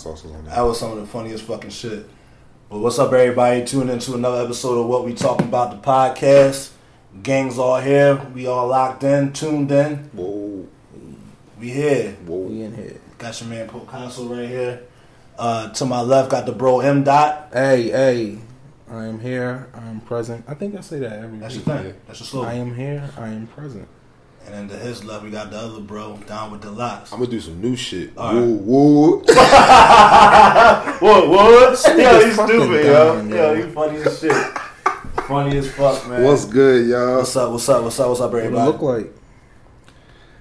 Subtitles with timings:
[0.00, 0.64] sauces on That there.
[0.64, 2.08] was some of the funniest fucking shit.
[2.68, 3.64] Well, what's up, everybody?
[3.64, 6.70] Tune into another episode of What We Talking About, the podcast.
[7.22, 8.16] Gang's all here.
[8.34, 9.96] We all locked in, tuned in.
[10.12, 10.66] Whoa,
[11.58, 12.12] We here.
[12.26, 12.38] whoa.
[12.38, 13.00] We in here.
[13.18, 14.82] Got your man Picasso right here.
[15.38, 17.02] Uh, to my left, got the bro M.
[17.04, 17.48] Dot.
[17.52, 18.38] Hey, hey.
[18.90, 19.68] I am here.
[19.74, 20.44] I am present.
[20.48, 21.84] I think I say that every That's your week.
[21.84, 21.94] thing.
[22.06, 22.42] That's your slow.
[22.44, 23.08] I am here.
[23.18, 23.86] I am present.
[24.46, 27.12] And then to his left, we got the other bro down with the locks.
[27.12, 28.16] I'm gonna do some new shit.
[28.16, 28.60] All Whoa, right.
[28.62, 29.22] whoa.
[31.00, 31.28] What?
[31.28, 31.50] What?
[31.50, 32.92] Yo, nigga's you fucking stupid, yo.
[33.16, 33.52] dumb, Yo, yo.
[33.54, 34.32] you funny as shit.
[35.28, 36.22] funny as fuck, man.
[36.24, 37.18] What's good, y'all?
[37.18, 37.50] What's up?
[37.52, 37.82] What's up?
[37.84, 38.08] What's up?
[38.08, 38.66] What's up, What it everybody?
[38.72, 39.12] look like?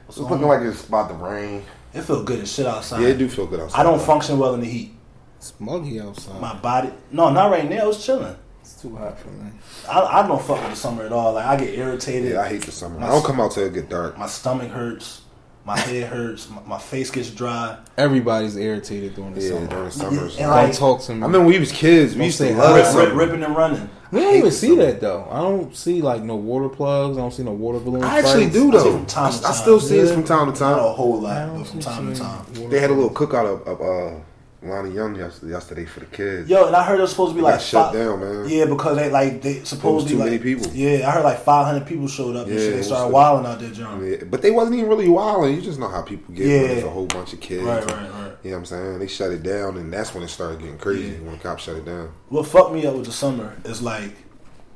[0.07, 1.63] It's looking like it's about to rain.
[1.93, 3.01] It feel good as shit outside.
[3.01, 3.79] Yeah, it do feel good outside.
[3.79, 4.93] I don't function well in the heat.
[5.37, 6.39] It's muggy outside.
[6.41, 7.89] My body, no, not right now.
[7.89, 8.35] It's chilling.
[8.79, 9.51] It's too hot for me.
[9.89, 11.33] I, I don't fuck with the summer at all.
[11.33, 12.31] Like I get irritated.
[12.31, 12.97] Yeah, I hate the summer.
[12.97, 14.17] My- I don't come out till it get dark.
[14.17, 15.23] my stomach hurts.
[15.65, 16.49] My head hurts.
[16.49, 17.77] My, my face gets dry.
[17.97, 19.67] Everybody's irritated during the Yeah, summer.
[19.67, 20.37] during the summers.
[20.37, 21.23] And Don't like- talk to me.
[21.23, 23.89] I mean, when we was kids, we used to love Rip, rip, ripping and running.
[24.11, 24.85] we hate don't even see summer.
[24.85, 25.27] that though.
[25.29, 27.17] I don't see like no water plugs.
[27.17, 28.05] I don't see no water balloons.
[28.05, 28.55] I actually fights.
[28.55, 28.91] do I see though.
[28.93, 29.53] from time I, to I time.
[29.53, 30.13] still see it Yeah.
[30.13, 32.45] from time to Not a whole lot, but from time to time.
[32.69, 33.31] They had a little balloons.
[33.33, 34.19] cookout of, of uh,
[34.61, 36.49] Lonnie Young yesterday, for the kids.
[36.49, 38.49] Yo, and I heard it was supposed to be It like shut fi- down, man.
[38.49, 40.67] Yeah, because they like they supposedly too like, many people.
[40.73, 42.47] Yeah, I heard like 500 people showed up.
[42.47, 42.75] and Yeah, shit.
[42.75, 44.05] They started wilding out there, John.
[44.05, 45.55] Yeah, but they wasn't even really wilding.
[45.55, 46.57] You just know how people get Yeah.
[46.59, 47.63] when there's a whole bunch of kids.
[47.63, 48.31] Right, and- right, right.
[48.43, 48.99] You know what I'm saying?
[48.99, 51.07] They shut it down, and that's when it started getting crazy.
[51.09, 51.19] Yeah.
[51.29, 52.09] When the cops shut it down.
[52.27, 54.11] what fucked me up with the summer is like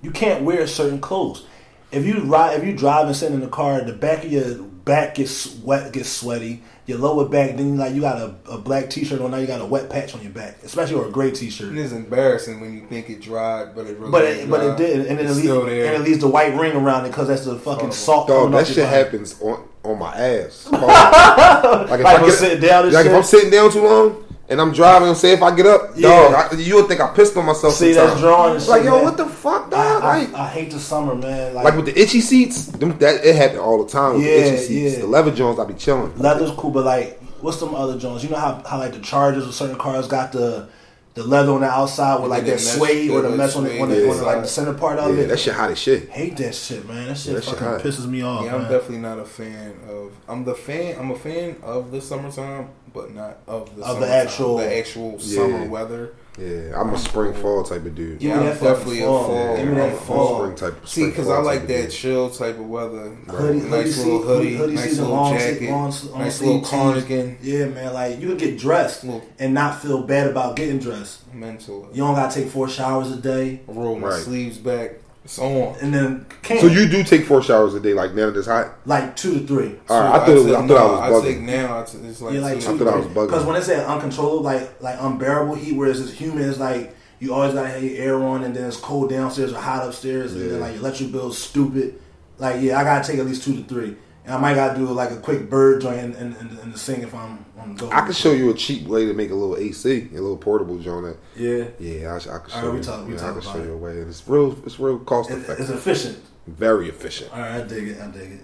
[0.01, 1.45] you can't wear certain clothes.
[1.91, 4.59] If you ride, if you drive and sit in the car, the back of your
[4.85, 6.61] back gets wet, gets sweaty.
[6.85, 9.61] Your lower back, then like you got a, a black t-shirt on, now you got
[9.61, 11.73] a wet patch on your back, especially or a gray t-shirt.
[11.77, 14.67] It's embarrassing when you think it dried, but it really But ain't it, but it
[14.67, 14.75] dry.
[14.75, 17.29] did, and then it leaves, still and it leaves the white ring around it because
[17.29, 17.91] that's the fucking Oh.
[17.91, 18.27] salt.
[18.27, 18.87] Dog, that shit body.
[18.89, 20.67] happens on on my ass.
[20.71, 23.13] like if Like I I'm get, sitting down and like if.
[23.13, 24.23] I'm sitting down too long
[24.53, 26.07] and I'm driving, and say if I get up, Yeah.
[26.31, 27.73] dog, I, you would think I pissed on myself.
[27.73, 28.11] See, sometimes.
[28.11, 29.03] that's drawing Like shit, yo, man.
[29.03, 30.03] what the fuck, I, dog?
[30.03, 31.53] I, like, I hate the summer, man.
[31.55, 34.13] Like, like with the itchy seats, them, that it happened all the time.
[34.13, 35.01] With Yeah, the itchy seats, yeah.
[35.01, 36.17] the leather Jones, I be chilling.
[36.17, 38.23] leather's cool, but like, what's some other Jones?
[38.23, 40.69] You know how, how like the Chargers or certain cars got the
[41.15, 43.89] the leather on the outside with like that suede or the mesh on the, on
[43.89, 45.27] the, on the like the center part of Yeah, it.
[45.27, 46.09] that shit hot as shit.
[46.09, 47.07] hate that shit, man.
[47.09, 47.81] That shit That fucking hot.
[47.81, 48.45] pisses me off.
[48.45, 48.71] Yeah, I'm man.
[48.71, 50.11] definitely not a fan of.
[50.27, 50.97] I'm the fan.
[50.99, 55.17] I'm a fan of the summertime, but not of the Of the actual- the actual
[55.19, 55.35] Yeah.
[55.35, 56.13] summer weather.
[56.37, 58.17] Yeah, I'm a spring fall type of dude.
[58.19, 59.23] Give Yeah, me I'm that fucking definitely a fall.
[59.27, 59.55] fall.
[59.57, 60.39] Give me I'm that a fall.
[60.39, 60.87] Spring type.
[60.87, 61.91] See, because I like that dude.
[61.91, 63.09] chill type of weather.
[63.29, 66.41] Hoodie, nice hoodie little season- hoodie, hoodie nice season, little long, jacket, long, long nice
[66.41, 67.37] little sleeve cardigan.
[67.43, 67.93] Yeah, man.
[67.93, 69.03] Like you can get dressed
[69.37, 71.19] and not feel bad about getting dressed.
[71.33, 71.87] mental.
[71.93, 74.21] You don't gotta take four showers a day, roll my Right.
[74.21, 74.91] sleeves back.
[75.25, 75.75] It's on.
[75.81, 78.47] and then can't So you do take four showers a day, like now that it's
[78.47, 78.73] hot.
[78.85, 79.75] like two to three.
[79.89, 81.79] All right, I thought, it was, I take- thought I no, was take now.
[81.79, 83.27] I t- it's like, Yeah, like two- I thought I was bugging.
[83.27, 86.93] Because when it's at uncontrollable, like like unbearable heat, where it's just humid, it's like
[87.19, 90.33] you always gotta have your air on, and then it's cold downstairs or hot upstairs,
[90.33, 91.99] and then like your electric bill's stupid.
[92.37, 93.95] Like yeah, I gotta take at least two to three,
[94.25, 96.77] and I might gotta do like a quick bird joint and, in, in, in the
[96.77, 97.91] sink if I'm on the go.
[97.91, 100.77] I can show you a cheap way to make a little AC, a little portable
[100.79, 101.17] joint.
[101.35, 102.83] Yeah, yeah, I, I can show All right, we you.
[102.83, 103.65] talk- we yeah, talk I can about show it.
[103.65, 103.91] you a way.
[104.01, 104.57] And It's real.
[104.65, 106.19] It's real cost It- it's efficient.
[106.47, 107.31] Very efficient.
[107.33, 108.01] All right, I dig it.
[108.01, 108.41] I dig it.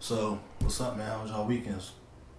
[0.00, 1.10] So what's up, man?
[1.10, 1.92] How was y'all weekends?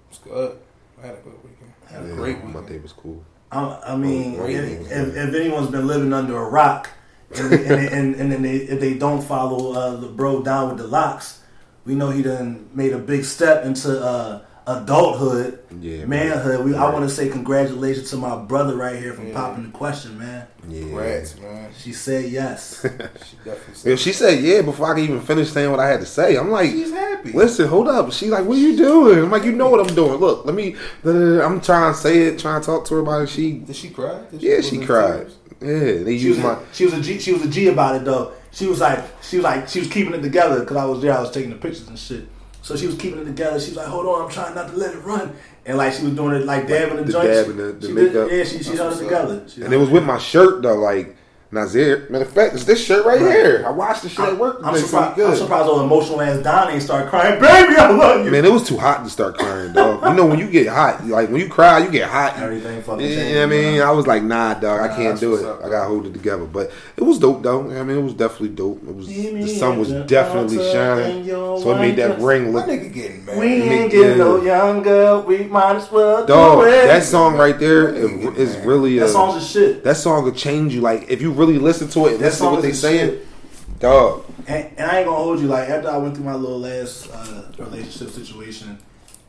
[0.10, 0.58] It's good.
[1.02, 1.74] I had a good weekend.
[1.90, 2.54] I had a Yeah, weekend.
[2.54, 2.68] my weekend.
[2.68, 3.24] day was cool.
[3.52, 6.90] I, I mean, if, if, if anyone's been living under a rock,
[7.36, 10.78] and and, and, and then they, if they don't follow uh, the bro down with
[10.78, 11.39] the locks,
[11.86, 16.64] we know he done made a big step into uh, adulthood, Yeah, manhood.
[16.66, 19.34] We, I want to say congratulations to my brother right here for Yeah.
[19.34, 20.46] popping the question, man.
[20.68, 20.82] Yeah.
[20.82, 21.72] Congrats, man.
[21.82, 22.82] She said yes.
[22.84, 25.88] She definitely said If she said yeah before I could even finish saying what I
[25.88, 27.32] had to say, I'm like, she's happy.
[27.32, 28.12] listen, hold up.
[28.12, 29.20] She like, what are you doing?
[29.20, 30.20] I'm like, you know what I'm doing.
[30.20, 30.76] Look, let me.
[31.06, 33.30] I'm trying to say it, trying to talk to her about it.
[33.30, 34.22] She, Did she cry?
[34.32, 35.28] Did yeah, she cried.
[35.30, 35.36] tears?
[35.62, 36.62] Yeah, they she used was my.
[36.64, 38.34] a, she was a G, she was a G about it though.
[38.52, 41.14] She was like she was like she was keeping it together because I was there.
[41.18, 42.28] I was taking the pictures and shit.
[42.62, 43.60] So she was keeping it together.
[43.60, 45.34] She was like, "Hold on, I'm trying not to let it run."
[45.66, 47.28] And like she was doing it like dabbing the, the joints.
[47.38, 48.30] dab and the- the she makeup.
[48.30, 49.44] Did, yeah, she she held it together.
[49.48, 51.16] She And it was with my shirt though, like
[51.52, 52.06] Nazir.
[52.12, 53.32] Matter of fact, it's this shirt right, Right.
[53.32, 53.64] here.
[53.66, 54.60] I watched the shit at work.
[54.64, 55.20] I'm surprised.
[55.20, 57.42] I'm surprised old emotional ass Don ain't start crying.
[57.42, 58.30] Baby, I love you.
[58.32, 60.04] Man, it was too hot to start crying, dog.
[60.04, 62.38] you know when you get hot, like when you cry, you get hot.
[62.38, 63.82] Everything fucking Yeah, you know what I mean.
[63.82, 65.46] I was like, nah, dog, I can't do it.
[65.46, 66.46] up, I gotta hold it together.
[66.46, 67.62] But it was dope, though.
[67.72, 68.84] I mean, it was definitely dope.
[68.88, 72.68] It was the sun was definitely shining, so it made that ring look.
[72.68, 75.22] Nigga getting We ain't getting no younger.
[75.22, 76.86] We might as well Dog, do it.
[76.86, 79.84] that song right there is, is really That song's a shit.
[79.84, 80.82] that song will change you.
[80.82, 83.80] Like if you really listen to it, and listen to what they is saying, shit.
[83.80, 84.26] dog.
[84.48, 85.48] And, and I ain't gonna hold you.
[85.48, 88.80] Like after I went through my little last uh, relationship situation,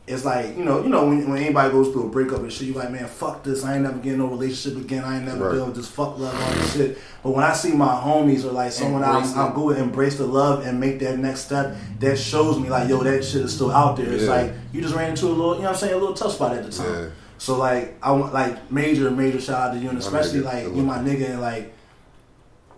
[0.07, 2.67] it's like you know, you know when, when anybody goes through a breakup and shit,
[2.67, 3.63] you like, man, fuck this.
[3.63, 5.03] I ain't never getting no relationship again.
[5.03, 5.53] I ain't never right.
[5.53, 6.97] dealing with this fuck love all this shit.
[7.23, 10.25] But when I see my homies or like someone else, I'm go and embrace the
[10.25, 11.77] love and make that next step.
[11.99, 14.11] That shows me like, yo, that shit is still out there.
[14.11, 16.15] It's like you just ran into a little, you know, what I'm saying, a little
[16.15, 16.93] tough spot at the time.
[16.93, 17.09] Yeah.
[17.37, 20.83] So like, I want like major, major shout out to you, and especially like you,
[20.83, 21.73] my nigga, and like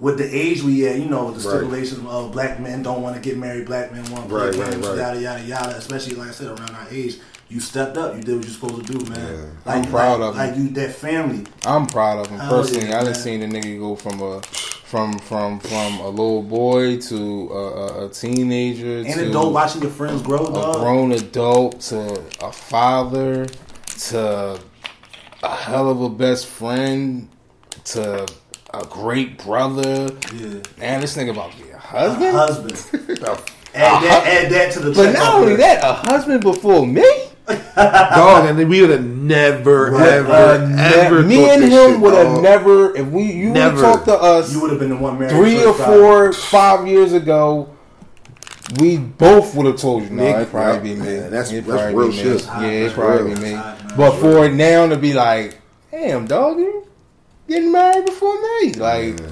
[0.04, 2.14] with the age we at, you know, the stipulations right.
[2.14, 4.98] of black men don't want to get married, black men want to right, right, right,
[4.98, 5.78] yada yada yada.
[5.78, 8.14] Especially like I said, around our age, you stepped up.
[8.14, 9.34] You did what you're supposed to do, man.
[9.34, 9.46] Yeah.
[9.64, 10.48] Like, I'm proud like, of him.
[10.48, 11.46] Like you, that family.
[11.66, 12.90] I'm proud of him personally.
[12.90, 17.00] Yeah, I done seen the nigga go from a from from from a little boy
[17.00, 20.48] to a, a teenager and to adult watching your friends grow.
[20.48, 23.46] A grown adult to a father
[24.10, 24.60] to
[25.44, 27.30] a hell of a best friend
[27.86, 28.28] to
[28.74, 30.10] a great brother.
[30.34, 30.62] Yeah.
[30.78, 32.26] Man, this nigga about to be a husband.
[32.26, 33.20] A husband.
[33.76, 34.92] add, that, add that to the.
[34.92, 37.30] But not only that, a husband before me.
[37.76, 40.08] dog, and we would have never, right.
[40.08, 41.24] ever, uh, ever.
[41.24, 42.96] Me and him would have never.
[42.96, 45.36] If we, you would have talked to us, you would have been the one married
[45.36, 47.70] three or four, five years ago.
[48.80, 51.06] We both would have told you, no, nah, it'd probably be me.
[51.06, 52.46] Man, that's, that's real shit.
[52.46, 53.62] Yeah, it'd probably be me.
[53.98, 55.60] But for now to be like,
[55.92, 56.88] damn, dog, you
[57.48, 58.74] getting married before me.
[58.74, 59.30] Like, yeah,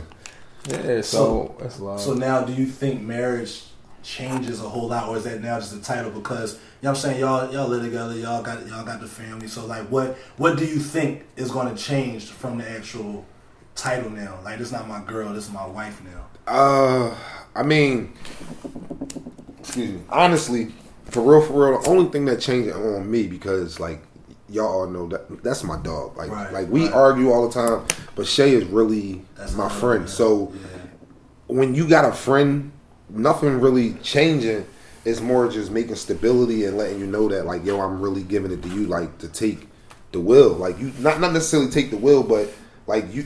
[0.69, 1.99] yeah so, so that's a lot.
[1.99, 3.63] So now, do you think marriage
[4.03, 6.11] changes a whole lot, or is that now just a title?
[6.11, 9.07] Because you know what I'm saying, y'all y'all live together, y'all got y'all got the
[9.07, 9.47] family.
[9.47, 13.25] So like, what what do you think is going to change from the actual
[13.75, 14.39] title now?
[14.43, 16.27] Like, this is not my girl, this is my wife now.
[16.47, 17.15] Uh,
[17.55, 18.13] I mean,
[19.59, 20.01] excuse me.
[20.09, 20.73] Honestly,
[21.05, 24.01] for real, for real, the only thing that changed on me because like
[24.51, 26.17] y'all all know that that's my dog.
[26.17, 26.93] Like right, like we right.
[26.93, 30.09] argue all the time, but Shay is really that's my friend.
[30.09, 30.67] So yeah.
[31.47, 32.71] when you got a friend,
[33.09, 34.65] nothing really changing.
[35.03, 38.51] It's more just making stability and letting you know that like yo, I'm really giving
[38.51, 39.67] it to you, like to take
[40.11, 40.53] the will.
[40.53, 42.49] Like you not not necessarily take the will, but
[42.87, 43.25] like you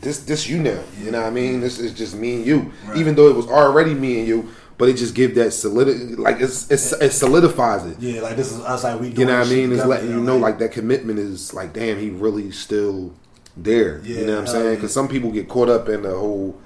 [0.00, 0.80] this this you now.
[1.00, 1.60] You know what I mean?
[1.60, 2.72] This is just me and you.
[2.94, 6.40] Even though it was already me and you, but it just give that solidity, like
[6.40, 7.98] it's, it's it solidifies it.
[7.98, 9.08] Yeah, like this is us, like we.
[9.08, 9.72] You know what I mean?
[9.72, 13.12] It's letting you know, like, that commitment is like, damn, he really still
[13.56, 14.00] there.
[14.04, 14.74] Yeah, you know what I'm saying?
[14.76, 16.58] Because some people get caught up in the whole.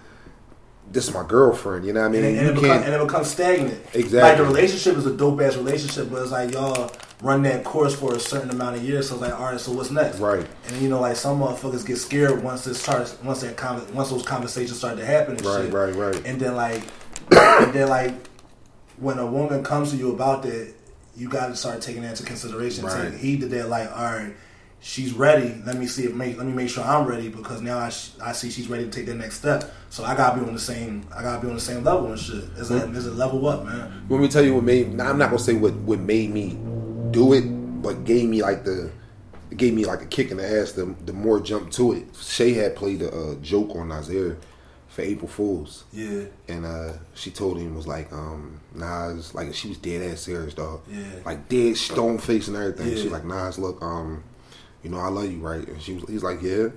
[0.91, 2.25] This is my girlfriend, you know what I mean?
[2.25, 3.81] And, and, it, becomes, and it becomes stagnant.
[3.95, 4.21] Exactly.
[4.21, 6.93] Like the relationship is a dope ass relationship, but it's like y'all
[7.23, 9.09] run that course for a certain amount of years.
[9.09, 10.19] So it's like, all right, so what's next?
[10.19, 10.47] Right.
[10.67, 14.23] And you know, like some motherfuckers get scared once it starts, once that once those
[14.23, 15.37] conversations start to happen.
[15.37, 15.73] right, shit.
[15.73, 16.27] right, right.
[16.27, 16.83] And then like,
[17.31, 18.15] and then like
[18.99, 20.73] when a woman comes to you about that,
[21.17, 22.85] you got to start taking that into consideration.
[22.85, 23.11] Right.
[23.11, 23.69] Take heed to that.
[23.69, 24.35] Like, all right,
[24.81, 25.61] she's ready.
[25.67, 26.37] Let me see if make.
[26.39, 28.91] Let me make sure I'm ready because now I, sh- I see she's ready to
[28.91, 29.73] take the next step.
[29.91, 31.07] So I gotta be on the same.
[31.15, 32.45] I gotta be on the same level and shit.
[32.57, 34.07] Is it is it level up, man?
[34.09, 34.93] Let me tell you what made.
[34.95, 36.59] Now I'm not gonna say what what made me
[37.11, 37.43] do it,
[37.83, 38.91] but gave me like the.
[39.51, 40.73] It gave me like a kick in the ass.
[40.73, 42.07] The the more jump to it.
[42.19, 44.39] Shay had played a, a joke on Nasir
[44.93, 45.85] for April Fools.
[45.91, 46.25] Yeah.
[46.49, 50.53] And uh, she told him was like, um, Nas, like she was dead ass serious,
[50.53, 50.83] dog.
[50.87, 51.05] Yeah.
[51.25, 52.89] Like dead stone face and everything.
[52.89, 52.97] Yeah.
[53.03, 54.23] She like, Nas, look, um,
[54.83, 55.67] you know, I love you, right?
[55.67, 56.69] And she was, he's like, yeah.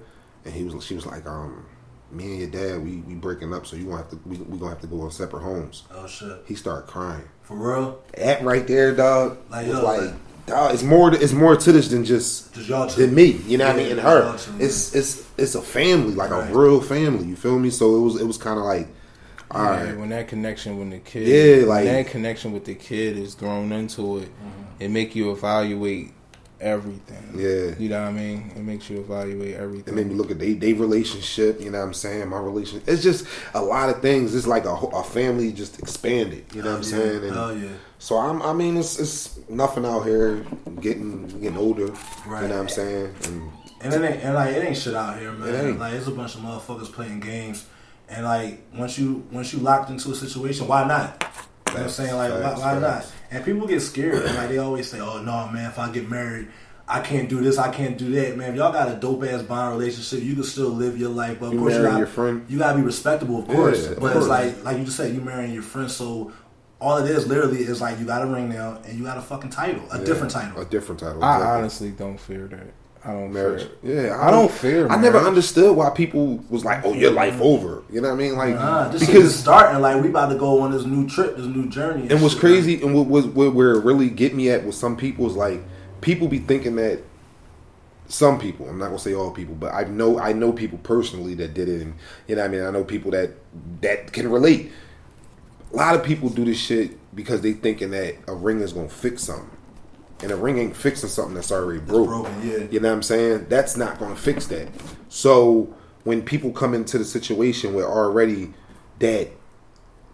[0.46, 1.66] And he was, she was like, um,
[2.10, 4.58] me and your dad, we we breaking up, so you gonna have to, we we
[4.58, 5.84] gonna have to go on separate homes.
[5.92, 6.44] Oh shit.
[6.46, 7.28] He started crying.
[7.42, 8.02] For real?
[8.14, 9.40] At right there, dog.
[9.50, 10.14] Like, yo, like, like
[10.46, 13.32] dog, it's more it's more to this than just than me.
[13.48, 13.92] You know yeah, what I mean?
[13.94, 16.50] And her, it's it's it's a family, like right.
[16.50, 17.26] a real family.
[17.26, 17.70] You feel me?
[17.70, 18.88] So it was it was kind of like.
[19.52, 19.98] All yeah, right.
[19.98, 23.72] when that connection with the kid, yeah, like that connection with the kid is thrown
[23.72, 24.64] into it, mm-hmm.
[24.80, 26.16] it make you evaluate
[26.60, 27.32] everything.
[27.36, 27.76] Yeah.
[27.78, 28.52] You know what I mean?
[28.56, 29.94] It makes you evaluate everything.
[29.94, 32.28] It made me look at they they relationship, you know what I'm saying?
[32.30, 32.88] My relationship.
[32.88, 34.36] It's just a lot of things.
[34.36, 36.90] It's like a, a family just expanded, you know what I'm yeah.
[36.90, 37.24] saying?
[37.24, 37.70] And oh yeah.
[38.06, 40.46] So I'm I mean it's it's nothing out here
[40.80, 41.88] getting getting older,
[42.28, 42.44] right.
[42.44, 43.16] you know what I'm saying?
[43.24, 45.70] And, and it ain't and like it ain't shit out here, man.
[45.70, 47.66] It like it's a bunch of motherfuckers playing games.
[48.08, 51.20] And like once you once you locked into a situation, why not?
[51.70, 52.16] You know what I'm saying?
[52.16, 53.12] Like, why, why not?
[53.32, 54.24] And people get scared.
[54.24, 56.50] Like, they always say, oh, no, man, if I get married,
[56.88, 58.52] I can't do this, I can't do that, man.
[58.52, 61.40] If y'all got a dope ass bond relationship, you can still live your life.
[61.40, 62.46] But of you course, you got your friend.
[62.48, 63.84] You gotta be respectable, of course.
[63.84, 64.26] Yeah, of but course.
[64.26, 65.90] it's like, like you just said, you marrying your friend.
[65.90, 66.32] So
[66.86, 69.22] all it is, literally, is like you got a ring now and you got a
[69.22, 71.24] fucking title, a yeah, different title, a different title.
[71.24, 72.74] I honestly don't fear that.
[73.04, 73.68] I don't marriage.
[73.82, 74.08] Fear.
[74.08, 74.88] Yeah, I, I don't, fear.
[74.88, 77.44] I never understood why people was like, "Oh, your life mm-hmm.
[77.44, 78.36] over." You know what I mean?
[78.36, 79.82] Like, nah, this because starting.
[79.82, 82.04] Like, we about to go on this new trip, this new journey.
[82.04, 84.76] And, and what's crazy, and what was what, where it really get me at with
[84.76, 85.62] some people is like,
[86.02, 87.02] people be thinking that
[88.08, 88.70] some people.
[88.70, 91.70] I'm not gonna say all people, but I know I know people personally that did
[91.70, 91.96] it, and
[92.28, 92.64] you know what I mean.
[92.64, 93.32] I know people that
[93.82, 94.72] that can relate.
[95.76, 98.88] A lot of people do this shit because they thinking that a ring is gonna
[98.88, 99.50] fix something.
[100.24, 102.08] and a ring ain't fixing something that's already broke.
[102.08, 102.66] broken, yeah.
[102.72, 103.48] You know what I'm saying?
[103.50, 104.70] That's not going to fix that.
[105.10, 105.74] So
[106.06, 108.54] when people come into the situation with already
[109.00, 109.28] that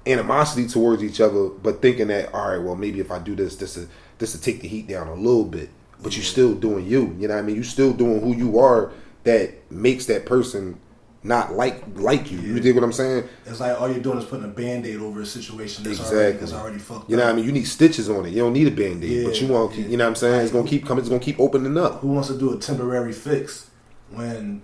[0.07, 3.57] animosity towards each other, but thinking that all right, well maybe if I do this,
[3.57, 3.87] this will,
[4.17, 5.69] this to take the heat down a little bit,
[6.01, 7.15] but you're still doing you.
[7.19, 7.55] You know what I mean?
[7.55, 8.91] You're still doing who you are.
[9.23, 10.79] That makes that person
[11.23, 12.39] not like like you.
[12.39, 13.25] You dig what I'm saying?
[13.45, 16.17] It's like all you're doing is putting a band aid over a situation that's Exactly.
[16.19, 17.27] already, that's already fucked You know up.
[17.27, 17.45] what I mean?
[17.45, 18.29] You need stitches on it.
[18.29, 19.85] You don't need a band aid, Yeah, but you want yeah.
[19.87, 20.41] you know what I'm saying?
[20.41, 20.99] It's gonna keep coming.
[21.01, 21.99] It's gonna keep opening up.
[22.01, 23.69] Who wants to do a temporary fix
[24.09, 24.61] when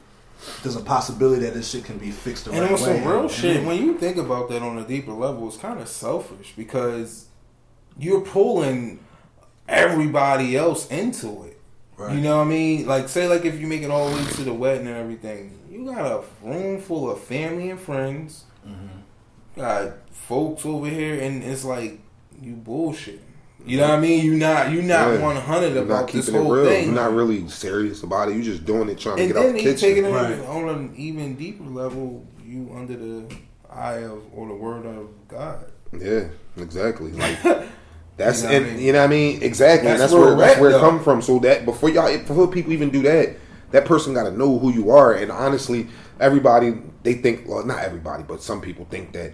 [0.63, 3.21] there's a possibility that this shit can be fixed the And right on some real
[3.21, 6.53] And shit, when you think about that on a deeper level, it's kind of selfish
[6.57, 7.25] because
[7.99, 8.99] you're pulling
[9.67, 11.59] everybody else into it.
[11.97, 12.15] Right.
[12.15, 12.85] You know what I mean?
[12.85, 15.56] Like, say, like if you make it all the way to the wedding and everything,
[15.77, 19.59] you got a room full of family and friends, Mm-hmm.
[19.61, 21.99] got folks over here, and it's like
[22.41, 23.21] you bullshit.
[23.65, 24.23] You know what I mean?
[24.25, 25.21] You not you not Yeah.
[25.21, 26.65] one hundred about not this keeping it whole real.
[26.65, 26.85] thing.
[26.87, 28.35] You're not really serious about it.
[28.35, 30.05] You're just doing it trying and to get out then the he taking kitchen.
[30.05, 30.39] it Right.
[30.47, 32.25] on an even deeper level.
[32.45, 33.35] You under the
[33.69, 35.65] eye of or the word of God.
[35.97, 36.25] Yeah,
[36.57, 37.11] exactly.
[37.11, 37.41] Like
[38.17, 38.79] that's You know and I mean?
[38.85, 39.89] you know what I mean exactly.
[39.89, 41.21] and That's that's where where that's at, where it come from.
[41.21, 43.35] So that before y'all before people even do that,
[43.71, 45.13] that person got to know who you are.
[45.13, 45.87] And honestly,
[46.19, 49.33] everybody they think well, not everybody, but some people think that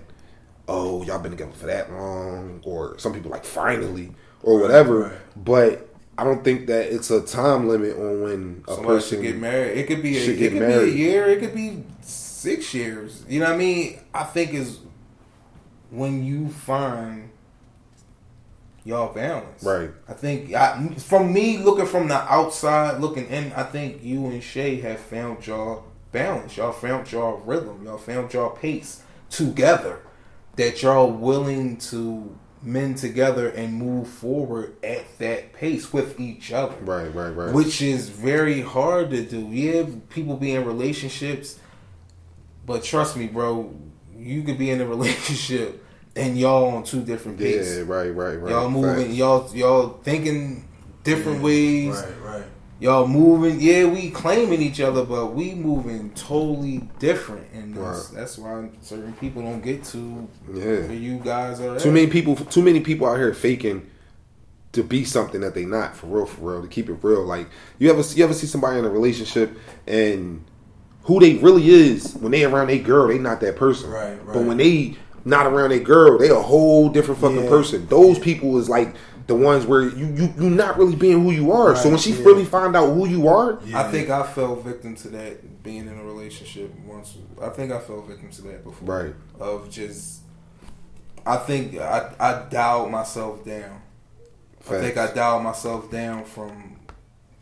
[0.68, 5.20] oh y'all been together for that long, or some people like finally or whatever.
[5.36, 9.24] But I don't think that it's a time limit on when a Somebody person should
[9.24, 9.78] get married.
[9.78, 10.94] It could be a, should it get could married.
[10.94, 11.26] be a year.
[11.28, 13.26] It could be six years.
[13.28, 14.00] You know what I mean?
[14.14, 14.80] I think is
[15.90, 17.30] when you find
[18.86, 19.64] y'all balance.
[19.64, 19.92] Right.
[20.08, 24.44] I think I, from me looking from the outside looking in, I think you and
[24.44, 26.58] Shay have found y'all balance.
[26.58, 27.84] Y'all found y'all rhythm.
[27.86, 30.02] Y'all found y'all pace together.
[30.56, 36.76] That y'all willing to mend together and move forward at that pace with each other
[36.82, 37.54] Right, right, right.
[37.54, 39.48] which is very hard to do.
[39.50, 41.60] Yeah, people be in relationships,
[42.66, 43.76] but trust me, bro,
[44.16, 45.83] you could be in a relationship
[46.16, 47.78] and y'all on two different paces.
[47.88, 48.52] yeah, right, right, right.
[48.52, 49.18] y'all moving, Facts.
[49.18, 50.68] y'all y'all thinking
[51.04, 51.96] different ways.
[51.96, 52.44] Right, right.
[52.80, 58.20] Y'all moving, yeah, we claiming each other, but we moving totally different, and that's, Right.
[58.20, 60.64] that's why certain people don't get to Yeah.
[60.64, 61.80] where you guys are.
[61.80, 61.94] Too at.
[61.94, 63.84] many people, too many people out here faking
[64.74, 66.62] to be something that they not for real, for real.
[66.62, 67.48] To keep it real, like
[67.80, 70.44] you ever, you ever see somebody in a relationship and
[71.04, 73.92] who they really is when they around a girl, they not that person.
[73.92, 74.34] Right, right.
[74.34, 77.50] But when they not around a girl, they a whole different fucking Yeah.
[77.50, 77.88] person.
[77.88, 78.94] Those people is like
[79.28, 81.76] the ones where you you you not really being who you are.
[81.76, 82.24] so when she yeah.
[82.26, 83.82] really find out who you are, Yeah.
[83.82, 87.16] I think I fell victim to that being in a relationship once.
[87.42, 89.04] I think I fell victim to that before.
[89.04, 89.14] Right.
[89.40, 90.22] Of just,
[91.26, 93.82] I think I I dialed myself down.
[94.70, 96.78] I think I dialed myself down from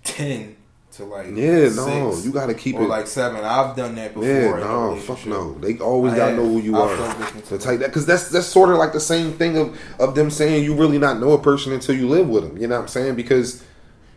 [0.03, 0.55] ten
[0.93, 3.43] to like yeah, no, you got to keep it like seven.
[3.43, 4.27] I've done that before.
[4.29, 5.53] Yeah, no, fuck no.
[5.55, 7.31] They always gotta have- know who you I are.
[7.41, 10.15] to To take that, because that's that's sort of like the same thing of of
[10.15, 12.57] them saying you really not know a person until you live with them.
[12.57, 13.15] You know what I'm saying?
[13.15, 13.63] Because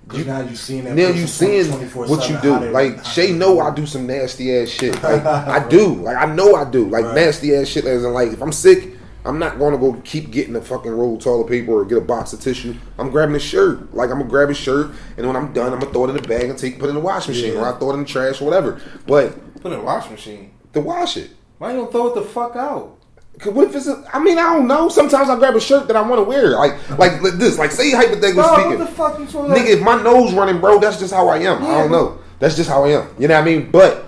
[0.08, 2.58] Because now you seeing that now you seeing 24/7, what you do.
[2.70, 3.60] Like Shay know.
[3.60, 5.00] I do some nasty ass shit.
[5.02, 5.94] Like I do.
[5.94, 6.88] Like I know I do.
[6.88, 7.14] Like Right.
[7.14, 7.84] nasty ass shit.
[7.84, 8.93] As in like if I'm sick.
[9.26, 11.96] I'm not going to go keep getting a fucking roll of toilet paper or get
[11.98, 12.74] a box of tissue.
[12.98, 13.94] I'm grabbing a shirt.
[13.94, 16.16] Like I'm gonna grab a shirt, and when I'm done, I'm gonna throw it in
[16.16, 17.60] the bag and take put it in the wash machine, Yeah.
[17.60, 18.80] or I throw it in the trash or whatever.
[19.06, 20.50] But Put it in a wash machine.
[20.74, 22.98] to wash it, Why you don't throw it the fuck out?
[23.38, 23.88] Cause what if it's?
[23.88, 24.88] A, I mean, I don't know.
[24.88, 27.58] Sometimes I grab a shirt that I want to wear, like like like this.
[27.58, 30.78] Like say hypothetically Bro, speaking, what the fuck you nigga, if my nose running, bro,
[30.78, 31.62] that's just how I am.
[31.64, 32.18] I don't know.
[32.38, 33.08] That's just how I am.
[33.18, 33.70] You know what I mean?
[33.70, 34.04] But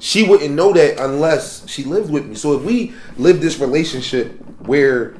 [0.00, 2.34] she wouldn't know that unless she lived with me.
[2.34, 5.14] So if we live this relationship where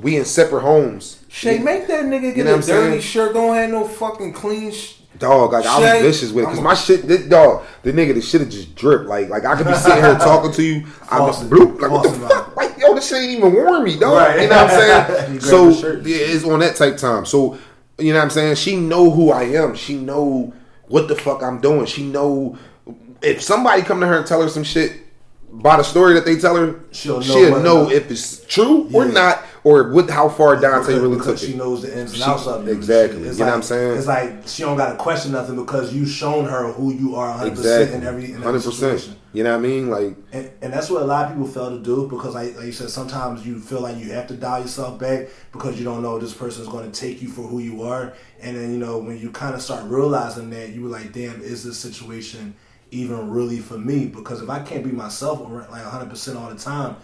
[0.00, 3.00] we in separate homes, Shay, make that nigga get know a dirty saying?
[3.00, 3.34] shirt.
[3.34, 4.72] Don't have no fucking clean.
[4.72, 7.92] Sh- Dog, like I'll Shay, be vicious with it because my shit, this, dog, the
[7.92, 9.08] nigga, the shit have just drip.
[9.08, 11.48] Like, like I could be sitting here talking to you, I'm Flossing.
[11.48, 14.12] bloop, like what the fuck, like yo, this shit ain't even warm me, dog.
[14.12, 14.42] Right.
[14.42, 15.40] You know what I'm saying?
[15.40, 15.68] so
[16.04, 17.26] yeah, it's on that type time.
[17.26, 17.58] So
[17.98, 18.54] you know what I'm saying?
[18.56, 19.74] She know who I am.
[19.74, 20.52] She know
[20.86, 21.86] what the fuck I'm doing.
[21.86, 22.56] She know
[23.20, 24.92] if somebody come to her and tell her some shit
[25.50, 29.06] by the story that they tell her, She'll she'll, know know if it's true or
[29.06, 31.52] not, or what how far Dante because, really because took she it.
[31.52, 32.72] She knows the ins and outs of you.
[32.72, 33.22] exactly.
[33.22, 33.98] It's You know what I'm saying?
[33.98, 37.30] It's like she don't got to question nothing because you shown her who you are
[37.30, 39.00] 100 Exactly, in every in every hundred percent.
[39.00, 39.14] situation.
[39.32, 39.90] You know what I mean?
[39.90, 42.66] Like And, and that's what a lot of people fail to do because, like, like
[42.66, 46.02] you said, sometimes you feel like you have to dial yourself back because you don't
[46.02, 48.14] know this person is going to take you for who you are.
[48.40, 51.40] And then, you know, when you kind of start realizing that, you were like, damn,
[51.42, 52.54] is this situation
[52.90, 54.06] even really for me?
[54.06, 56.96] Because if I can't be myself like 100% all the time,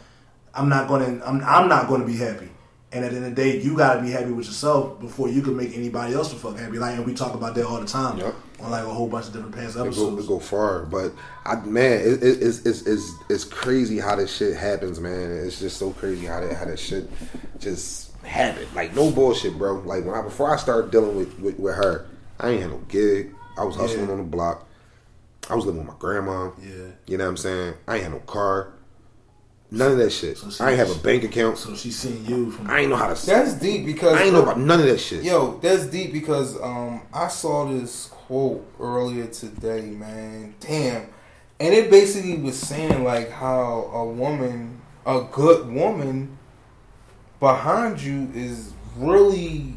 [0.55, 2.49] I'm not going to I'm, I'm not going to be happy.
[2.93, 5.43] And at the end of the day, you gotta be happy with yourself before you
[5.43, 6.79] can make anybody else to fuck happy.
[6.79, 8.35] Like, and we talk about that all the time Yep.
[8.61, 10.25] on like a whole bunch of different past It go, episodes.
[10.25, 11.13] it go far, but
[11.45, 15.33] I man, it, it, it's, it's it's it's crazy how this shit happens, man.
[15.45, 17.11] It's just so crazy how that how that shit
[17.59, 18.65] just happen.
[18.77, 19.81] Like no bullshit, bro.
[19.81, 22.07] Like when I before I started dealing with with, with her,
[22.39, 23.35] I ain't had no gig.
[23.59, 24.13] I was hustling Yeah.
[24.13, 24.64] on the block.
[25.51, 26.51] I was living with my grandma.
[26.63, 26.71] Yeah.
[27.07, 27.75] You know what I'm saying?
[27.87, 28.73] I ain't had no car.
[29.71, 30.39] None of that shit.
[30.39, 31.59] So she- I ain't have a bank account.
[31.59, 32.71] So she's seeing you from.
[32.71, 33.27] I ain't know how to.
[33.27, 35.25] That's deep because I ain't know about none of that shit.
[35.25, 40.55] Yo, that's deep because um I saw this quote earlier today, man.
[40.61, 41.09] Damn.
[41.61, 46.39] And it basically was saying like how a woman, a good woman
[47.41, 49.77] behind you is really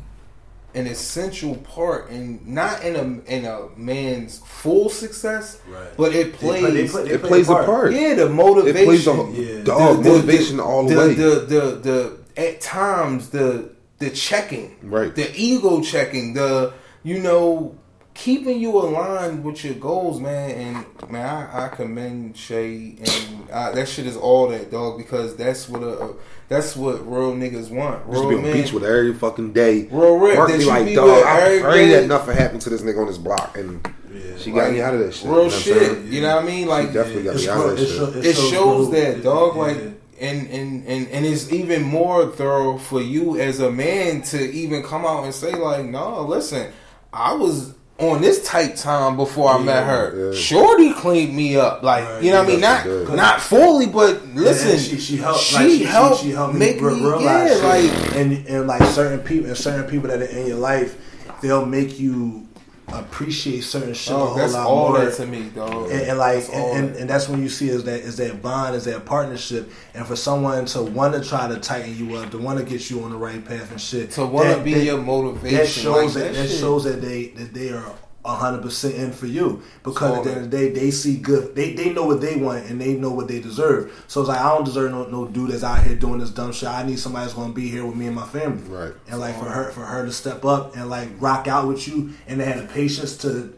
[0.75, 5.88] an essential part and not in a in a man's full success, Right.
[5.97, 7.65] but it They play- plays they play- they it play plays a part.
[7.65, 7.91] part.
[7.93, 8.86] yeah, the It motivation.
[8.86, 9.12] plays a
[9.55, 9.63] Yeah.
[9.63, 11.13] dog The- the- motivation the- all the, the, way.
[11.13, 13.69] The, the the at times the
[14.00, 15.15] the checking, Right.
[15.15, 17.74] The ego checking, the you know
[18.17, 20.51] keeping you aligned with your goals, man.
[20.51, 25.36] And man, I, I commend Shay, and I, that shit is all that dog because
[25.36, 26.13] that's what a, a
[26.50, 28.03] that's what real niggas want.
[28.07, 29.83] I used to be on beach with every fucking day.
[29.91, 32.00] Real rip, Mark that me you like, be dog, with I every pray day.
[32.01, 34.38] that nothing happened to this nigga on this block, and Yeah.
[34.38, 35.29] she got Like, me out of that shit.
[35.29, 35.77] Real you know shit.
[35.81, 36.13] saying?
[36.13, 36.67] You know what I mean?
[36.67, 37.97] Like She definitely got me out of pro- that it's shit.
[38.00, 38.91] so- it shows growth.
[38.93, 39.62] that dog Yeah.
[39.62, 39.77] like
[40.19, 44.81] and, and and and it's even more thorough for you as a man to even
[44.81, 46.71] come out and say like no listen
[47.13, 50.37] i was on this tight time before i met her yeah.
[50.39, 53.09] shorty cleaned me up like Right, you know what i mean not good.
[53.15, 55.39] not fully but listen Yeah, she, she helped.
[55.41, 57.63] she like, she, helped She, helped make me me re- yeah realize shit.
[57.63, 60.95] like and and like certain people and certain people that are in your life,
[61.41, 62.46] they'll make you
[62.94, 65.06] appreciate certain shit oh, a oh, whole that's lot all more.
[65.06, 67.67] that to me dog and, and like That's and, and, and that's when you see
[67.67, 71.50] is that is that bond is that partnership and for someone to want to try
[71.50, 74.12] to tighten you up to want to get you on the right path and shit
[74.12, 76.60] to want to be that- your motivation that shows like, that, that shit.
[76.60, 77.94] shows that they that they are
[78.36, 81.17] hundred percent in for you because So at the end of the day they see
[81.17, 84.27] good they they know what they want and they know what they deserve so it's
[84.29, 86.84] like I don't deserve no, no dude that's out here doing this dumb shit I
[86.84, 88.93] need somebody that's gonna be here with me and my family Right.
[89.10, 92.12] and like for her for her to step up and like rock out with you
[92.28, 93.54] and they had the patience to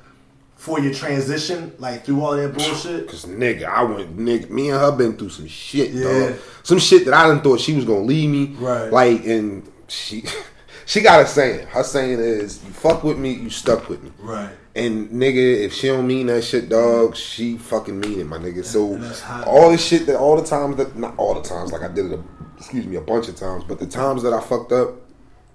[0.55, 4.49] for your transition like through all that bullshit Cause nigga, I went nigga.
[4.49, 6.27] Me and her been through some shit, Yeah.
[6.31, 6.39] dog.
[6.63, 8.55] Some shit that I didn't thought she was gonna leave me.
[8.59, 8.91] Right.
[8.91, 10.25] Like, and she,
[10.89, 11.67] she got a saying.
[11.67, 15.71] Her saying is, "You fuck with me, you stuck with me." right And nigga, if
[15.71, 18.65] she don't mean that shit, dog, she fucking mean it, my nigga.
[18.65, 19.45] So and that's hot.
[19.45, 22.07] all the shit that all the times that not all the times, like I did
[22.07, 22.23] it, a,
[22.57, 24.95] excuse me, a bunch of times, but the times that I fucked up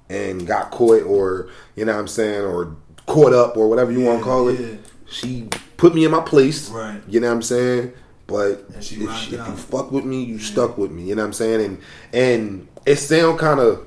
[0.09, 4.03] and got caught, or you know what I'm saying, or caught up, or whatever you
[4.03, 4.77] want to call it, yeah.
[5.11, 6.71] she put me in my place.
[6.71, 7.01] Right.
[7.09, 7.93] You know what I'm saying?
[8.29, 11.03] But if, she, if you fuck with me, you stuck with me.
[11.03, 11.65] You know what I'm saying?
[11.65, 11.79] And
[12.13, 13.85] and it sound kind of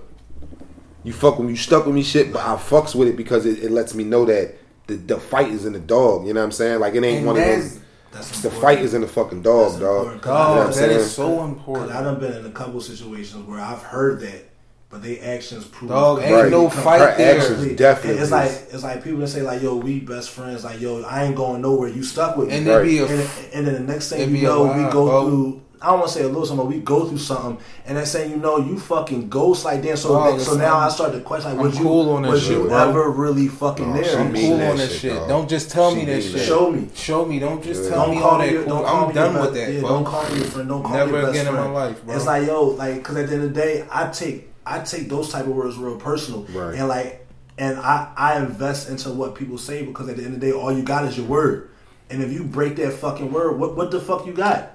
[1.07, 2.33] you fuck with me, you stuck with me, shit.
[2.33, 4.55] But I fucks with it because it, it lets me know that
[4.87, 6.27] the, the fight is in the dog.
[6.27, 6.79] You know what I'm saying?
[6.79, 7.79] Like it ain't And one of those.
[8.11, 8.61] that's The important.
[8.61, 10.05] fight is in the fucking dog, That's dog.
[10.13, 10.25] important.
[10.25, 10.91] You know dog that saying?
[10.99, 14.49] is so important I done been in a couple situations where I've heard that,
[14.89, 15.89] but they actions prove.
[15.91, 16.51] Dog, ain't Right.
[16.51, 17.37] no Her fight there.
[17.39, 18.21] actions definitely.
[18.21, 21.23] It's like it's like people that say like, "Yo, we best friends." Like, "Yo, I
[21.25, 21.89] ain't going nowhere.
[21.89, 22.83] You stuck with me." And Right.
[22.83, 25.61] be a and, and then the next thing you know, we go through.
[25.81, 28.07] I don't want to say a little something, but we go through something, and that
[28.07, 29.97] saying you know you fucking ghost like that.
[29.99, 32.21] So Dog, that, so now I start to question like, I'm was cool you on
[32.23, 32.89] that was shit, you bro.
[32.89, 34.19] ever really fucking No, there?
[34.19, 35.13] I'm cool on that shit, shit.
[35.13, 35.27] dog.
[35.29, 36.41] Don't just tell She me that shit.
[36.47, 36.89] Show me.
[36.95, 37.39] Show me.
[37.39, 37.89] Don't just Yeah.
[37.89, 38.73] tell Don't me call all that your, cool.
[38.75, 39.89] don't call I'm me done your with that, yeah, bro.
[39.89, 40.69] Don't call me your friend.
[40.69, 42.15] Don't call Never me your best again in my life, bro.
[42.15, 45.09] It's like yo, like because at the end of the day, I take I take
[45.09, 46.75] those type of words real personal, Right.
[46.75, 47.25] and like
[47.59, 50.53] and I I invest into what people say because at the end of the day,
[50.53, 51.69] all you got is your word,
[52.09, 54.71] and if you break that fucking word, what what the fuck you got?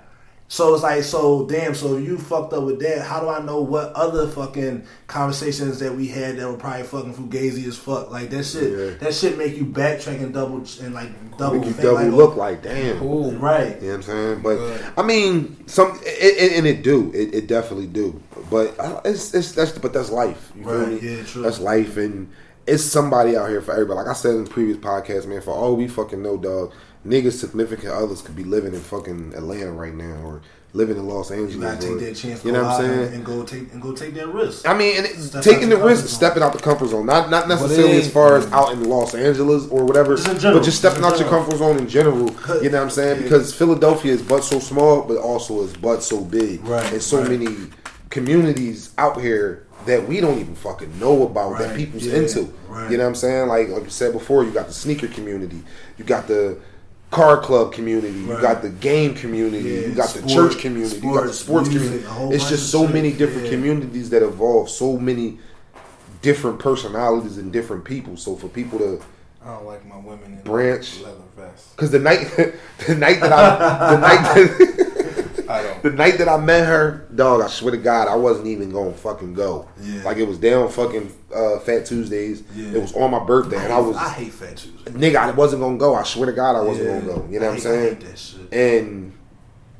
[0.52, 1.74] So it's like, so damn.
[1.74, 5.78] So if you fucked up with that, how do I know what other fucking conversations
[5.78, 8.10] that we had that were probably fucking fugazi as fuck?
[8.10, 8.96] Like that shit, Yeah.
[8.98, 12.12] that shit make you backtrack and double and like double Make you think, double like,
[12.12, 12.98] look like damn.
[12.98, 13.32] Cool.
[13.36, 13.76] right?
[13.80, 14.42] You know what I'm saying?
[14.42, 14.84] But Good.
[14.98, 18.20] I mean, some it, it, and it do it, it definitely do.
[18.50, 20.52] But uh, it's it's that's but that's life.
[20.54, 21.16] You feel Right, me?
[21.16, 21.40] yeah, true.
[21.44, 22.30] That's life, and
[22.66, 24.00] it's somebody out here for everybody.
[24.00, 25.40] Like I said in the previous podcast, man.
[25.40, 26.72] For all we fucking know, dog,
[27.06, 30.40] niggas significant others could be living in fucking Atlanta right now or
[30.74, 31.54] living in Los Angeles.
[31.54, 32.44] You gotta or- take that chance.
[32.44, 33.14] You know what I'm and- saying?
[33.16, 34.66] And go take and go take that risk.
[34.66, 36.08] I mean, and it, taking out the risk, comfort zone.
[36.08, 39.66] stepping out the comfort zone, not not necessarily as far as out in Los Angeles
[39.68, 42.30] or whatever, Just in general, but just stepping just out your comfort zone in general.
[42.62, 43.16] You know what I'm saying?
[43.18, 43.22] Yeah.
[43.24, 47.20] Because Philadelphia is but so small, but also is but so big, Right, And so
[47.20, 47.30] right.
[47.30, 47.48] many
[48.10, 52.52] communities out here that we don't even fucking know about that people's yeah, into.
[52.68, 52.90] right.
[52.90, 53.48] You know what I'm saying?
[53.48, 55.62] Like like you said before, you got the sneaker community,
[55.98, 56.58] you got the
[57.12, 60.96] car club community, you got the game community, yeah, you got sport, the church community,
[60.96, 62.34] sports, you got the sports music, community.
[62.34, 63.52] It's just so many different yeah.
[63.52, 65.38] communities that evolve, so many
[66.22, 68.16] different personalities and different people.
[68.16, 69.00] So for people to
[69.44, 71.76] I don't like my women in branch leather vest.
[71.76, 72.30] Because the night,
[72.86, 74.88] the night that I, the night that.
[75.82, 78.92] the night that I met her, dog, I swear to God, I wasn't even going
[78.92, 79.68] to fucking go.
[79.80, 80.04] Yeah.
[80.04, 82.44] Like it was down fucking uh, Fat Tuesdays.
[82.54, 82.76] Yeah.
[82.76, 83.96] It was on my birthday, I and I was.
[83.96, 84.94] I hate Fat Tuesdays.
[84.94, 85.94] Nigga, I wasn't gonna go.
[85.94, 87.00] I swear to God, I wasn't yeah.
[87.00, 87.28] gonna go.
[87.30, 88.48] You know what I'm saying?
[88.52, 89.12] And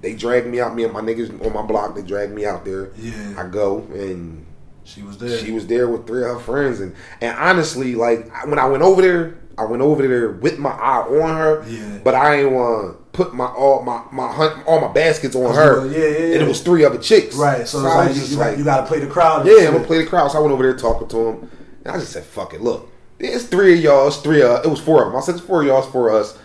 [0.01, 0.75] they dragged me out.
[0.75, 1.95] Me and my niggas on my block.
[1.95, 2.93] They dragged me out there.
[2.97, 3.35] Yeah.
[3.39, 4.47] I go and.
[4.85, 5.39] She was there.
[5.39, 8.83] She was there with three of her friends, and and honestly, like when I went
[8.83, 11.99] over there, I went over there with my eye on her, yeah.
[12.03, 15.45] but I ain't want to put my all my my hunt, all my baskets on
[15.45, 15.87] oh, her.
[15.87, 17.37] Yeah, yeah, yeah, And it was three other chicks.
[17.37, 17.67] Right.
[17.69, 19.47] So, so it's like, you, like, you got to play the crowd.
[19.47, 20.31] Yeah, I'm gonna play the crowd.
[20.31, 21.51] So I went over there talking to him,
[21.85, 24.09] and I just said, "Fuck it, look, it's three of y'all.
[24.09, 25.17] It's three of it was four of them.
[25.17, 25.83] I said it's four of y'all.
[25.83, 26.39] It's four of us.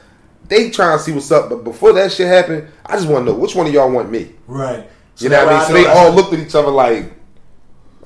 [0.47, 3.31] They trying to see what's up, but before that shit happened, I just want to
[3.33, 4.31] know which one of y'all want me.
[4.47, 4.87] Right.
[5.15, 5.67] So you know what I mean?
[5.67, 7.11] So they all looked at each other like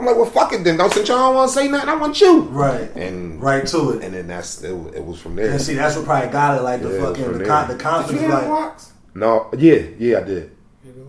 [0.01, 0.77] I'm like, well, fuck it then.
[0.77, 2.41] Don't since y'all don't want to say nothing, I want you.
[2.41, 2.89] Right.
[2.95, 4.03] And right to it.
[4.03, 4.71] And then that's it.
[4.95, 5.51] It was from there.
[5.51, 6.63] And see, that's what probably got it.
[6.63, 8.19] Like the yeah, fucking the, con- the conflict.
[8.19, 8.79] Did you have like,
[9.13, 9.51] No.
[9.55, 9.83] Yeah.
[9.99, 10.51] Yeah, I did.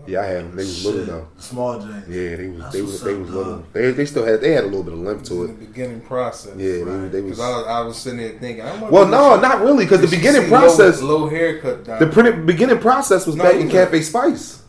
[0.05, 0.51] Yeah, I had them.
[0.51, 0.93] They was Shit.
[0.93, 1.27] little though.
[1.37, 1.87] Small J.
[1.87, 3.65] Yeah, they was that's they was they was little.
[3.73, 5.47] They, they still had they had a little bit of limp to it.
[5.47, 6.55] the beginning process.
[6.57, 7.11] Yeah, right.
[7.11, 7.39] they, they was.
[7.39, 8.63] I was, I was sitting there thinking.
[8.91, 11.01] well, no, not really, because the beginning process.
[11.01, 11.85] Low, low haircut.
[11.85, 11.99] Down.
[11.99, 14.62] The beginning process was no, back in Cafe Spice.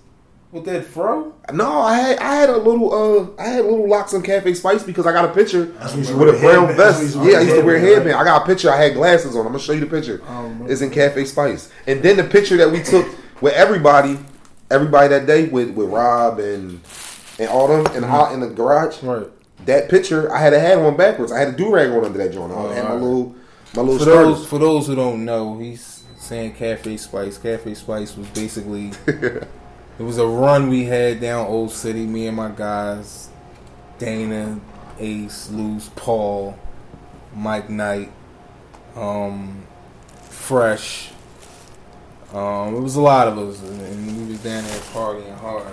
[0.54, 1.34] With that fro?
[1.52, 4.84] No, I had I had a little uh I had little locks on Cafe Spice
[4.84, 5.64] because I got a picture
[5.96, 7.16] with a brown vest.
[7.16, 8.14] Yeah, I used to wear headband.
[8.14, 8.70] I got a picture.
[8.70, 9.40] I had glasses on.
[9.40, 10.22] I'm gonna show you the picture.
[10.28, 11.72] Um, it's in Cafe Spice.
[11.88, 13.04] And then the picture that we took
[13.40, 14.16] with everybody,
[14.70, 16.80] everybody that day with with Rob and
[17.40, 18.14] and all them and mm-hmm.
[18.14, 19.02] out in the garage.
[19.02, 19.26] Right.
[19.66, 21.32] That picture, I had a hat on backwards.
[21.32, 22.52] I had a do rag on under that joint.
[22.52, 23.34] I had my little
[23.74, 23.98] my little.
[23.98, 27.38] For those for those who don't know, he's saying Cafe Spice.
[27.38, 28.92] Cafe Spice was basically.
[29.98, 33.28] It was a run we had down Old City, me and my guys,
[33.98, 34.60] Dana,
[34.98, 36.58] Ace, Luz, Paul,
[37.34, 38.10] Mike Knight,
[38.96, 39.64] um,
[40.22, 41.12] Fresh.
[42.32, 45.72] Um, it was a lot of us, and we was down there partying hard.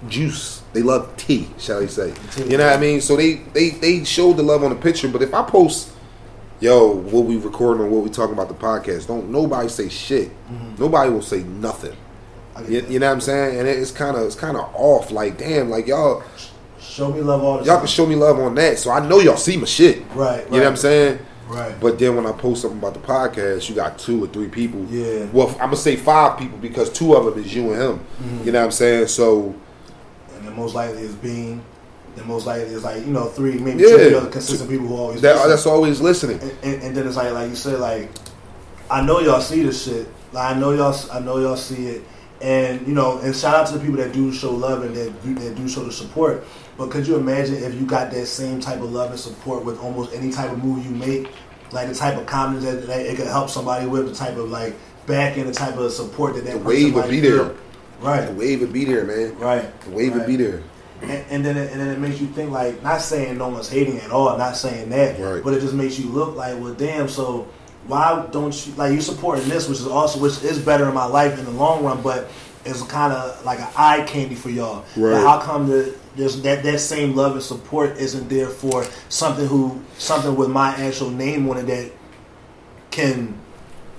[0.08, 0.62] juice.
[0.72, 2.14] They love tea, shall we say?
[2.36, 3.00] You know what I mean?
[3.00, 5.08] So they they they showed the love on the picture.
[5.08, 5.90] But if I post,
[6.60, 10.28] yo, what we recording or what we talking about the podcast, don't nobody say shit.
[10.28, 10.76] Mm-hmm.
[10.78, 11.96] Nobody will say nothing.
[12.68, 13.58] You, you, know what I'm saying?
[13.58, 15.10] And it's kind of it's kind of off.
[15.10, 16.22] Like damn, like y'all.
[16.78, 17.80] Show me love all the Y'all time.
[17.80, 19.98] can show me love on that, so I know y'all see my shit.
[20.14, 20.16] Right.
[20.16, 20.44] right.
[20.44, 21.18] You know what I'm saying?
[21.46, 21.78] Right.
[21.80, 24.84] But then when I post something about the podcast, you got two or three people.
[24.86, 25.26] Yeah.
[25.26, 27.98] Well, I'm gonna say five people because two of them is you and him.
[27.98, 28.44] Mm-hmm.
[28.44, 29.08] You know what I'm saying?
[29.08, 29.54] So.
[30.34, 31.64] And the most likely is being.
[32.16, 33.88] The most likely is like you know three maybe yeah.
[33.88, 36.40] two other consistent people who always that, that's always listening.
[36.40, 38.08] And, and, and, then it's like like you said like
[38.90, 40.08] I know y'all see this shit.
[40.32, 42.02] Like I know y'all I know y'all see it.
[42.40, 45.22] And you know, and shout out to the people that do show love and that
[45.22, 46.46] do, that do show the support.
[46.76, 49.78] But could you imagine if you got that same type of love and support with
[49.80, 51.32] almost any type of move you make,
[51.72, 54.50] like the type of comments that, that it could help somebody with, the type of
[54.50, 54.74] like
[55.06, 57.54] back and the type of support that that the wave would be there.
[58.00, 59.38] Right, the wave would be there, man.
[59.38, 60.18] Right, the wave right.
[60.18, 60.62] would be there.
[61.02, 63.68] And, and, then it, and then it makes you think like not saying no one's
[63.68, 65.42] hating at all, not saying that, right.
[65.42, 67.08] but it just makes you look like well, damn.
[67.08, 67.48] So
[67.86, 71.04] why don't you like you supporting this, which is also which is better in my
[71.04, 72.30] life in the long run, but
[72.66, 74.84] it's kind of like an eye candy for y'all.
[74.96, 75.20] Right.
[75.20, 79.80] how come the there's that that same love and support isn't there for something who
[79.98, 81.92] something with my actual name on it that
[82.90, 83.38] can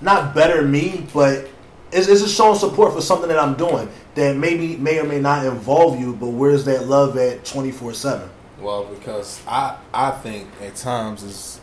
[0.02, 1.48] not better me, but
[1.92, 5.20] it's, it's just showing support for something that I'm doing that maybe may or may
[5.20, 8.30] not involve you, but where's that love at twenty four seven?
[8.60, 11.62] Well, because I I think at times is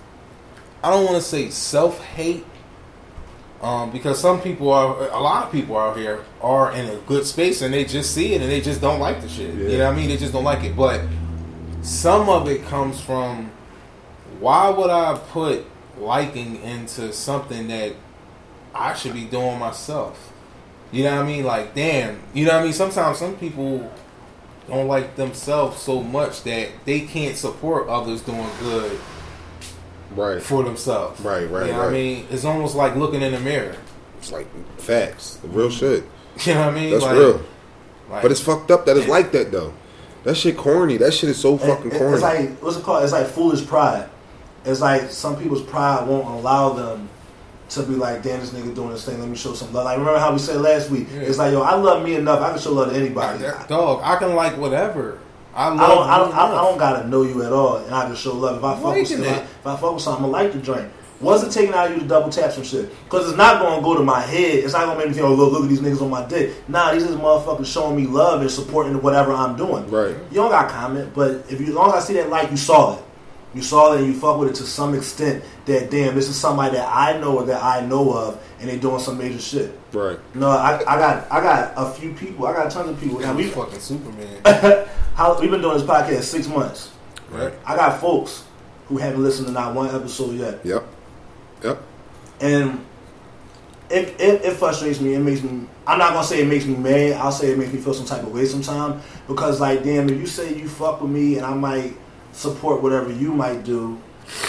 [0.82, 2.44] I don't want to say self hate
[3.64, 7.24] um, because some people are, a lot of people out here are in a good
[7.24, 9.54] space and they just see it and they just don't like the shit.
[9.54, 9.68] Yeah.
[9.68, 10.08] You know what I mean?
[10.10, 10.76] They just don't like it.
[10.76, 11.00] But
[11.80, 13.50] some of it comes from
[14.38, 15.64] why would I put
[15.98, 17.94] liking into something that
[18.74, 20.32] I should be doing myself.
[20.92, 21.44] You know what I mean?
[21.44, 22.20] Like, damn.
[22.34, 22.72] You know what I mean?
[22.74, 23.90] Sometimes some people
[24.68, 29.00] don't like themselves so much that they can't support others doing good
[30.14, 31.20] right for themselves.
[31.20, 31.88] Right, right, you know right.
[31.88, 33.76] I mean, it's almost like looking in the mirror.
[34.18, 34.46] It's like
[34.78, 36.04] facts, the real shit.
[36.44, 36.90] You know what I mean?
[36.90, 37.42] That's like, real.
[38.10, 39.72] Like, But it's fucked up that it's like that though.
[40.24, 40.96] That shit corny.
[40.96, 42.14] That shit is so fucking It- corny.
[42.14, 43.04] It's like what's it called?
[43.04, 44.08] It's like foolish pride.
[44.64, 47.08] It's like some people's pride won't allow them
[47.70, 49.20] to be like, damn, this nigga doing this thing.
[49.20, 49.84] Let me show some love.
[49.84, 51.08] Like remember how we said last week?
[51.12, 51.20] Yeah.
[51.20, 52.40] It's like, yo, I love me enough.
[52.40, 53.44] I can show love to anybody.
[53.68, 55.18] dog, I can like whatever.
[55.54, 57.94] I love I don't, I don't, I, I don't gotta know you at all, and
[57.94, 58.58] I can show love.
[58.58, 59.42] If I fuck with, Liking if I, it.
[59.42, 60.90] if I fuck with something, I like the drink.
[61.20, 63.96] Wasn't taking out of you to double tap some shit because it's not gonna go
[63.96, 64.64] to my head.
[64.64, 66.68] It's not gonna make me feel, oh, look, look at these niggas on my dick.
[66.68, 69.88] Nah, these is motherfuckers showing me love and supporting whatever I'm doing.
[69.90, 70.16] Right.
[70.30, 72.56] You don't got comment, but if you, as long as I see that like, you
[72.56, 73.04] saw it.
[73.54, 75.44] You saw it and you fuck with it to some extent.
[75.66, 78.78] That damn, this is somebody that I know or that I know of, and they
[78.78, 79.78] doing some major shit.
[79.92, 80.18] right.
[80.34, 82.46] No, I, I got, I got a few people.
[82.46, 83.20] I got tons of people.
[83.20, 84.40] Now we, fucking Superman.
[85.14, 86.90] how, we've been doing this podcast six months.
[87.30, 87.52] Right.
[87.64, 88.44] I got folks
[88.88, 90.84] who haven't listened to not one episode yet, Yep.
[91.62, 91.82] Yep.
[92.40, 92.84] and
[93.90, 95.14] it, it, it frustrates me.
[95.14, 95.66] It makes me.
[95.86, 97.12] I'm not gonna say it makes me mad.
[97.12, 100.18] I'll say it makes me feel some type of way sometimes because, like, damn, if
[100.18, 101.94] you say you fuck with me and I might
[102.34, 103.98] support whatever you might do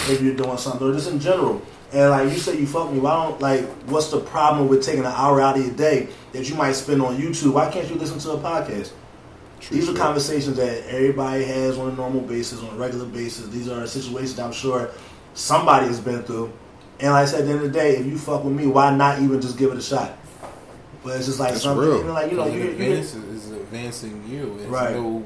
[0.08, 1.62] if you're doing something, or just in general.
[1.92, 2.98] And like you say, you fuck me.
[2.98, 3.64] Why don't like?
[3.86, 7.00] What's the problem with taking an hour out of your day that you might spend
[7.00, 7.52] on YouTube?
[7.54, 8.90] Why can't you listen to a podcast?
[9.60, 13.48] True These are conversations that everybody has on a normal basis, on a regular basis.
[13.48, 14.90] These are situations I'm sure
[15.34, 16.52] somebody has been through.
[17.00, 18.66] And like I said, at the end of the day, if you fuck with me,
[18.66, 20.12] why not even just give it a shot?
[21.04, 22.02] But it's just like That's something, real.
[22.12, 23.14] like you know, it you, you, advances,
[23.46, 24.56] is advancing you.
[24.58, 24.94] It's Right.
[24.94, 25.22] no-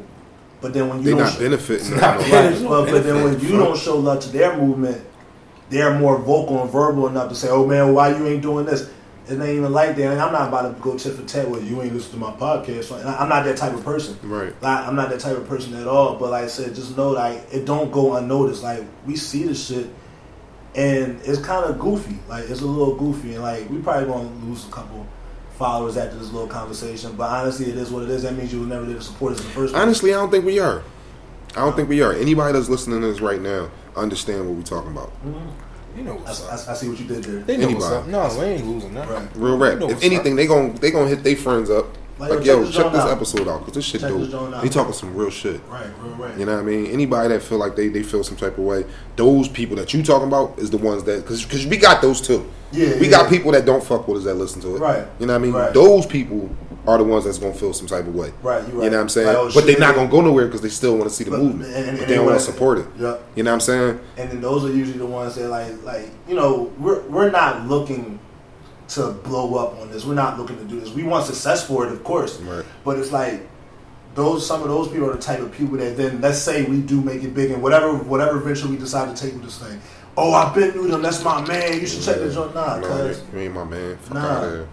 [0.61, 1.91] but then when you They don't, not benefiting.
[1.97, 2.31] not no.
[2.31, 2.69] benefiting.
[2.69, 5.03] right, but, but then when you don't show love to their movement,
[5.71, 8.91] they're more vocal and verbal enough to say, "Oh man, why you ain't doing this?"
[9.29, 10.11] It ain't even like that.
[10.11, 11.81] And I'm not about to go tit for tat with you.
[11.83, 12.85] Ain't listen to my podcast.
[12.85, 14.19] So, and I- I'm not that type of person.
[14.25, 14.53] Right.
[14.61, 16.17] Like, I'm not that type of person at all.
[16.17, 18.65] But like I said, just know like it don't go unnoticed.
[18.65, 19.87] Like we see this shit,
[20.75, 22.19] and it's kind of goofy.
[22.29, 25.07] Like it's a little goofy, and like we probably gonna lose a couple
[25.61, 27.13] followers after this little conversation.
[27.13, 28.23] But honestly, it is what it is.
[28.23, 29.83] That means you were never there to support us in the first place.
[29.83, 30.83] Honestly, I don't think we are.
[31.51, 32.15] I don't think we are.
[32.15, 35.11] Anybody that's listening to this right now understand what we're talking about.
[35.23, 35.99] Mm-hmm.
[35.99, 36.39] you know I, up.
[36.51, 37.41] I, I see what you did there.
[37.41, 38.07] They know what's up.
[38.07, 39.15] No, we ain't losing nothing.
[39.15, 39.29] Right.
[39.37, 39.79] Real You rap.
[39.79, 41.87] know If what's anything, they gon' they gonna hit their friends up.
[42.21, 43.11] Like, Like, yo, check this this out.
[43.11, 44.53] episode out because this shit Check dope.
[44.55, 44.63] out.
[44.63, 45.61] He talking some real shit.
[45.71, 46.39] Right, real right.
[46.39, 46.87] You know what I mean?
[46.87, 48.85] Anybody that feel like they, they feel some type of way,
[49.17, 52.21] those people that you talking about is the ones that because because we got those
[52.21, 52.47] too.
[52.73, 53.11] Yeah, we yeah.
[53.11, 54.81] got people that don't fuck with us that listen to it.
[54.81, 55.05] Right.
[55.19, 55.53] You know what I mean?
[55.55, 55.73] Right.
[55.75, 56.49] Those people
[56.87, 58.33] are the ones that's gonna feel some type of way.
[58.43, 58.85] Right, you right.
[58.85, 59.27] You know what I'm saying?
[59.27, 61.25] Like, oh, but shit, they're not gonna go nowhere because they still want to see
[61.25, 62.87] the But- movement, and- and- but they don't want wanna- to support it.
[62.99, 63.23] Yep.
[63.37, 64.01] You know what I'm saying?
[64.17, 67.67] and then those are usually the ones that like like you know we're we're not
[67.69, 68.19] looking
[68.91, 70.05] to blow up on this.
[70.05, 70.91] We're not looking to do this.
[70.91, 72.39] We want success for it, of course.
[72.41, 72.65] Right.
[72.85, 73.49] But it's like
[74.15, 76.81] those some of those people are the type of people that then let's say we
[76.81, 79.81] do make it big and whatever whatever venture we decide to take with this thing.
[80.17, 81.03] Oh, I've been through them.
[81.03, 81.81] That's my man.
[81.81, 82.55] You should check this joint.
[82.55, 83.97] Nah, no, cause you ain't my man.
[83.99, 84.65] Fuck Nah.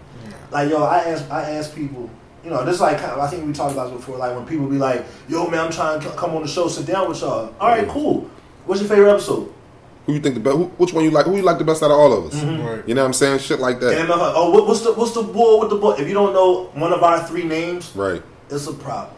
[0.50, 2.10] like yo, I ask I ask people.
[2.44, 4.16] You know, this is like I think we talked about this before.
[4.16, 6.86] Like when people be like, "Yo, man, I'm trying to come on the show, sit
[6.86, 8.28] down with y'all." All right, cool.
[8.64, 9.52] What's your favorite episode?
[10.08, 10.56] Who you think the best?
[10.56, 11.26] Who, which one you like?
[11.26, 12.40] Who you like the best out of all of us?
[12.40, 12.64] Mm-hmm.
[12.66, 12.88] Right.
[12.88, 13.40] You know what I'm saying?
[13.40, 14.00] Shit like that.
[14.00, 15.92] And I'm oh, what, what's the what's the bull with the bull?
[15.92, 18.22] If you don't know one of our three names, Right.
[18.48, 19.14] it's a problem.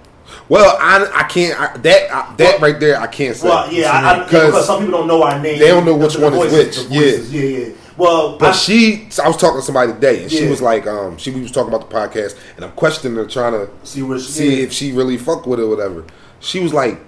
[0.49, 1.61] Well, I, I can't.
[1.61, 3.49] I, that I, that right there, I can't say.
[3.49, 5.61] Well, yeah, I, I, Because- because some people don't know our name.
[5.61, 7.75] They don't know which the one is which, the voices, yeah, yeah.
[7.97, 11.19] Well, But I- she, I was talking to somebody today, and she was like, um,
[11.19, 14.19] she we was talking about the podcast, and I'm questioning her, trying to see where
[14.19, 14.65] she, see yeah.
[14.65, 16.05] if she really fuck with it or whatever.
[16.41, 16.99] She was like,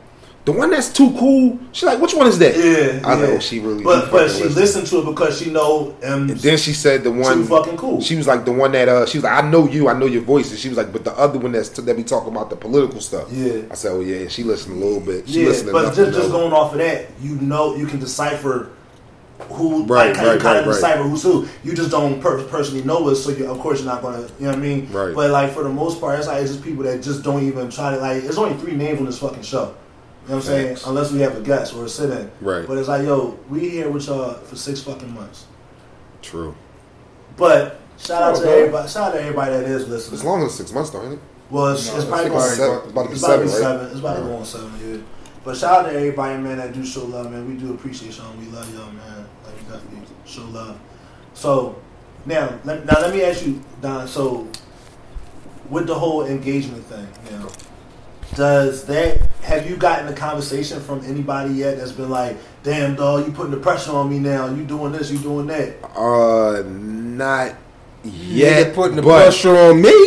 [0.44, 1.56] the one that's too cool.
[1.70, 2.56] She's like, which one is that?
[2.56, 3.26] Yeah, I yeah.
[3.26, 3.84] know she really.
[3.84, 4.54] But but she listen.
[4.54, 7.76] listened to it because she know um, And then she said the one too fucking
[7.76, 8.00] cool.
[8.00, 10.06] She was like the one that uh, she was like, I know you, I know
[10.06, 12.50] your voice, and she was like, but the other one that's that be talking about
[12.50, 13.28] the political stuff.
[13.30, 13.62] Yeah.
[13.70, 15.28] I said, oh yeah, she listened a little bit.
[15.28, 18.70] She yeah, listened but just just going off of that, you know, you can decipher
[19.50, 20.74] who Right, like, kind right, of, kind right, of right.
[20.74, 21.48] decipher who's who.
[21.62, 24.46] You just don't per- personally know us, so you, of course you're not gonna, you
[24.46, 24.90] know what I mean?
[24.90, 25.14] Right.
[25.14, 27.70] But like for the most part, it's like it's just people that just don't even
[27.70, 28.22] try to like.
[28.22, 29.74] There's only three names on this fucking show.
[30.24, 30.68] You know what I'm saying?
[30.76, 30.86] Facts.
[30.86, 32.30] Unless we have a guest or a sit-in.
[32.40, 32.66] Right.
[32.66, 35.46] But it's like, yo, we here with y'all for six fucking months.
[36.22, 36.54] True.
[37.36, 38.52] But shout out to bro.
[38.52, 38.88] everybody.
[38.88, 40.14] Shout out to everybody that is listening.
[40.14, 41.18] It's longer than six months, though, ain't it?
[41.50, 43.42] Well, it's, No, it's it's probably about going seven- about to be It's about to
[43.42, 43.90] be seven, right?
[43.90, 44.96] It's about to go on seven, yeah.
[45.44, 47.48] But shout out to everybody, man, that do show love, man.
[47.48, 48.32] We do appreciate y'all.
[48.38, 49.26] We love y'all, man.
[49.44, 50.78] Like we definitely show love.
[51.34, 51.82] So
[52.26, 54.06] now, let, now let me ask you, Don.
[54.06, 54.46] So
[55.68, 57.48] with the whole engagement thing, now,
[58.34, 63.26] does that have you gotten a conversation from anybody yet that's been like, "Damn, dog,
[63.26, 64.46] you putting the pressure on me now.
[64.48, 67.54] You doing this, you doing that." Uh, not
[68.04, 68.68] yet.
[68.68, 70.06] Nigga putting the but- pressure on me.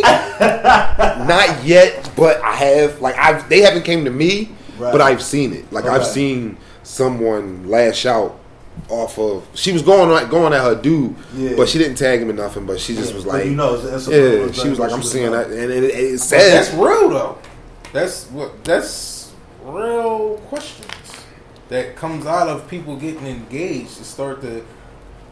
[1.26, 3.00] not yet, but I have.
[3.00, 4.92] Like I've, they haven't came to me, Right.
[4.92, 5.72] but I've seen it.
[5.72, 6.10] Like I've Okay.
[6.10, 8.38] seen someone lash out
[8.88, 9.46] off of.
[9.54, 11.54] She was going like going at her dude, Yeah.
[11.56, 12.66] but she didn't tag him or nothing.
[12.66, 14.52] But she just was But like, you know, it's a- yeah.
[14.52, 17.38] She was like, I'm seeing that, and it, it, it says that's real though.
[17.96, 19.32] That's what that's
[19.64, 20.86] real questions
[21.70, 24.66] that comes out of people getting engaged to start to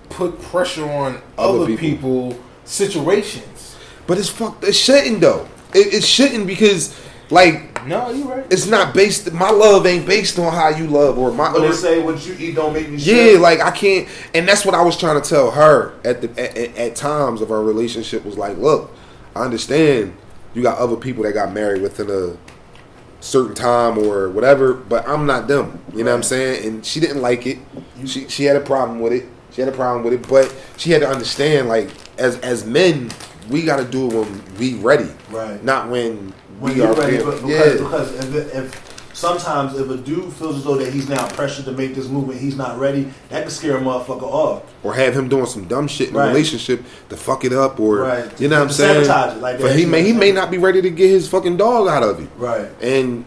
[0.09, 2.31] put pressure on Other other, people.
[2.31, 2.43] people.
[2.65, 3.77] situations.
[4.07, 4.65] But it's fucked.
[4.65, 5.47] It shouldn't though.
[5.75, 6.99] It, it shouldn't because
[7.29, 8.47] like No, you right.
[8.51, 9.31] it's not based.
[9.35, 11.53] My love ain't based on how you love or my.
[11.53, 13.41] But they or- say what you eat don't make me yeah, shit.
[13.41, 16.57] like I can't, and that's what I was trying to tell her at the at,
[16.57, 18.91] at, at times of our relationship was like, look,
[19.37, 20.17] I understand
[20.55, 22.39] you got other people that got married within a
[23.25, 25.83] certain time or whatever, but I'm not them.
[25.95, 26.67] You know what I'm saying?
[26.67, 27.59] And she didn't like it.
[28.07, 29.27] She she had a problem with it.
[29.53, 33.11] She had a problem with it, but she had to understand like as as men,
[33.49, 35.63] we got to do it when we ready, Right.
[35.65, 37.73] Not when, when we are ready, because, yeah.
[37.73, 38.84] because if, if
[39.15, 42.39] sometimes if a dude feels as though that he's now pressured to make this movement,
[42.41, 43.09] he's not ready.
[43.31, 44.63] That can scare a motherfucker off.
[44.83, 46.27] or have him doing some dumb shit in Right.
[46.27, 48.41] a relationship to fuck it up, or Right.
[48.41, 49.05] you know what I'm saying?
[49.07, 51.57] sabotage it, like but he may he may not be ready to get his fucking
[51.57, 52.69] dog out of you, Right.
[52.83, 53.25] and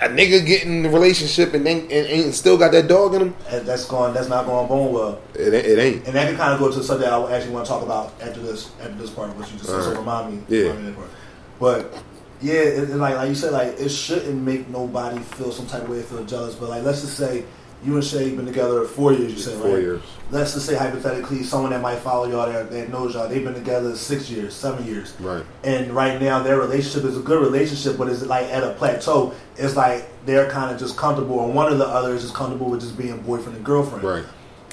[0.00, 3.34] a nigga getting the relationship and then and, and still got that dog in him.
[3.50, 4.14] That's going.
[4.14, 5.18] That's not going bone well.
[5.34, 6.06] It, ain't- it ain't.
[6.06, 8.40] And that can kind of go to something I actually want to talk about after
[8.40, 9.68] this after this part, what you just.
[9.68, 10.42] So remind me.
[10.48, 10.68] Yeah.
[10.68, 11.10] Remind me of that part.
[11.58, 11.94] But
[12.40, 15.82] yeah, it, it like like you said, like it shouldn't make nobody feel some type
[15.82, 16.54] of way, feel jealous.
[16.54, 17.44] But like let's just say
[17.84, 19.32] you and Shay been together four years.
[19.32, 19.80] You said Four right?
[19.80, 20.02] years.
[20.30, 23.54] Let's just say hypothetically, someone that might follow y'all that, that knows y'all, they've been
[23.54, 25.14] together six years, seven years.
[25.20, 25.44] Right.
[25.62, 29.34] And right now, their relationship is a good relationship, but it's like at a plateau.
[29.56, 32.80] It's like they're kind of just comfortable, and one of the others is comfortable with
[32.80, 34.02] just being boyfriend and girlfriend.
[34.04, 34.24] Right.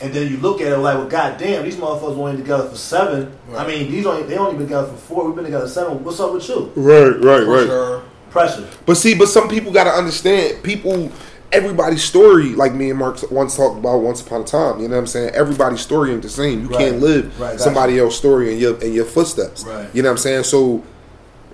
[0.04, 3.32] And then you look at it like, well, goddamn, these motherfuckers only together for seven.
[3.56, 5.26] I mean, these only they only been together for four.
[5.26, 6.04] We've been together seven.
[6.04, 6.72] What's up with you?
[6.76, 7.16] Right.
[7.22, 7.46] Right.
[7.46, 8.04] For sure.
[8.30, 8.68] Pressure.
[8.86, 10.62] But see, but some people got to understand.
[10.64, 11.10] People,
[11.54, 14.82] everybody's story, like me and Mark once talked about once upon a time.
[14.82, 15.30] You know what I'm saying?
[15.36, 16.64] Everybody's story ain't the same.
[16.64, 16.78] You Right.
[16.80, 17.64] can't live Right, gotcha.
[17.64, 19.64] somebody else's story in your in your footsteps.
[19.64, 19.88] Right.
[19.94, 20.44] You know what I'm saying?
[20.44, 20.84] So,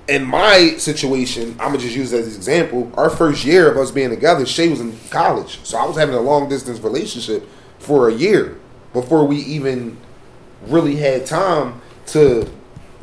[0.07, 2.91] in my situation, I'm gonna just use as an example.
[2.95, 6.15] Our first year of us being together, Shay was in college, so I was having
[6.15, 7.47] a long distance relationship
[7.79, 8.57] for a year
[8.93, 9.97] before we even
[10.67, 12.49] really had time to,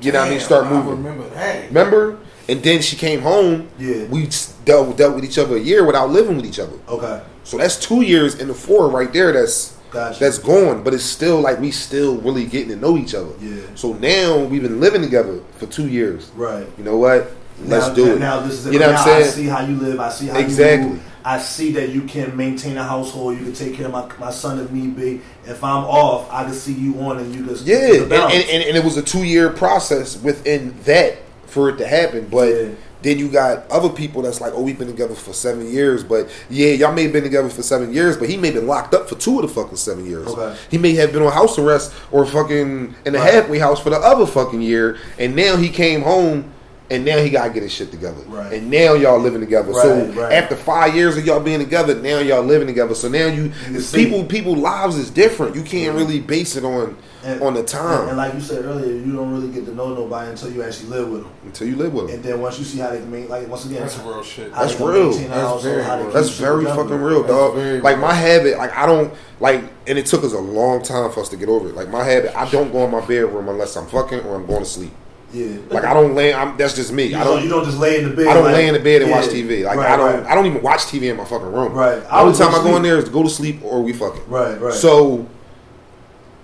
[0.00, 1.02] you know, what I mean, Damn, start I moving.
[1.02, 1.66] remember that.
[1.68, 2.18] Remember?
[2.48, 3.68] And then she came home.
[3.78, 4.04] Yeah.
[4.04, 4.28] We
[4.64, 6.76] dealt dealt with each other a year without living with each other.
[6.88, 7.22] Okay.
[7.44, 9.32] So that's two years in the four right there.
[9.32, 10.20] That's Gotcha.
[10.20, 10.84] that's gone.
[10.84, 13.32] But it's still like we still really getting to know each other.
[13.40, 13.62] Yeah.
[13.74, 16.30] So now we've been living together for two years.
[16.36, 16.66] Right.
[16.78, 17.32] You know what?
[17.64, 18.18] Let's now, do it.
[18.20, 18.72] Now this is.
[18.72, 19.24] You know what I'm saying?
[19.24, 19.98] I see how you live.
[19.98, 20.86] I see how Exactly.
[20.88, 21.02] you move.
[21.26, 23.36] I see that you can maintain a household.
[23.36, 25.20] You can take care of my, my son if need be.
[25.44, 28.34] If I'm off, I can see you on and you can Yeah, the and, balance.
[28.34, 32.28] and, and, and it was a two year process within that for it to happen.
[32.30, 32.68] But Yeah.
[33.02, 36.04] then you got other people that's like, oh, we've been together for seven years.
[36.04, 38.68] But yeah, y'all may have been together for seven years, but he may have been
[38.68, 40.28] locked up for two of the fucking seven years.
[40.28, 40.56] Okay.
[40.70, 43.34] He may have been on house arrest or fucking in a Right.
[43.34, 44.98] halfway house for the other fucking year.
[45.18, 46.52] And now he came home.
[46.88, 48.20] And now he gotta get his shit together.
[48.28, 48.52] Right.
[48.52, 49.72] And now y'all living together.
[49.72, 50.32] so Right, right.
[50.32, 52.94] after five years of y'all being together, now y'all living together.
[52.94, 54.04] So now you, can see.
[54.04, 55.56] people people lives is different.
[55.56, 58.64] You can't really base it on And- on the time And, and like you said
[58.64, 61.32] earlier, you don't really get to know nobody until you actually live with them.
[61.44, 62.14] until you live with them.
[62.14, 64.54] And then once you see how they can make, like once again, That's real shit.
[64.54, 65.12] That's real.
[65.12, 66.10] That's very real.
[66.12, 66.82] That's very together.
[66.84, 67.54] fucking real, That's dog.
[67.56, 68.06] very Like real.
[68.06, 71.28] my habit, like I don't like, and it took us a long time for us
[71.30, 71.74] to get over it.
[71.74, 74.60] Like my habit, I don't go in my bedroom unless I'm fucking or I'm going
[74.62, 74.92] to sleep.
[75.36, 75.58] Yeah.
[75.70, 76.32] Like I don't lay.
[76.32, 77.04] I'm, that's just me.
[77.04, 78.26] You I don't, you don't just lay in the bed.
[78.28, 79.16] I don't like- lay in the bed and Yeah.
[79.20, 79.64] watch TV.
[79.64, 80.14] Like Right, I don't.
[80.22, 80.30] Right.
[80.30, 81.72] I don't even watch TV in my fucking room.
[81.74, 82.00] Right.
[82.00, 84.28] The only time I go in there is to go to sleep or we fucking.
[84.28, 84.60] Right.
[84.60, 84.72] Right.
[84.72, 85.26] So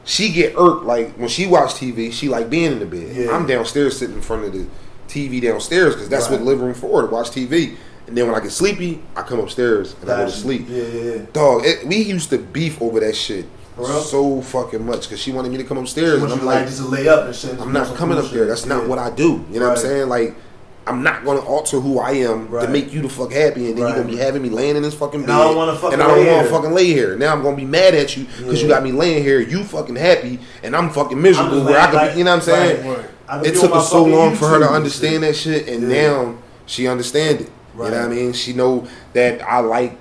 [0.05, 2.13] she get irked like when she watch TV.
[2.13, 3.15] She like being in the bed.
[3.17, 3.31] Yeah.
[3.35, 4.67] I'm downstairs sitting in front of the
[5.09, 6.39] TV downstairs because that's Right.
[6.41, 7.77] what living room for to watch TV.
[8.07, 10.67] And then when I get sleepy, I come upstairs and I go to sleep.
[10.69, 10.83] Yeah.
[10.83, 11.13] Yeah.
[11.15, 11.23] yeah.
[11.33, 13.47] Dog, it, we used to beef over that shit?
[13.87, 17.09] So fucking much because she wanted me to come upstairs, and I'm like, just lay
[17.09, 17.59] up and shit.
[17.61, 18.47] I'm not coming up there.
[18.47, 19.45] That's not what I do.
[19.51, 20.09] You know what I'm saying?
[20.09, 20.35] Like,
[20.85, 22.67] I'm not going to alter who I am Right.
[22.67, 23.95] to make you the fuck happy, and then Right.
[23.95, 25.93] you're gonna be having me laying in this fucking And bed, I don't wanna fucking
[25.95, 27.17] and I don't want to fucking lay here.
[27.17, 29.39] Now I'm gonna be mad at you because you got me laying here.
[29.39, 31.59] You fucking happy, and I'm fucking I'm miserable.
[31.59, 32.87] just Where I could, like- be, you know what I'm saying?
[32.89, 33.07] right, right.
[33.29, 35.21] I could It took us so long for her to understand shit.
[35.23, 36.03] that shit, and Yeah.
[36.11, 36.35] now
[36.67, 37.51] she understand it.
[37.79, 38.33] You know what I mean?
[38.33, 38.85] She know
[39.15, 39.97] that I like,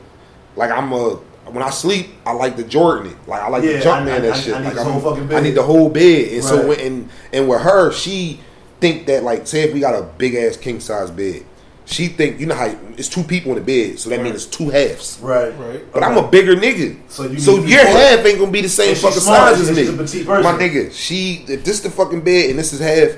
[0.56, 1.18] like I'm a.
[1.54, 3.18] When I sleep, I like the Jordan it.
[3.28, 4.54] Like I like Yeah, the jump I- man I- that I- shit.
[4.56, 5.36] I need like the whole fucking bed.
[5.36, 5.44] I bed.
[5.48, 6.28] need the whole bed.
[6.34, 6.68] And so Right.
[6.68, 8.40] when, and and with her, she
[8.80, 11.44] think that like say if we got a big ass king size bed,
[11.86, 14.24] she think you know how it's two people in the bed, so that Right.
[14.24, 15.18] means it's two halves.
[15.22, 15.54] Right.
[15.60, 15.92] Right.
[15.92, 17.96] But I'm a bigger nigga, So so, you need to your short.
[17.96, 19.36] half ain't gonna be the same And fucking small.
[19.36, 19.88] size as me.
[19.88, 20.28] a petite.
[20.28, 23.10] My nigga, she if this the fucking bed and this is half,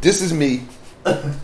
[0.00, 0.62] this is me,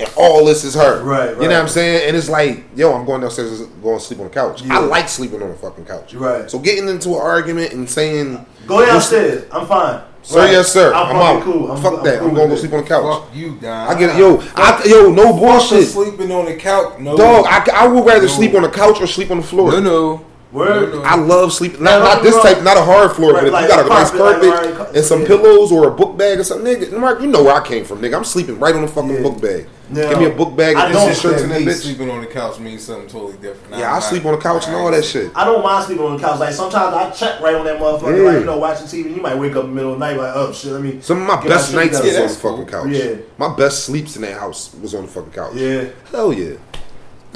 [0.00, 1.02] and all this is her.
[1.02, 2.08] Right, You know what I'm saying?
[2.08, 4.62] And it's like, yo, I'm going downstairs, going to sleep on the couch.
[4.62, 4.76] Yeah.
[4.76, 6.14] I like sleeping on the fucking couch.
[6.14, 6.50] Right.
[6.50, 9.44] So getting into an argument and saying, Go downstairs.
[9.52, 10.02] I'm fine.
[10.22, 10.52] Sir, Right.
[10.52, 10.94] yes, sir.
[10.94, 11.42] I'm, I'm, out.
[11.42, 11.70] cool.
[11.70, 12.18] I'm, Fuck that.
[12.20, 13.02] cool I'm gonna go sleep on the couch.
[13.24, 13.88] Fuck you, Don.
[13.94, 14.18] I get it.
[14.18, 15.86] Yo, I, yo, no bullshit.
[15.86, 16.98] sleeping on the couch.
[16.98, 18.26] No, Dog, I, I would rather No.
[18.28, 19.70] sleep on the couch or sleep on the floor.
[19.72, 20.26] no, no.
[20.54, 20.92] Word.
[20.94, 21.04] No, no.
[21.04, 21.82] I love sleeping.
[21.82, 23.86] Not, not this type, not a hard floor, Right, but if like you got a
[23.86, 25.26] a nice carpet, like carpet alright, and some yeah.
[25.26, 28.00] pillows or a book bag or something, nigga, Mark, you know where I came from,
[28.00, 28.16] nigga.
[28.16, 29.22] I'm sleeping right on the fucking Yeah.
[29.22, 29.66] book bag.
[29.90, 31.82] No, Give me a book bag I and don't this shirts To in that bitch.
[31.82, 33.76] sleeping on the couch means something totally different.
[33.78, 35.30] Yeah, I sleep on the couch and all that shit.
[35.34, 36.38] I don't mind sleeping on the couch.
[36.40, 38.16] Like sometimes I check right on that motherfucker.
[38.16, 38.30] Yeah.
[38.30, 39.14] Like you know, watching TV.
[39.14, 41.00] You might wake up in the middle of the night like, oh shit, let me.
[41.02, 42.88] Some of my best shit nights was on the fucking couch.
[42.90, 43.16] Yeah.
[43.38, 45.54] My best sleeps in that house was on the fucking couch.
[45.56, 45.90] Yeah.
[46.12, 46.54] Hell yeah.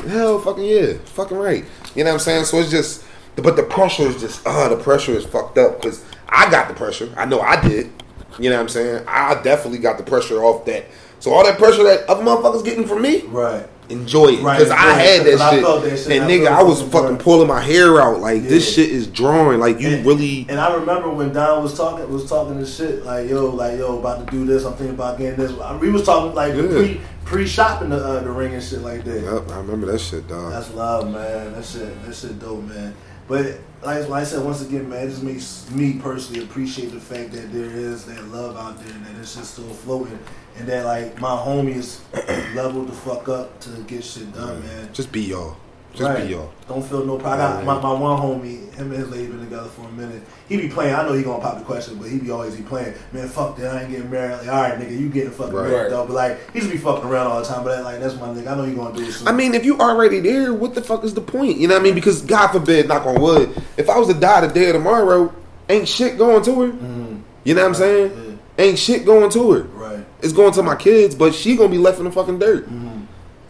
[0.07, 0.95] Hell fucking yeah.
[1.05, 1.64] Fucking right.
[1.95, 2.45] You know what I'm saying?
[2.45, 3.05] So it's just,
[3.43, 6.74] but the pressure is just, uh, the pressure is fucked up because I got the
[6.74, 7.12] pressure.
[7.16, 7.91] I know I did.
[8.39, 9.05] You know what I'm saying?
[9.09, 10.84] I definitely got the pressure off that.
[11.20, 13.66] So all that pressure that other motherfuckers getting from me, Right.
[13.89, 15.64] enjoy it Right, because I enjoy it, had that I shit.
[15.91, 18.91] that shit, and I nigga, I was fucking pulling my hair out like this shit
[18.91, 19.59] is drawing.
[19.59, 23.05] Like you And- really, And I remember when Don was talking, was talking this shit
[23.05, 24.64] like, yo, like yo, about to do this.
[24.64, 25.51] I'm thinking about getting this.
[25.80, 26.62] We was talking like Yeah.
[26.68, 29.20] pre pre shopping the uh, the ring and shit like that.
[29.24, 30.53] Yup, I remember that shit, dog.
[30.53, 31.55] That's love, man.
[31.55, 32.95] That shit, that shit dope, man.
[33.29, 37.01] But like, like I said, once again, man, it just makes me personally appreciate the
[37.01, 40.18] fact that there is that love out there and that it's just still floating,
[40.57, 42.01] and that like my homies
[42.57, 44.93] leveled the fuck up to get shit done, man.
[44.93, 45.57] Just be y'all.
[45.99, 46.26] Just Right.
[46.28, 46.51] be y'all.
[46.68, 47.40] Don't feel no problem.
[47.40, 50.22] I got my, my one homie, him and his lady been together for a minute.
[50.49, 50.94] He be playing.
[50.94, 52.94] I know he gonna pop the question, but he be always be playing.
[53.12, 53.74] Man, fuck that.
[53.74, 54.38] I ain't getting married.
[54.38, 55.68] Like, all right, nigga, you getting fucking Right.
[55.68, 55.90] married Right.
[55.90, 56.07] though.
[56.07, 57.64] But like, he just be fucking around all the time.
[57.64, 58.46] But that, like, that's my nigga.
[58.46, 59.26] I know you gonna do it soon.
[59.26, 61.57] I mean, if you already there, what the fuck is the point?
[61.57, 61.94] You know what I mean?
[61.96, 65.32] Because God forbid, knock on wood, if I was to die today or tomorrow,
[65.68, 66.68] ain't shit going to her.
[66.68, 67.20] Mhm.
[67.42, 68.38] You know what I'm saying?
[68.59, 69.66] Ain't shit going to her.
[69.74, 70.05] right.
[70.22, 72.68] It's going to my kids, but she gonna be left in the fucking dirt.
[72.72, 73.03] Mhm.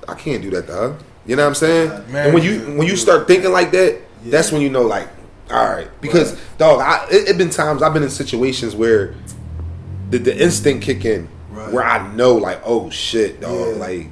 [0.07, 0.95] I can't do that to her.
[1.29, 1.89] You know what I'm saying?
[2.11, 4.31] Man, and when you when you start thinking like that, Yeah.
[4.33, 5.09] that's when you know, like,
[5.51, 6.41] all right, because Right.
[6.59, 9.15] dog, I it, it been times I've been in situations where
[10.11, 11.71] the, the instinct kick in, Right.
[11.71, 13.75] where I know, like, oh shit, dog, Yeah.
[13.81, 14.07] like.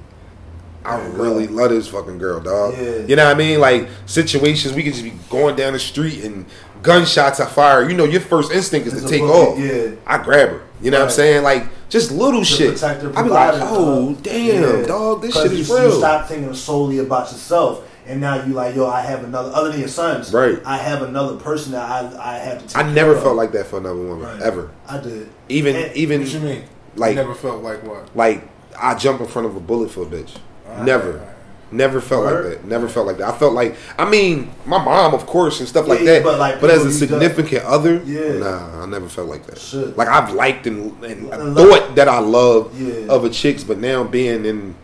[0.85, 1.51] I Yeah, really right.
[1.51, 2.75] love this fucking girl, dog.
[2.81, 2.99] Yeah.
[3.09, 3.59] You know what I mean?
[3.59, 6.45] Like situations we could just be going down the street and
[6.85, 7.91] gunshots are fired.
[7.91, 9.59] You know, your first instinct is It's to take off.
[9.59, 9.97] yeah.
[10.07, 10.61] I grab her.
[10.81, 11.43] You know what I'm saying?
[11.43, 12.73] Like just little To shit.
[12.75, 14.87] protect her, I be like, oh uh, damn, yeah.
[14.87, 15.93] dog, this shit you, is You real.
[15.99, 19.51] stop thinking solely about yourself, and now you like, yo, I have another.
[19.55, 20.61] Other than your sons, Right.
[20.65, 22.67] I have another person that I I have to.
[22.69, 23.23] take I care never of.
[23.23, 24.43] felt like that for another woman Right.
[24.43, 24.71] ever.
[24.89, 25.29] I did.
[25.49, 26.63] Even And- even What you mean?
[26.97, 28.09] like you never felt like what?
[28.17, 28.49] like
[28.81, 30.31] I jump in front of a bullet for a bitch.
[30.69, 31.13] Alright, Never.
[31.13, 31.36] alright.
[31.73, 32.45] Never felt Word?
[32.47, 32.69] like that.
[32.69, 33.29] Never felt like that.
[33.35, 36.23] I felt like I mean, my mom, of course, and stuff like that.
[36.23, 38.39] but, like, but as a significant other, Yeah.
[38.39, 39.59] nah, I never felt like that.
[39.59, 39.97] Shit.
[39.97, 43.13] Like I've liked and, and thought that I loved Yeah.
[43.13, 44.75] other chicks, but now being in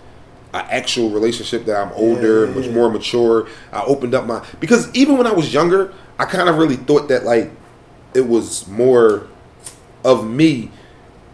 [0.55, 2.73] an actual relationship that I'm older, Yeah, much yeah.
[2.73, 6.59] more mature, I opened up my because even when I was younger, I kind of
[6.59, 7.51] really thought that like
[8.13, 9.29] it was more
[10.05, 10.71] of me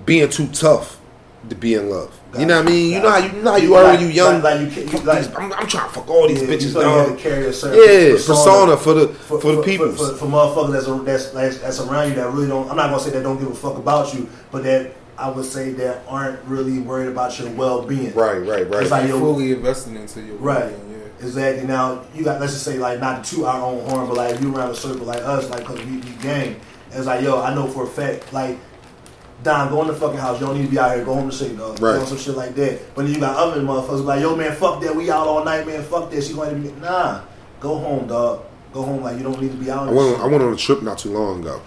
[0.05, 1.01] being too tough
[1.49, 2.17] to be in love.
[2.39, 2.93] You know what I mean?
[2.93, 4.43] You know how you, you know how you are when you young.
[4.43, 6.62] Like, like you, you like, these- I'm, I'm trying to fuck all these yeah, bitches,
[6.62, 7.09] you feel like you dog.
[7.09, 9.93] had to carry a certain Yeah, persona for the for, the people.
[9.93, 12.68] for, for motherfuckers that's, that's that's that's around you that really don't.
[12.70, 15.47] I'm not gonna say that don't give a fuck about you, but that I would
[15.47, 18.12] say that aren't really worried about your well being.
[18.14, 18.83] right, right, right.
[18.83, 20.70] It's like, yo, fully investing into your Right.
[20.70, 21.26] well-being, Yeah.
[21.26, 21.66] Exactly.
[21.66, 24.43] Now you got let's just say like not to our own horn, but like if
[24.43, 26.61] you around a circle like us, like cause we, we gang.
[26.93, 28.59] It's like yo, I know for a fact, like
[29.43, 30.41] Don, go in the fucking house.
[30.41, 31.05] You don't need to be out here.
[31.05, 31.80] Go home to sleep, dog.
[31.80, 31.95] Right.
[31.95, 32.95] Doing some shit like that.
[32.95, 34.95] But then you got other motherfuckers like yo, man, fuck that.
[34.95, 35.82] We out all night, man.
[35.84, 36.24] Fuck that.
[36.24, 37.22] She going to be nah.
[37.61, 38.45] Go home, dog.
[38.72, 39.03] Go home.
[39.03, 39.89] Like you don't need to be out.
[39.89, 40.20] I went shit.
[40.20, 41.61] I went on a trip not too long ago,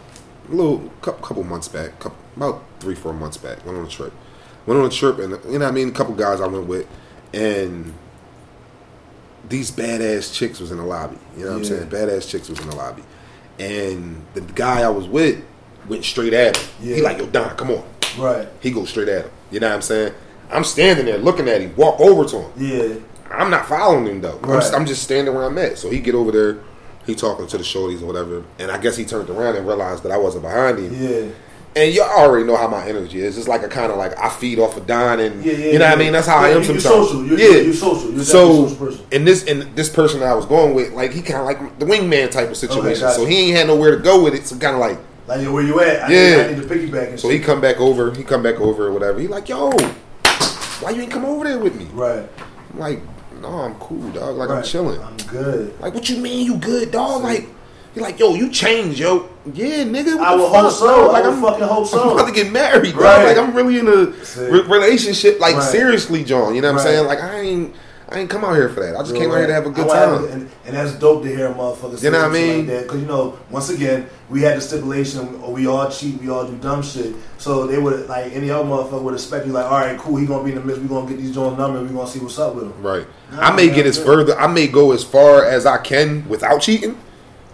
[0.50, 3.66] a little couple, couple months back, couple, about three four months back.
[3.66, 4.12] Went on a trip,
[4.66, 5.90] went on a trip, and you know what I mean.
[5.90, 6.88] A couple guys I went with,
[7.34, 7.94] and
[9.48, 11.18] these badass chicks was in the lobby.
[11.38, 11.78] You know what Yeah.
[11.78, 12.10] I'm saying?
[12.10, 13.04] Badass chicks was in the lobby,
[13.60, 15.42] and the guy I was with
[15.88, 16.68] went straight at him.
[16.82, 17.84] He like, yo, Don, come on.
[18.18, 18.48] Right.
[18.60, 19.32] He goes straight at him.
[19.52, 20.14] You know what I'm saying?
[20.52, 22.52] I'm standing there looking at him, walk over to him.
[22.58, 22.96] Yeah.
[23.32, 24.38] I'm not following him though.
[24.44, 24.60] I'm, Right.
[24.60, 25.78] just, I'm just standing where I'm at.
[25.78, 26.58] So he get over there,
[27.06, 30.04] he talking to the shorties or whatever, and I guess he turned around and realized
[30.04, 30.94] that I wasn't behind him.
[30.94, 31.32] Yeah.
[31.74, 33.38] And y'all already know how my energy is.
[33.38, 35.80] It's like a kind of like I feed off of Don, and Yeah, yeah, you
[35.80, 36.12] know what I mean.
[36.12, 36.84] That's how I am you- you're sometimes.
[37.08, 37.26] social.
[37.26, 38.12] You're- yeah, you're- social.
[38.12, 39.06] You're so social person.
[39.14, 41.80] and this and this person that I was going with, like he kind of like
[41.80, 43.04] the wingman type of situation.
[43.04, 43.16] gotcha.
[43.16, 44.46] So he ain't had nowhere to go with it.
[44.48, 46.04] So kind of like Like yo, where you at?
[46.04, 46.38] I Yeah.
[46.38, 47.40] Need, I need to piggyback and so shit.
[47.40, 48.14] he come back over.
[48.14, 49.20] He come back over or whatever.
[49.20, 49.72] He like yo,
[50.80, 51.86] why you ain't come over there with me?
[51.94, 52.28] Right.
[52.74, 53.02] I'm like,
[53.42, 54.36] no, I'm cool, dog.
[54.38, 54.58] Like right.
[54.60, 55.02] I'm chilling.
[55.02, 55.80] I'm good.
[55.80, 57.24] Like what you mean you good, dog?
[57.24, 57.48] Like
[57.96, 59.30] you're like, yo, you changed, yo.
[59.54, 60.18] Yeah, nigga.
[60.18, 61.12] I would hope so.
[61.12, 62.02] Like, I'm fucking hope so.
[62.12, 63.04] I'm about to get married, bro.
[63.04, 63.26] Right.
[63.26, 64.06] Like, I'm really in a
[64.50, 65.42] re- relationship.
[65.42, 65.64] Like, right.
[65.64, 66.56] seriously, John.
[66.56, 66.80] You know what.
[66.80, 67.06] I'm saying?
[67.06, 67.76] Like, I ain't.
[68.12, 68.96] I ain't come out here for that.
[68.96, 70.26] I just came out here to have a good time.
[70.26, 72.04] and, and, that's dope to hear motherfuckers.
[72.04, 72.66] You know what I mean?
[72.66, 76.58] Because you know, once again, we had the stipulation: we all cheat, we all do
[76.58, 77.16] dumb shit.
[77.38, 80.26] So they would like any other motherfucker would expect you like, all right, cool, he
[80.26, 80.82] gonna be in the midst.
[80.82, 81.90] We gonna get these joint numbers.
[81.90, 82.84] We gonna see what's up with him.
[82.84, 83.08] Right.
[83.32, 84.38] Nah, I may man, get as further.
[84.38, 86.98] I may go as far as I can without cheating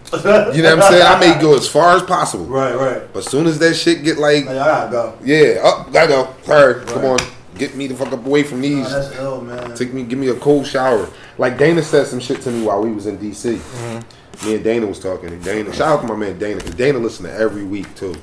[0.12, 0.22] you
[0.62, 1.02] know what I'm saying?
[1.02, 2.46] I may go as far as possible.
[2.46, 3.12] Right, right.
[3.12, 5.18] But as soon as that shit get like, like I gotta go.
[5.22, 6.24] Yeah, up, gotta go.
[6.46, 6.86] Her, right.
[6.86, 7.18] come on,
[7.58, 8.90] get me the fuck up away from these.
[8.90, 9.74] that's ill, man.
[9.74, 11.08] Take me, give me a cold shower.
[11.36, 13.56] Like Dana said some shit to me while we was in DC.
[13.56, 14.46] Mm-hmm.
[14.46, 15.30] Me and Dana was talking.
[15.30, 18.14] And Dana, shout out to my man Dana, because Dana listen to every week too.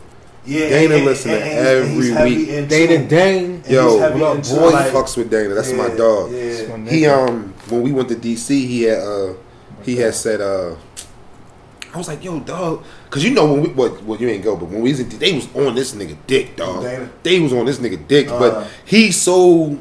[0.46, 2.70] Yeah, Dana listen to every week.
[2.70, 4.70] Dana Dane, yo, what boy?
[4.70, 5.54] Like, he fucks with Dana.
[5.54, 6.32] That's yeah, my dog.
[6.32, 6.78] Yeah.
[6.86, 9.34] He um, when we went to DC, he had uh,
[9.84, 10.76] he had said uh
[11.96, 12.84] I was like, yo, dog,
[13.16, 15.08] because you know when we, well, well, you ain't go, but when we was in,
[15.08, 16.84] they was on this nigga dick, dog.
[16.84, 17.10] Dana.
[17.24, 19.80] They was on this nigga dick, uh, but he's so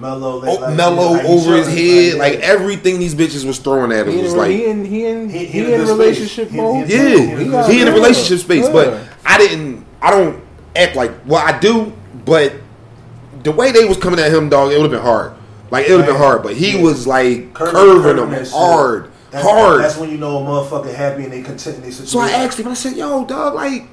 [0.00, 3.92] mellow, oh, like, mellow like, over his head, like, like, everything these bitches was throwing
[3.92, 6.90] at him was like he in he in he, he, he in, relationship mode.
[6.90, 8.72] Yeah, he, in a relationship space, yeah.
[8.72, 9.86] but I didn't.
[10.00, 10.42] I don't
[10.74, 11.92] act like well, I do,
[12.24, 12.52] but
[13.44, 15.34] the way they was coming at him, dog, it would have been hard.
[15.70, 16.82] Like it would have been hard, but he yeah.
[16.82, 19.11] was like curving, curving them hard.
[19.32, 19.80] That's, hard.
[19.80, 22.06] That's when you know a motherfucker happy and they content in their situation.
[22.06, 22.68] So I asked him.
[22.68, 23.88] I said, "Yo, dog, like."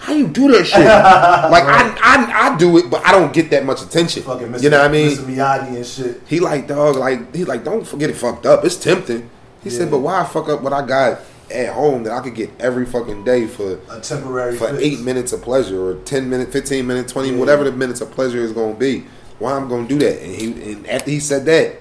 [0.00, 0.78] How you do that shit?
[0.80, 4.22] like I, I, I do it, but I don't get that much attention.
[4.22, 4.62] Fucking Mr.
[4.62, 5.10] You know what I mean?
[5.10, 5.24] Mr.
[5.26, 6.22] Miyagi and shit.
[6.26, 8.64] He like dog, like he like don't forget it fucked up.
[8.64, 9.28] It's tempting.
[9.62, 9.76] He yeah.
[9.76, 12.86] said, but why fuck up what I got at home that I could get every
[12.86, 14.82] fucking day for a temporary for fix.
[14.82, 17.36] eight minutes of pleasure or ten minutes, fifteen minutes, twenty, yeah.
[17.36, 19.04] whatever the minutes of pleasure is gonna be.
[19.38, 20.22] Why I'm gonna do that?
[20.22, 21.76] And he and after he said that,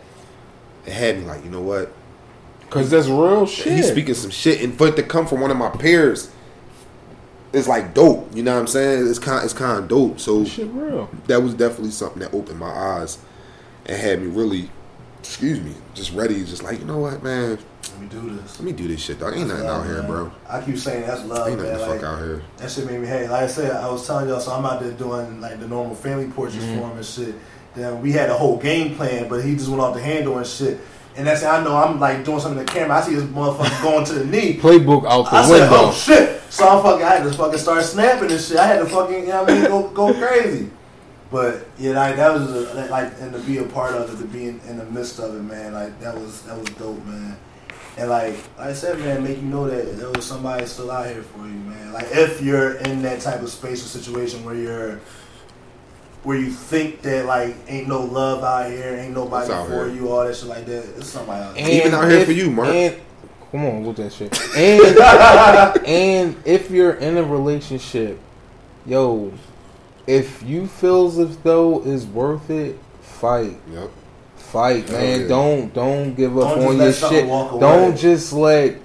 [0.85, 1.93] it had me like, you know what?
[2.69, 3.73] Cause that's real shit.
[3.73, 6.31] He's speaking some shit, and for it to come from one of my peers,
[7.51, 8.35] it's like dope.
[8.35, 9.07] You know what I'm saying?
[9.07, 10.19] It's kind, it's kind of dope.
[10.19, 11.09] So shit real.
[11.27, 13.17] That was definitely something that opened my eyes
[13.85, 14.69] and had me really,
[15.19, 17.57] excuse me, just ready, just like you know what, man.
[17.91, 18.59] Let me do this.
[18.59, 19.33] Let me do this shit, dog.
[19.33, 19.95] Ain't nothing love, out man.
[19.95, 20.31] here, bro.
[20.47, 21.81] I keep saying that's love, Ain't nothing man.
[21.81, 22.43] Like, fuck out here.
[22.57, 23.29] That shit made me hate.
[23.29, 25.95] Like I said, I was telling y'all, so I'm out there doing like the normal
[25.95, 26.79] family portraits mm-hmm.
[26.79, 27.35] for him and shit.
[27.75, 30.45] Then we had a whole game plan, but he just went off the handle and
[30.45, 30.79] shit.
[31.15, 32.97] And that's how I know I'm like doing something to the camera.
[32.97, 34.57] I see this motherfucker going to the knee.
[34.57, 35.67] Playbook out the I window.
[35.67, 36.41] Said, oh shit!
[36.51, 38.57] So I fucking I had to fucking start snapping and shit.
[38.57, 40.69] I had to fucking you know what I mean go go crazy.
[41.31, 44.27] But yeah, like that was a, like and to be a part of it, to
[44.27, 45.73] be in, in, the midst of it, man.
[45.73, 47.37] Like that was that was dope, man.
[47.97, 51.07] And like, like I said, man, make you know that there was somebody still out
[51.07, 51.93] here for you, man.
[51.93, 55.01] Like if you're in that type of space or situation where you're
[56.23, 59.95] where you think that like ain't no love out here, ain't nobody for here.
[59.95, 60.85] you, all that shit like that.
[60.97, 61.69] It's somebody out there.
[61.69, 62.69] Even out here for you, Mark.
[62.69, 62.99] And,
[63.51, 64.37] come on, with that shit.
[64.55, 68.19] And and if you're in a relationship,
[68.85, 69.31] yo,
[70.07, 73.57] if you feels as though it's worth it, fight.
[73.71, 73.91] Yep.
[74.35, 75.21] Fight, man.
[75.21, 75.27] Yeah.
[75.27, 77.27] Don't don't give up don't on your shit.
[77.27, 78.77] Don't just let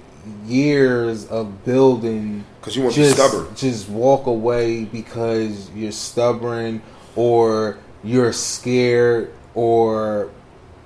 [0.45, 3.55] years of building because you want just, to be stubborn.
[3.55, 6.81] Just walk away because you're stubborn
[7.15, 10.29] or you're scared or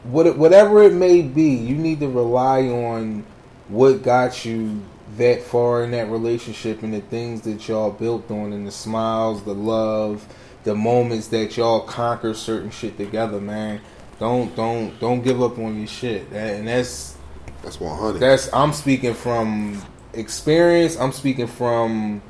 [0.03, 3.25] what, whatever it may be, you need to rely on
[3.67, 4.81] what got you
[5.17, 9.43] that far in that relationship and the things that y'all built on and the smiles,
[9.43, 10.25] the love,
[10.63, 13.81] the moments that y'all conquer certain shit together, man.
[14.19, 16.31] Don't don't don't give up on your shit.
[16.31, 17.17] And that's
[17.61, 18.19] that's 100.
[18.19, 19.81] That's I'm speaking from
[20.13, 20.97] experience.
[20.97, 22.21] I'm speaking from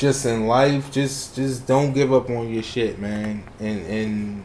[0.00, 3.44] just in life, just just don't give up on your shit, man.
[3.60, 4.42] And and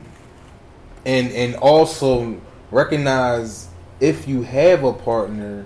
[1.06, 2.42] and and also
[2.72, 3.70] recognize
[4.02, 5.66] if you have a partner,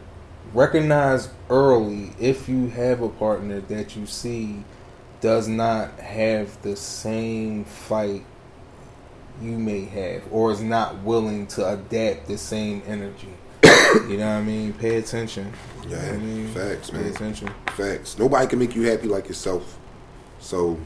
[0.53, 4.63] recognize early if you have a partner that you see
[5.21, 8.23] does not have the same fight
[9.41, 13.33] you may have or is not willing to adapt the same energy.
[13.63, 14.71] you know what I mean?
[14.73, 15.51] Pay attention.
[15.87, 16.47] Yeah, you know I mean?
[16.53, 17.03] facts, man.
[17.03, 17.49] Pay attention.
[17.75, 18.19] Facts.
[18.19, 19.78] Nobody can make you happy like yourself.
[20.39, 20.77] So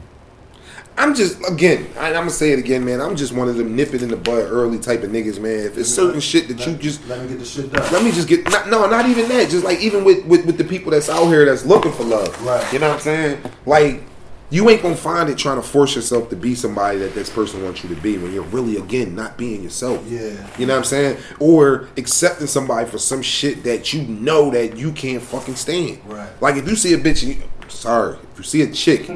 [0.96, 3.00] I'm just again, I, am gonna say it again, man.
[3.00, 5.66] I'm just one of them nip it in the bud early type of niggas, man.
[5.66, 7.92] If it's certain shit that let, you just let me get the shit done.
[7.92, 9.50] Let me just get not, no, not even that.
[9.50, 12.40] Just like even with, with with the people that's out here that's looking for love,
[12.44, 12.72] right?
[12.72, 13.42] You know what I'm saying?
[13.66, 14.02] Like
[14.50, 17.64] you ain't gonna find it trying to force yourself to be somebody that this person
[17.64, 20.04] wants you to be when you're really again not being yourself.
[20.06, 20.48] Yeah.
[20.58, 21.16] You know what I'm saying?
[21.40, 25.98] Or accepting somebody for some shit that you know that you can't fucking stand.
[26.06, 26.30] Right.
[26.40, 29.10] Like if you see a bitch, you, sorry, if you see a chick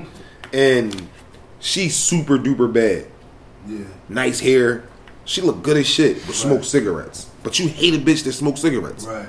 [0.53, 1.09] and
[1.61, 3.07] she's super duper bad.
[3.66, 3.84] Yeah.
[4.09, 4.84] Nice hair.
[5.24, 7.30] She look good as shit, but smoke cigarettes.
[7.42, 9.05] But you hate a bitch that smoke cigarettes.
[9.05, 9.28] Right.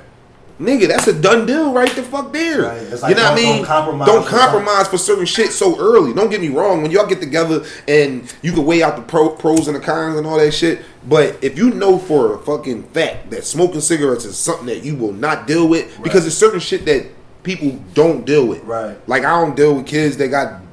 [0.59, 2.63] Nigga, that's a done deal right the fuck there.
[2.63, 3.01] Right.
[3.01, 3.55] Like, you know what I mean?
[3.57, 6.13] don't compromise Don't for compromise for certain shit so early.
[6.13, 6.81] Don't get me wrong.
[6.81, 10.17] When y'all get together and you can weigh out the pro, pros and the cons
[10.17, 14.25] and all that shit, but if you know for a fucking fact that smoking cigarettes
[14.25, 17.07] is something that you will not deal with, because it's certain shit that
[17.43, 18.61] people don't deal with.
[18.65, 18.97] Right.
[19.07, 20.69] Like I don't deal with kids that got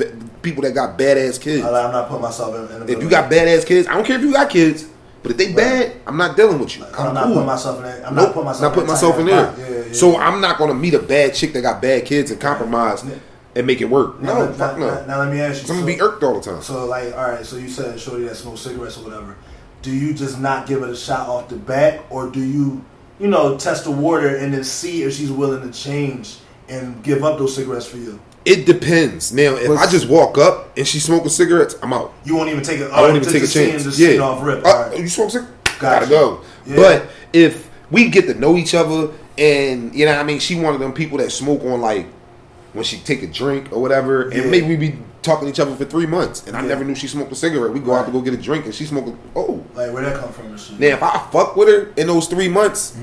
[0.47, 1.65] people that got badass kids.
[1.65, 2.77] I, I'm not putting myself in.
[2.77, 4.89] in the If you got badass kids, I don't care if you got kids,
[5.23, 6.85] but if they bad, I'm not dealing with you.
[6.85, 7.33] I'm, I'm, not cool.
[7.35, 8.07] putting myself in that.
[8.07, 9.47] I'm Nope, not putting myself, not putting in myself in there.
[9.47, 9.59] box.
[9.59, 10.17] Yeah, yeah, So.
[10.19, 13.15] I'm not gonna meet a bad chick that got bad kids and compromise Yeah.
[13.57, 14.21] and make it work.
[14.23, 15.07] Now, No, now, fuck now, no.
[15.07, 15.75] now let me ask you.
[15.75, 16.63] I'm gonna be irked all the time.
[16.63, 17.45] So like, all right.
[17.45, 19.35] So you said shorty that smokes cigarettes or whatever.
[19.83, 22.85] Do you just not give it a shot off the bat, or do you,
[23.19, 26.39] you know, test the water and then see if she's willing to change
[26.69, 28.19] and give up those cigarettes for you?
[28.47, 29.33] It depends.
[29.33, 32.15] Now, if What's- I just walk up and she's smoking cigarettes, I'm out.
[32.25, 32.91] You won't even take it.
[32.93, 33.83] I won't even take a chance.
[33.83, 34.65] Just yeah, off rip.
[34.65, 34.99] Uh, all right.
[35.01, 35.53] you smoke cigarettes?
[35.81, 35.81] Gotcha.
[35.81, 36.41] Gotta go.
[36.65, 36.77] Yeah.
[36.77, 40.59] But if we get to know each other, and you know, what I mean, she
[40.59, 42.07] one of them people that smoke on like
[42.73, 45.75] when she take a drink or whatever, and maybe we be talking to each other
[45.75, 46.69] for three months, and I Yeah.
[46.69, 47.73] never knew she smoked a cigarette.
[47.75, 49.19] We go out to go get a drink, and she smoking.
[49.35, 52.29] Oh, Like where that come from and now if I fuck with her in those
[52.29, 52.95] three months,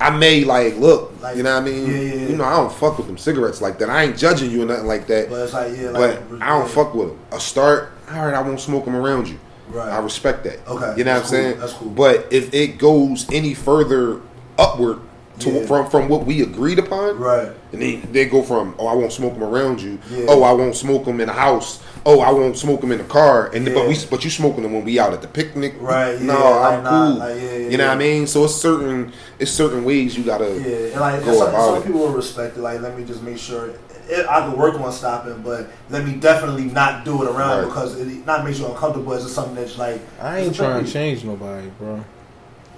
[0.00, 1.12] I may like look.
[1.20, 1.86] Like, you know what I mean?
[1.86, 2.28] yeah, yeah, yeah.
[2.28, 3.90] You know, I don't fuck with them cigarettes like that.
[3.90, 5.28] I ain't judging you or nothing like that.
[5.28, 7.18] But it's like yeah, But like I don't fuck with them.
[7.32, 9.38] A start, all right, I won't smoke them around you.
[9.68, 9.88] Right.
[9.90, 10.66] I respect that.
[10.66, 11.58] Okay, You know that's what I'm cool, saying?
[11.60, 11.90] that's cool.
[11.90, 14.20] But if it goes any further
[14.58, 15.00] upward
[15.40, 17.52] to from from what we agreed upon, Right.
[17.72, 20.74] and they they go from oh I won't smoke them around you, oh I won't
[20.74, 23.86] smoke them in the house, oh I won't smoke them in the car, and but
[23.86, 26.74] we but you smoking them when we out at the picnic, Right, No, yeah, I'm
[26.74, 27.18] like, nah, cool.
[27.18, 28.26] like, yeah, yeah, you know what I mean?
[28.26, 31.82] So it's certain it's certain ways you gotta Yeah, and like go some, about some
[31.82, 32.60] people will respect it.
[32.62, 33.74] Like, let me just make sure
[34.08, 37.66] it, I can work on stopping, but let me definitely not do it around Right.
[37.66, 39.12] because it not makes you uncomfortable.
[39.12, 42.02] It's just something that's like I ain't trying to change nobody, bro.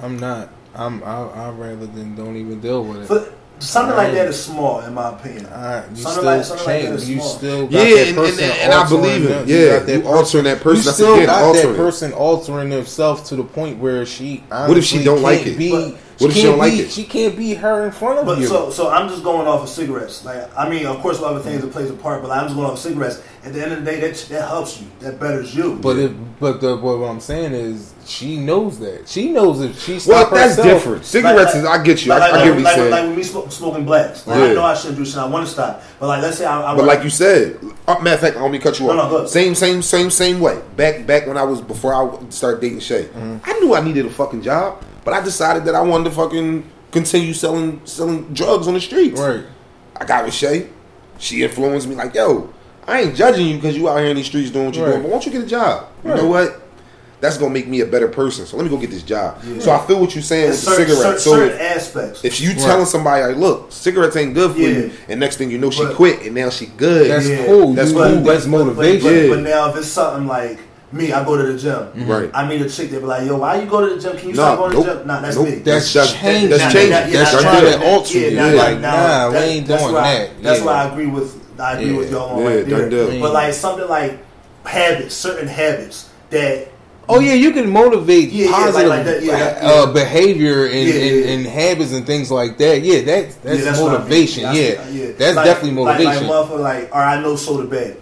[0.03, 0.49] I'm not.
[0.75, 1.05] I'm.
[1.05, 3.09] I, I'd rather than don't even deal with it.
[3.09, 5.47] But something like that is small, in my opinion.
[5.47, 6.89] I, you Something still like- something like change.
[6.89, 7.29] that is you small.
[7.29, 9.29] still got Yeah, that and- and- person and I believe it.
[9.29, 9.45] them.
[9.47, 10.77] Yeah, got that you altering that person.
[10.79, 11.73] You That's still again, got altering.
[11.73, 14.43] that person altering themselves to the point where she.
[14.49, 15.57] What if she don't like it?
[15.59, 16.91] Be, But- What if she can't don't like be- it?
[16.91, 18.47] She can't be her in front of But you.
[18.47, 20.25] so, so I'm just going off of cigarettes.
[20.25, 22.67] Like, I mean, of course, other things that plays a part, but I'm just going
[22.67, 23.23] off of cigarettes.
[23.43, 24.87] At the end of the day, that that helps you.
[25.01, 25.77] That betters you.
[25.77, 29.93] But if but the what I'm saying is she knows that she knows if she
[29.93, 31.05] Well, stop that's herself, different.
[31.07, 32.11] Cigarettes is I get you.
[32.11, 32.91] Like, I, I like, get what you're like, saying.
[32.91, 34.27] like when we smoke, smoking blacks.
[34.27, 34.45] Like, Yeah.
[34.45, 35.17] I know I shouldn't do shit.
[35.17, 35.83] I want to stop.
[35.99, 37.59] But like, let's say I, I But like you said,
[37.89, 39.11] uh, matter of fact, I don't mean to cut you No, off.
[39.11, 39.27] no, go.
[39.27, 40.61] same, same, same, same way.
[40.77, 43.39] Back, back when I was before I started dating Shay, Mm-hmm.
[43.43, 46.65] I knew I needed a fucking job, but I decided that I wanted to fucking
[46.93, 49.21] continue selling selling drugs on the streets.
[49.21, 49.45] right?
[49.97, 50.69] I got with Shay.
[51.19, 52.53] She influenced me like, yo,
[52.87, 54.93] I ain't judging you because you out here in these streets doing what you're Right.
[54.93, 55.87] doing, but why don't you get a job?
[56.05, 56.63] You know what?
[57.21, 58.47] That's gonna make me a better person.
[58.47, 59.37] So let me go get this job.
[59.47, 59.61] Yeah.
[59.61, 61.03] So I feel what you're saying in with the cigarettes.
[61.03, 62.25] certain, So certain aspects.
[62.25, 62.59] if you Right.
[62.61, 64.69] telling somebody, like, look, cigarettes ain't good for Yeah.
[64.69, 67.11] you, and next thing you know, she But- quit, and now she good.
[67.11, 67.45] That's Yeah.
[67.45, 67.75] cool.
[67.75, 68.05] That's you, cool.
[68.23, 69.29] That's But- but- motivation.
[69.29, 70.59] But, but now if it's something like
[70.93, 72.09] me, I go to the gym.
[72.09, 72.31] Right.
[72.35, 74.17] I meet a chick that be like, "Yo, why you go to the gym?
[74.17, 74.85] Can you Nah, stop going nope.
[74.87, 75.47] to the gym?" Nah, that's Nope.
[75.49, 75.55] me.
[75.57, 76.51] That's, That's- changing.
[76.51, 76.91] that's changing.
[76.91, 78.31] That's That's trying to alter you.
[78.33, 80.43] now- like, now- nah, we that- ain't that's doing I- that.
[80.43, 80.65] That's yeah.
[80.67, 81.97] why I agree with I agree Yeah.
[81.99, 82.89] with y'all on Yeah, right there.
[82.91, 83.21] done.
[83.21, 84.19] But like something like
[84.65, 86.69] habits, certain habits that
[87.09, 89.93] Oh yeah, you can motivate Yeah, yeah, like- positive like that, yeah, uh, yeah.
[89.93, 91.31] behavior and, Yeah, yeah, and, yeah.
[91.33, 92.83] and habits and things like that.
[92.83, 94.01] Yeah, that's that's, yeah, that's what I mean.
[94.03, 94.43] motivation.
[94.45, 96.27] That's- yeah, that's Like- definitely motivation.
[96.29, 97.97] Like, motherfucker, like, all right, I know soda bad.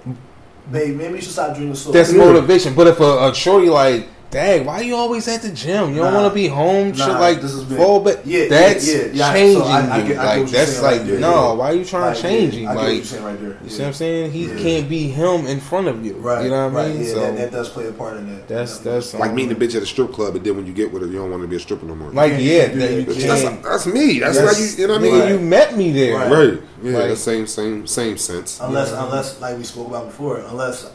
[0.71, 1.97] Babe, maybe you should stop drinking soda.
[1.99, 2.25] that's Yeah.
[2.25, 2.75] motivation.
[2.75, 5.91] But if a, a shorty like, dang, why you always at the gym?
[5.95, 6.21] You don't Nah.
[6.23, 6.93] want to be home.
[6.93, 7.79] shit Nah, like this is big.
[7.79, 8.19] fall back.
[8.25, 9.33] Yeah, yeah, that's yeah, yeah.
[9.33, 9.89] changing So I- I you.
[9.89, 11.31] get- I get like you're that's like right there, no.
[11.49, 11.53] yeah.
[11.55, 12.69] Why you trying Like, to change yeah, him?
[12.69, 13.57] I get what Like you're saying right there.
[13.65, 14.31] you see what I'm saying?
[14.33, 14.55] He Yeah.
[14.59, 16.15] can't be him in front of you.
[16.15, 16.45] Right.
[16.45, 17.05] You know what I right, mean?
[17.07, 18.49] Yeah, so that, that does play a part in that.
[18.49, 20.67] that's That that's like meeting a um, bitch at a strip club, and then when
[20.67, 22.11] you get with her, you don't want to be a stripper no more.
[22.11, 22.93] like yeah, that that.
[22.93, 23.63] you that's, can't.
[23.63, 24.19] that's me.
[24.21, 24.69] That's, That's- how you.
[24.83, 25.29] You know what I mean?
[25.29, 26.17] you met me there.
[26.17, 26.31] Right.
[26.31, 26.59] Right.
[26.83, 27.07] Yeah.
[27.09, 28.59] The same, same, same sense.
[28.63, 30.87] Unless, unless, like we spoke about before, unless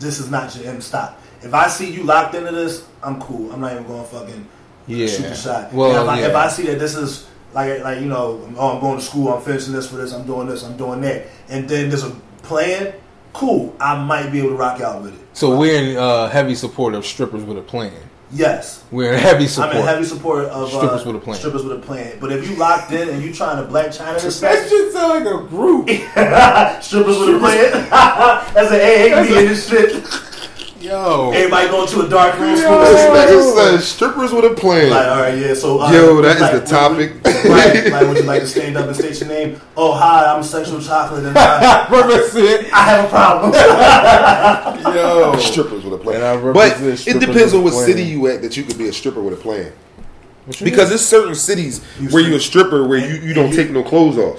[0.00, 1.20] this is not your end stop.
[1.44, 3.52] If I see you locked into this, I'm cool.
[3.52, 4.46] I'm not even going to fucking
[4.86, 5.06] Yeah.
[5.06, 5.72] shoot the shot.
[5.72, 6.26] Well, Now, if, I, yeah.
[6.28, 9.32] if I see that this is like, like you know, oh, I'm going to school,
[9.32, 12.10] I'm finishing this for this, I'm doing this, I'm doing that, and then there's a
[12.42, 12.94] plan.
[13.34, 15.20] Cool, I might be able to rock out with it.
[15.32, 17.92] So we're in uh, heavy support of strippers with a plan.
[18.32, 19.74] Yes, We're in heavy support.
[19.74, 21.36] I'm in heavy support of Strippers uh, with a plan.
[21.36, 22.18] Strippers with a plan.
[22.20, 25.24] But if you locked in and you trying to Blac Chyna this that shit sound
[25.24, 25.88] like a group.
[26.82, 27.70] strippers with a plan,
[28.54, 30.33] that's an AA meeting and shit.
[30.84, 32.50] Yo, Everybody going to a dark room.
[32.56, 34.90] This smoking nigga said strippers with a plan.
[34.90, 35.54] Like, all right, yeah.
[35.54, 37.14] So, uh, Yo, that is like, the topic.
[37.24, 39.58] would- right, like, would you like to stand up and state your name?
[39.78, 42.70] Oh, hi, I'm Sexual Chocolate, and I, represent.
[42.70, 44.94] I have a problem.
[44.94, 46.16] Yo, strippers with a plan.
[46.16, 47.86] And I but it depends on what plan.
[47.86, 49.72] city you at that you could be a stripper with a plan.
[50.46, 50.74] Because mean?
[50.74, 53.82] there's certain cities You where you're a stripper where you, you don't you- take no
[53.82, 54.38] clothes off.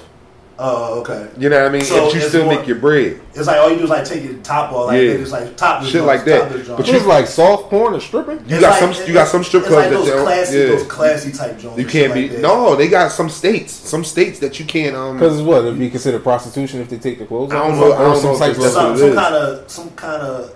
[0.57, 1.27] Oh, okay.
[1.37, 1.81] You know what I mean?
[1.81, 3.19] So and you still more- make your bread.
[3.33, 5.11] It's like all you do is like take your top off, like Yeah.
[5.13, 6.39] they just like top this Shit joint, like that.
[6.43, 6.77] top this joint.
[6.77, 8.37] But Which is like soft porn or stripping.
[8.47, 10.11] You It's got like- some you got some strip it's clubs like that those they
[10.13, 10.65] don't- classy, yeah.
[10.67, 11.77] those classy type joints.
[11.79, 12.75] You can't be like no.
[12.77, 14.95] They got some states, some states that you can't.
[14.95, 15.65] Um, Because what?
[15.65, 18.31] It'd be considered prostitution if they take the clothes I don't know- I don't know
[18.33, 20.51] if type that's of- some, what it some kind of some kind of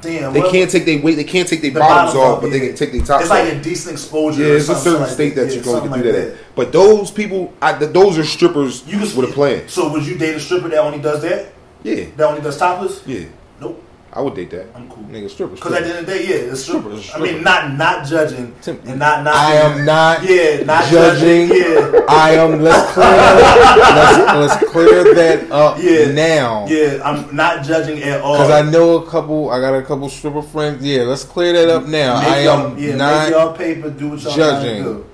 [0.00, 0.32] damn.
[0.32, 1.14] they can't take their weight.
[1.16, 3.30] They can't take their the bottoms bottoms off, but they can take their tops It's
[3.30, 3.38] off.
[3.38, 4.42] like a decent exposure.
[4.42, 6.36] yeah, it's a certain like state that you're going to do like that, at.
[6.54, 9.68] But those people, I, th- those are strippers You can with a plan.
[9.68, 11.52] So would you date a stripper that only does that?
[11.82, 13.02] Yeah, That only does topless?
[13.06, 13.26] yeah,
[13.60, 13.82] Nope.
[14.10, 14.66] I would date that.
[14.74, 15.04] I'm cool.
[15.04, 15.60] Nigga, strippers.
[15.60, 17.04] Because at the end of the day, yeah, it's strippers.
[17.04, 19.34] Strippers, I mean, not not judging Tim- and not not.
[19.34, 21.48] I am not Yeah, not judging.
[21.48, 21.58] judging.
[21.92, 22.00] Yeah.
[22.08, 22.60] I am.
[22.62, 23.06] Let's clear.
[23.06, 24.18] let's,
[24.60, 26.10] let's clear that up Yeah.
[26.12, 26.66] now.
[26.68, 28.32] Yeah, I'm not judging at all.
[28.38, 29.50] Because I know a couple.
[29.50, 30.82] I got a couple stripper friends.
[30.84, 32.18] Yeah, let's clear that up now.
[32.20, 34.82] Make I am yeah, not make y'all paper, do what y'all judging.
[34.84, 35.04] do.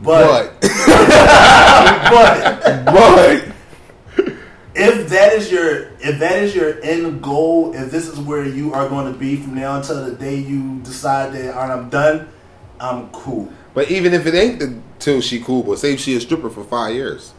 [0.00, 0.70] But, But
[2.12, 3.44] but but
[4.78, 8.72] if that is your if that is your end goal, if this is where you
[8.72, 11.90] are going to be from now until the day you decide that all right, I'm
[11.90, 12.28] done,
[12.80, 13.52] I'm cool.
[13.74, 16.64] But even if it ain't the, till she cool, but say she a stripper for
[16.64, 17.32] five years.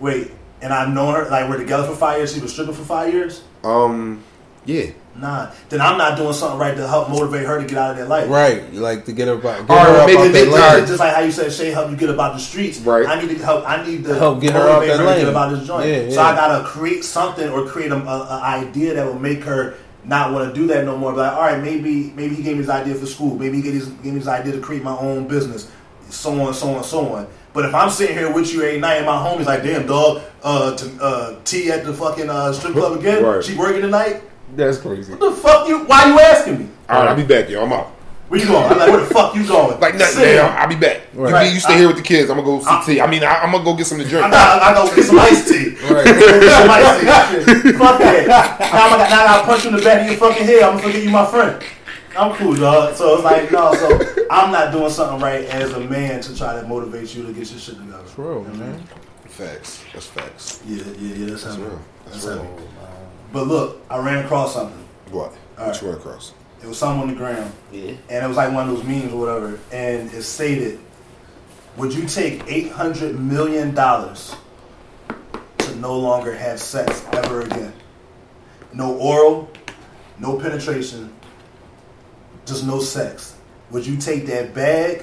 [0.00, 0.30] Wait,
[0.60, 2.34] and I've known her like we're together for five years.
[2.34, 3.42] She was stripping for five years.
[3.62, 4.22] Um,
[4.64, 4.90] yeah.
[5.16, 7.96] Nah, then I'm not doing something right to help motivate her to get out of
[7.98, 8.28] that life.
[8.28, 9.66] right, You like to get her back.
[9.68, 10.86] Get Or her up maybe out they that tired.
[10.88, 12.80] Just like how you said, Shay, help you get about the streets.
[12.80, 13.06] Right.
[13.06, 13.68] I need to help.
[13.68, 15.28] I need to Help get her out motivate that her to get lane.
[15.28, 15.88] about this joint.
[15.88, 16.20] Yeah, So.
[16.20, 20.32] I gotta create something or create a, a, a idea that will make her not
[20.32, 21.12] want to do that no more.
[21.12, 23.36] Be like, all right, maybe maybe he gave me his idea for school.
[23.36, 25.70] Maybe he gave, his, gave me his idea to create my own business.
[26.10, 27.28] So on, so on, so on.
[27.52, 30.22] But if I'm sitting here with you every night and my homie's like, damn dog,
[30.42, 33.22] uh, to, uh, T at the fucking uh, strip club again.
[33.22, 33.44] Right.
[33.44, 34.22] She working tonight.
[34.56, 35.12] That's crazy.
[35.14, 35.84] What the fuck you?
[35.84, 36.68] Why you asking me?
[36.88, 37.62] All right, I'll be back, yo.
[37.64, 37.88] I'm out.
[38.28, 38.64] Where you going?
[38.72, 39.78] I'm like, where the fuck you going?
[39.84, 40.52] Like nothing, man.
[40.58, 41.02] I'll be back.
[41.14, 41.48] You, Right.
[41.48, 42.30] be- you stay here with the kids.
[42.30, 43.00] I'm gonna go see tea.
[43.00, 44.24] I mean, I, I'm gonna go get some to drink.
[44.24, 45.76] I gotta, I gotta get some iced tea.
[45.84, 46.06] Right.
[46.06, 47.00] some iced
[47.64, 47.72] tea.
[47.72, 48.26] Fuck that.
[48.60, 50.62] Now, I'm, now I punch you in the back of your fucking head.
[50.62, 51.62] I'm gonna forget you my friend.
[52.16, 52.94] I'm cool, dog.
[52.94, 53.98] So it's like, no, so
[54.30, 57.50] I'm not doing something right as a man to try to motivate you to get
[57.50, 58.04] your shit together.
[58.14, 58.70] True, You know I mean?
[58.70, 58.88] man.
[59.26, 59.84] Facts.
[59.92, 60.62] That's facts.
[60.66, 61.80] Yeah, yeah, yeah, that's, That's real.
[62.06, 62.44] That's That's real.
[62.44, 62.64] heavy.
[63.34, 64.78] But look, I ran across something.
[65.10, 65.32] What?
[65.58, 65.82] All What right.
[65.82, 66.32] you run across?
[66.62, 67.52] It was something on the ground.
[67.72, 67.92] Yeah.
[68.08, 70.78] and it was like one of those memes or whatever, and it stated,
[71.76, 74.34] "Would you take eight hundred million dollars
[75.58, 77.72] to no longer have sex ever again?
[78.72, 79.50] No oral,
[80.18, 81.12] no penetration,
[82.46, 83.34] just no sex.
[83.70, 85.02] Would you take that bag,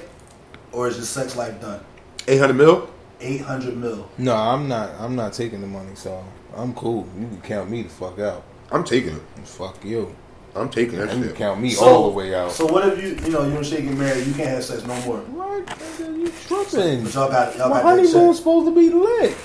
[0.72, 1.80] or is your sex life done?
[2.26, 2.88] 800 mil?
[3.22, 4.08] Eight hundred mil.
[4.18, 4.90] No, I'm not.
[4.98, 6.24] I'm not taking the money, so
[6.56, 7.06] I'm cool.
[7.18, 8.42] You can count me the fuck out.
[8.70, 9.22] I'm taking it.
[9.44, 10.14] Fuck you.
[10.56, 11.36] I'm taking that You can shit.
[11.36, 12.52] count me So- all the way out.
[12.52, 14.84] So what if you, you know, you and Shay get married, you can't have sex
[14.84, 15.18] no more.
[15.18, 15.64] What?
[15.66, 17.04] Nigga, You tripping?
[17.04, 18.36] But y'all got y'all My got that honeymoon's check.
[18.36, 19.36] supposed to be lit.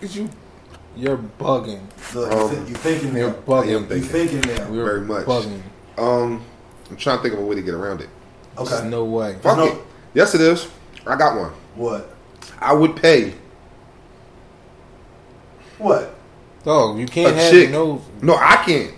[0.00, 0.28] Is you?
[0.96, 1.82] You're bugging.
[2.14, 3.34] Look, Um, you, think, you thinking You're now.
[3.34, 3.68] I am bugging.
[3.68, 4.40] You thinking.
[4.40, 4.70] thinking now.
[4.70, 5.26] We're Very much.
[5.26, 5.60] bugging.
[5.98, 6.42] Um,
[6.90, 8.08] I'm trying to think of a way to get around it.
[8.56, 8.88] There's Okay.
[8.88, 9.36] no way.
[9.42, 9.74] Fuck no- it.
[10.14, 10.66] Yes, it is.
[11.06, 11.52] I got one.
[11.76, 12.15] What?
[12.60, 13.34] I would pay.
[15.78, 16.14] What?
[16.64, 17.70] Dog, you can't A have chick.
[17.70, 18.02] no.
[18.22, 18.92] No, I can't.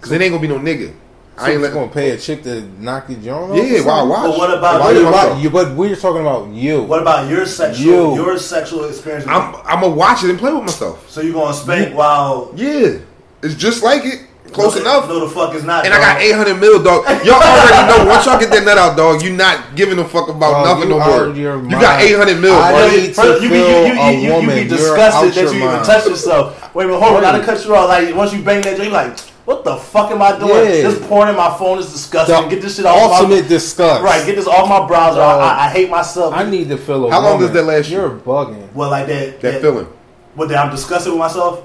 [0.00, 0.92] Cause it ain't gonna be no nigga.
[1.38, 3.56] So I ain't let gonna pay a chick to knock your joint off?
[3.56, 4.08] Yeah, or why something?
[4.10, 4.22] watch?
[4.30, 5.42] But what about- Why Why you you, watch why, it?
[5.42, 6.82] you, but we're talking about you.
[6.82, 7.84] What about your sexual
[8.16, 8.24] You.
[8.24, 9.24] your sexual experience?
[9.28, 11.08] I'm I'm gonna watch it and play with myself.
[11.08, 12.98] so you gonna spank while Yeah,
[13.42, 14.22] it's just like it.
[14.52, 15.08] Close no, enough.
[15.08, 15.84] No, the fuck is not.
[15.84, 17.04] And I got 800 mil, dog.
[17.24, 18.10] Y'all already know.
[18.10, 20.90] Once y'all get that nut out, dog, you not giving a fuck about Dog, nothing
[20.90, 21.36] you no out more.
[21.36, 22.88] You got 800 mil, I bro.
[22.88, 24.54] need to First, you, be, you, feel you, a you, you, woman.
[24.56, 26.74] be You're disgusted that your you even touch yourself.
[26.74, 27.24] Wait a minute, hold on.
[27.24, 27.88] I gotta cut you off.
[27.88, 30.50] Like once you bang that joint, you like, what the fuck am I doing?
[30.50, 30.88] Yeah.
[30.88, 32.34] This porn in my phone is disgusting.
[32.34, 34.02] The get this shit off ultimate my disgust.
[34.04, 34.24] right.
[34.26, 35.16] Get this off my browser.
[35.20, 35.40] Dog.
[35.40, 36.34] I, I, I hate myself.
[36.34, 37.96] I need to feel a How long does that last you?
[37.98, 38.72] You're bugging.
[38.74, 39.40] well like that.
[39.40, 39.86] That feeling.
[40.34, 41.64] What that I'm disgusted with myself.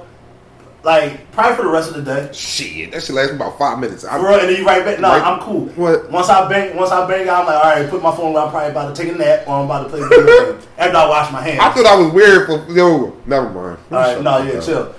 [0.84, 2.30] Like probably for the rest of the day.
[2.34, 4.04] Shit, that shit lasts about five minutes.
[4.04, 5.00] I, For real, and then you right back.
[5.00, 5.24] No, Right.
[5.24, 5.68] I'm cool.
[5.76, 6.12] What?
[6.12, 8.34] Once I bang, once I bang, I'm like, all right, put my phone.
[8.34, 10.26] where I'm probably about to take a nap, or I'm about to play video
[10.58, 10.68] game.
[10.78, 11.60] After I wash my hands.
[11.62, 13.16] I thought I was weird for yo.
[13.26, 13.56] Never mind.
[13.58, 14.96] all Let me no, the yeah, fuck chill.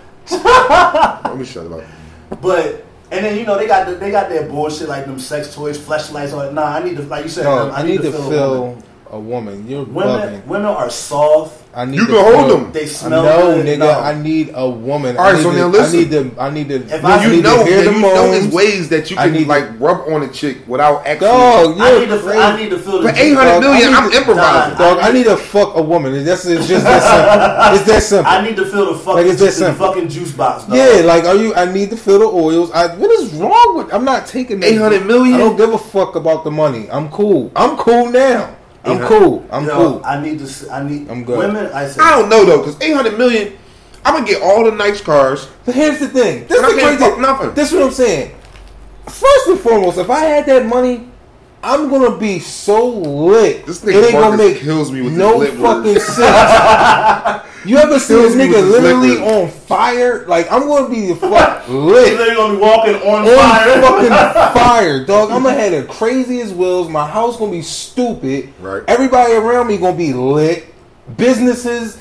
[1.25, 1.83] Let me shut up.
[2.41, 5.55] But and then you know they got the, they got that bullshit like them sex
[5.55, 6.33] toys, flashlights.
[6.33, 6.55] All that.
[6.55, 7.45] Nah, I need to like you said.
[7.45, 8.31] Dog, I, I need to a woman.
[8.31, 9.69] feel a woman.
[9.69, 10.47] You're Women, bugging.
[10.47, 11.63] women are soft.
[11.77, 12.73] I need You can hold them.
[12.73, 13.67] They smell no, good.
[13.67, 13.91] nigga, No.
[14.01, 15.17] I need a woman.
[15.17, 15.99] All I right, need so to, now listen.
[15.99, 16.41] I need to.
[16.41, 16.75] I need to.
[16.97, 19.11] If I I- need You to know, hear that the you know there's ways that
[19.11, 21.27] you can need- like rub on a chick without actually.
[21.29, 22.19] Dog, I you're need to.
[22.21, 22.39] crazy.
[22.39, 23.09] I need to feel the.
[23.13, 24.79] For eight hundred Dog, million, I I'm need to- improvising.
[24.79, 26.25] Dog, I need to fuck a woman.
[26.25, 27.75] That's it's just that simple.
[27.75, 28.31] It's that simple.
[28.33, 29.87] I need to feel the fucking, Like, it's that the simple.
[29.89, 30.65] fucking juice box.
[30.65, 30.77] Dog.
[30.77, 31.55] yeah, like are you?
[31.55, 32.71] I need to feel the oils.
[32.73, 33.93] I, what is wrong with?
[33.93, 35.35] I'm not taking 800 million?
[35.35, 36.89] I don't give a fuck about the money.
[36.91, 37.51] I'm cool.
[37.57, 38.55] I'm cool now.
[38.85, 39.47] I'm 800 cool.
[39.51, 40.03] I'm Yo, cool.
[40.05, 40.71] I need to.
[40.71, 41.09] I need.
[41.11, 41.39] I'm good.
[41.39, 41.67] Women.
[41.73, 42.03] I said.
[42.03, 43.55] I don't know though, because eight hundred million,
[44.05, 45.49] I'm gonna get all the nice cars.
[45.65, 46.47] But here's the thing.
[46.47, 47.21] This And is crazy.
[47.21, 47.55] nothing.
[47.55, 48.35] This is what I'm saying.
[49.07, 51.09] First and foremost, if I had that money,
[51.65, 53.65] I'm gonna be so lit.
[53.67, 56.01] This nigga it nigga ain't gonna make kills me with no lit fucking word.
[56.03, 57.47] sense.
[57.65, 60.27] you ever see this nigga with lit literally on fire?
[60.27, 62.19] Like I'm gonna be the fuck You're lit.
[62.19, 63.81] literally gonna be walking on On fire.
[63.83, 65.31] fucking fire, dog.
[65.31, 66.89] I'm gonna have the craziest wills.
[66.89, 68.53] My house gonna be stupid.
[68.61, 68.83] Right.
[68.87, 70.67] Everybody around me gonna be lit.
[71.17, 72.01] Businesses.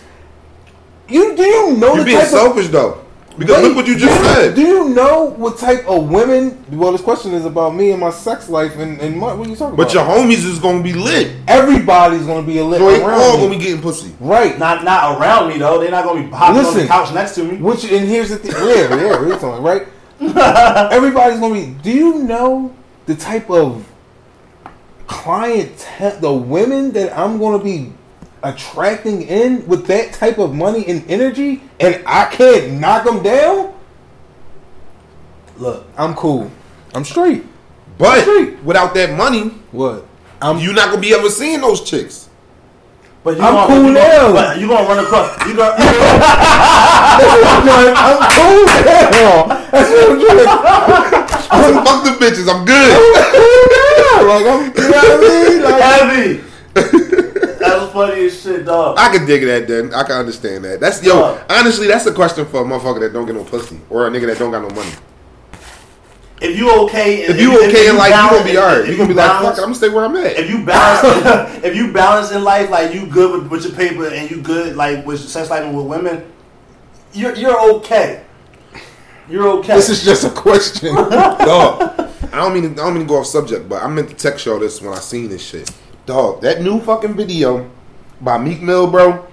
[1.09, 3.02] You do you know You the being type of selfish though,
[3.37, 4.55] because Wait, look what you just do you- said.
[4.55, 6.63] Do you know what type of women?
[6.71, 9.49] Well, this question is about me and my sex life, and, and what, what are
[9.49, 9.85] you talking about?
[9.85, 11.31] But your homies is gonna be lit.
[11.47, 13.43] everybody's gonna be lit So they around all me.
[13.47, 14.13] gonna be getting pussy.
[14.19, 14.57] right.
[14.59, 15.79] Not not around me though.
[15.79, 17.57] They're not gonna be hopping on the couch next to me.
[17.57, 18.51] Which and here's the thing.
[18.51, 19.87] Yeah, yeah, we're talking right.
[20.91, 21.75] Everybody's gonna be.
[21.81, 22.73] Do you know
[23.07, 23.85] the type of
[25.07, 27.91] clientele, the women that I'm gonna be
[28.43, 33.73] attracting in with that type of money and energy, and I can't knock them down?
[35.57, 36.51] Look, I'm cool.
[36.93, 37.45] I'm straight.
[37.97, 38.61] But Straight.
[38.63, 40.05] without that money, What?
[40.41, 42.27] I'm you're not gonna be ever seeing those chicks.
[43.23, 44.33] but you I'm gonna, cool you now.
[44.33, 45.47] Gonna, you gonna run across.
[45.47, 45.75] You gonna.
[47.15, 49.45] I'm cool now.
[49.71, 50.47] That's what I'm doing.
[51.51, 52.47] I'm fuck the bitches.
[52.53, 52.91] I'm good.
[52.91, 55.61] Yeah, like I'm, you know what I mean?
[55.63, 56.41] Like, heavy.
[57.93, 58.97] funny as shit, dog.
[58.99, 59.67] I can dig that.
[59.67, 60.79] Then I can understand that.
[60.79, 61.35] That's yo.
[61.35, 61.45] Fuck.
[61.49, 64.27] Honestly, that's a question for a motherfucker that don't get no pussy or a nigga
[64.27, 64.91] that don't got no money.
[66.43, 68.81] If you okay, If you okay in life, you gonna be alright.
[68.81, 70.37] if You gonna be like, fuck it, I'm gonna stay where I'm at.
[70.37, 74.07] If you balance, if you balance in life, like you good with, with your paper
[74.07, 76.29] and you good like with sex life and with women,
[77.13, 78.25] you're you're okay.
[79.29, 79.75] You're okay.
[79.75, 80.93] this is just a question.
[80.95, 81.81] Dog,
[82.33, 84.45] I don't mean I don't mean to go off subject, but I meant to text
[84.45, 85.71] y'all this when I seen this shit.
[86.05, 87.71] Dog, that new fucking video
[88.23, 89.27] by Meek Mill, bro.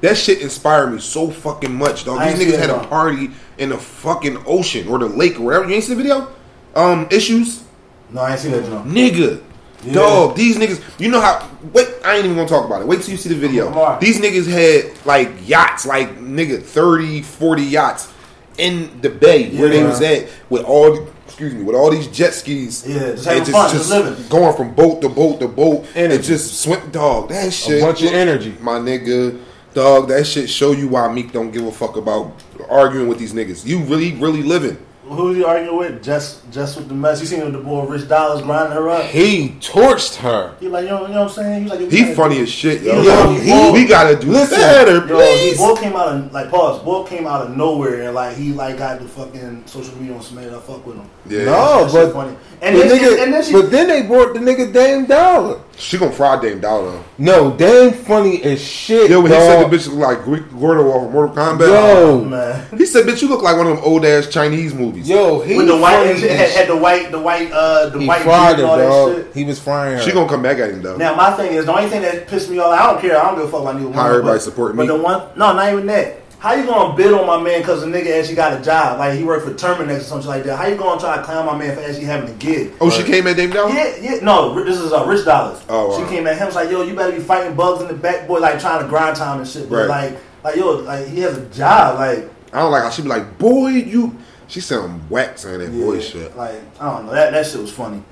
[0.00, 2.20] That shit inspired me so fucking much, dog.
[2.36, 5.68] These niggas had a party in the fucking ocean or the lake or whatever.
[5.68, 6.28] You ain't seen the video?
[6.74, 7.62] Um, issues,
[8.10, 8.90] no, I ain't seen that, John.
[8.90, 9.42] nigga.
[9.84, 9.92] Yeah.
[9.94, 10.80] Dog, these niggas.
[10.98, 11.48] You know how?
[11.72, 12.86] Wait, I ain't even gonna talk about it.
[12.86, 13.98] Wait till you see the video.
[14.00, 18.12] These niggas had like yachts, like nigga 30, 40 yachts
[18.58, 20.94] in the bay where they was at with all.
[20.94, 22.86] the- Excuse me, with all these jet skis.
[22.86, 24.28] Yeah, just and having fun, just living.
[24.28, 26.16] going from boat to boat to boat, Energy.
[26.16, 26.90] and just swim.
[26.90, 27.82] Dog, that shit.
[27.82, 28.54] a bunch of energy.
[28.60, 29.40] my nigga.
[29.72, 32.34] Dog, that shit show you why Meek don't give a fuck about
[32.68, 33.64] arguing with these niggas.
[33.64, 34.76] You really, really living.
[35.12, 36.02] Who was you arguing with?
[36.02, 37.20] Just just with the mess.
[37.20, 39.04] You seen with the boy Rich Dollaz grinding her up.
[39.04, 40.54] he torched her.
[40.60, 41.62] He like, you know, you know what I'm saying?
[41.64, 43.00] He like, He funny as shit, yo.
[43.02, 45.58] Yo, he- we gotta do listen, better, Yo, please.
[45.58, 46.82] Boy came out of like pause.
[46.82, 50.22] Boy came out of nowhere and like he like got the fucking social media on
[50.22, 50.46] Smash.
[50.52, 51.08] I fuck with him.
[51.28, 51.44] Yeah.
[51.44, 52.36] No, That but funny.
[52.60, 55.60] And the then, nigga, and then she, but then they brought the nigga Dame Dollar.
[55.76, 57.02] She gonna fry Dame Dollar.
[57.18, 59.10] No, Dame funny as shit.
[59.10, 61.66] Yo, when he said the bitch look like Greek Gordo off of Mortal Kombat.
[61.66, 62.78] Yo, man.
[62.78, 65.01] He said, bitch, you look like one of them old ass Chinese movies.
[65.04, 67.50] Yo, he With the white funny and shit, as had, had the white, the white,
[67.52, 69.26] uh, the He white fried beard her, and all that dog.
[69.26, 69.34] shit.
[69.34, 70.02] He was frying her.
[70.02, 70.96] She gonna come back at him though.
[70.96, 72.72] Now my thing is the only thing that pissed me off.
[72.78, 73.18] I don't care.
[73.18, 73.94] I don't give a fuck about neither one.
[73.94, 74.88] How of everybody but- supporting But me.
[74.88, 76.18] the one, no, not even that.
[76.38, 78.98] How you gonna bid on my man because the nigga actually got a job?
[78.98, 80.56] Like he worked for Terminix or something like that.
[80.56, 82.72] How you gonna try to clown my man for actually having a gig?
[82.80, 83.72] oh, she came at Dame Dollar.
[83.72, 84.14] Yeah, yeah.
[84.22, 85.60] No, this is uh, Rich Dollaz.
[85.68, 85.98] Oh, wow.
[86.00, 88.26] She came at him was like, yo, you better be fighting bugs in the back,
[88.26, 89.70] boy, like trying to grind time and shit.
[89.70, 90.10] But Right.
[90.12, 91.98] like, like yo, like he has a job.
[92.00, 94.16] Like, I don't like how she be like, boy, you.
[94.52, 96.36] She sound whack saying that yeah, shit.
[96.36, 97.12] Like I don't know.
[97.12, 98.02] That that shit was funny.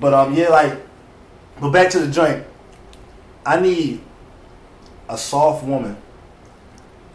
[0.00, 0.76] But um, yeah, like,
[1.60, 2.44] but back to the joint.
[3.46, 4.02] I need
[5.08, 5.96] a soft woman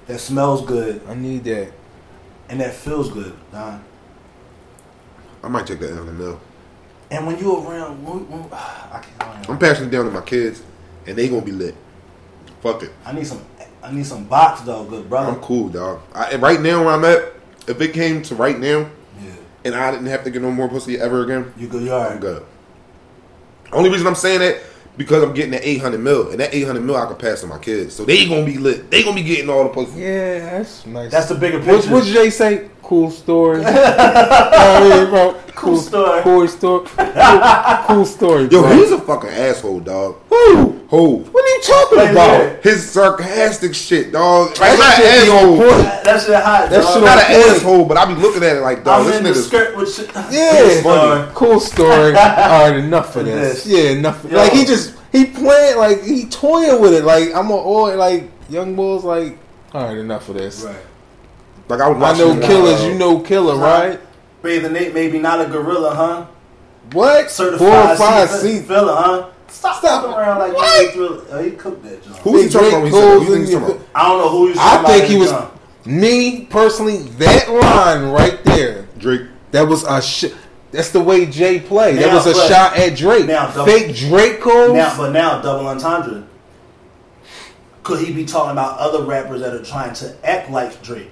[0.07, 1.73] that smells good I need that.
[2.47, 3.83] and that feels good, Don.
[5.43, 6.39] I might check that out in the mill.
[7.11, 10.63] And when you around, when, when, I, can't, I'm passing it down to my kids,
[11.05, 11.75] and they gonna be lit.
[12.61, 12.91] Fuck it.
[13.03, 13.41] I need some.
[13.83, 15.33] I need some box though, good brother.
[15.33, 15.99] I'm cool, dog.
[16.13, 17.34] I, right now where I'm at,
[17.67, 18.89] if it came to right now,
[19.21, 19.31] Yeah,
[19.63, 22.19] and I didn't have to get no more pussy ever again, you go, You I'm
[22.19, 22.45] good.
[23.71, 24.61] Only reason I'm saying that
[24.97, 27.57] because I'm getting that 800 mil, and that 800 mil I can pass to my
[27.57, 28.89] kids, so they gonna be lit.
[28.89, 29.99] They gonna be getting all the pussy.
[29.99, 31.11] Yeah, that's nice.
[31.11, 31.91] That's the bigger What picture.
[31.91, 32.69] what Jay say?
[32.81, 33.61] Cool story.
[33.61, 35.41] You I mean, bro?
[35.55, 36.21] Cool story.
[36.21, 36.87] Cool story.
[36.95, 37.41] Cool,
[37.87, 38.43] cool story.
[38.43, 38.75] Yo, bro.
[38.75, 40.15] he's a fucking asshole, dog.
[40.29, 40.74] Who?
[40.95, 41.15] Who?
[41.17, 42.39] What are you talking Wait, about?
[42.55, 42.63] wait.
[42.63, 44.49] His sarcastic shit, dog.
[44.49, 45.57] Like, That not shit asshole.
[45.57, 45.69] point.
[45.69, 46.69] That, that shit hot.
[46.69, 46.93] That dog.
[46.93, 47.55] shit Not an point.
[47.57, 49.01] asshole, but I be looking at it like, dog.
[49.01, 50.09] I'm This in the nigga's skirt with shit.
[50.31, 51.31] Yeah, Sorry.
[51.33, 52.15] cool story.
[52.15, 53.63] All right, enough of this.
[53.63, 53.67] This.
[53.67, 54.23] Yeah, enough.
[54.23, 54.37] Yo.
[54.37, 57.03] Like he just he playing like he toying with it.
[57.03, 59.03] Like I'm a all like young bulls.
[59.03, 59.37] Like
[59.73, 60.63] all right, enough of this.
[60.63, 60.75] Right.
[61.69, 62.81] like I was I know killers.
[62.81, 63.99] uh, You know killer, right?
[64.41, 66.25] Bathing Nate, maybe not a gorilla, huh?
[66.91, 67.31] What?
[67.31, 68.67] Certified Four or five season seasons.
[68.67, 69.29] filler, huh?
[69.55, 70.17] Stop, Stop.
[70.17, 70.83] around like What?
[70.83, 71.23] you thriller.
[71.31, 72.17] Oh, he cooked that joint.
[72.17, 72.81] Who he talking about?
[72.83, 73.19] when he said that?
[73.19, 73.87] Who think he's talking about?
[73.95, 75.59] I don't know who he's I talking about think in he was jump.
[75.85, 76.97] me personally.
[76.97, 78.87] That line right there.
[78.97, 79.21] Drake.
[79.51, 80.33] That was a sh-
[80.71, 81.99] That's the way Jay played.
[81.99, 83.25] That was a but- shot at Drake.
[83.27, 84.73] now, double- Fake Draco.
[84.73, 86.23] Now, but now double entendre.
[87.83, 91.11] Could he be talking about other rappers that are trying to act like Drake?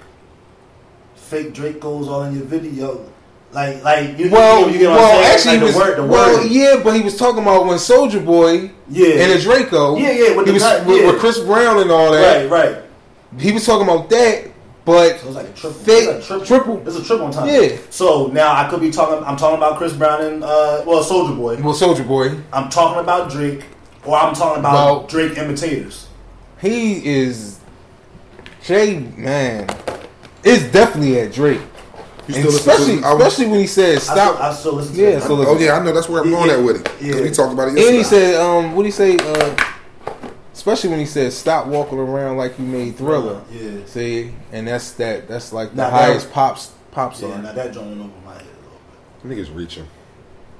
[1.15, 3.05] Fake Drake goes all in your video,
[3.53, 4.29] like like you.
[4.31, 5.33] well, you, get what well, I'm saying?
[5.35, 6.51] actually, like he was, the word, the well, word.
[6.51, 9.07] yeah, but he was talking about when Soulja Boy Yeah.
[9.21, 9.95] and the Draco.
[9.97, 11.07] Yeah, yeah, with he the was gun, with, yeah.
[11.11, 12.49] with Chris Brown and all that.
[12.49, 12.83] right, right.
[13.39, 14.51] He was talking about that,
[14.85, 16.13] but So it's like a triple.
[16.37, 16.87] Like triple.
[16.87, 17.53] It's a triple entendre.
[17.53, 17.77] Yeah.
[17.89, 19.23] So now I could be talking.
[19.25, 21.55] I'm talking about Chris Brown and uh, well, Soulja Boy.
[21.61, 23.63] well, Soulja Boy, I'm talking about Drake,
[24.05, 26.07] or I'm talking about Well- Drake imitators.
[26.61, 27.59] he is
[28.63, 28.99] Jay.
[29.17, 29.67] Man,
[30.43, 31.61] it's definitely at Drake,
[32.35, 34.39] You still especially to especially when he said I still, stop.
[34.41, 35.21] I still listen to Yeah, it.
[35.23, 36.55] so Oh yeah, I know that's where I'm Yeah, going yeah.
[36.57, 36.85] at with it.
[36.85, 37.21] 'Cause Yeah.
[37.21, 37.87] We talked about it yesterday.
[37.87, 39.17] And he said, um, what he say?
[39.17, 39.55] Uh,
[40.53, 43.71] especially when he said, "Stop walking around like you made Thriller." Yeah.
[43.85, 45.27] See, and that's that.
[45.27, 48.33] That's like the Now that- highest pops pop Yeah, now that joint went over my
[48.33, 49.53] head a little bit.
[49.53, 49.87] niggas reaching.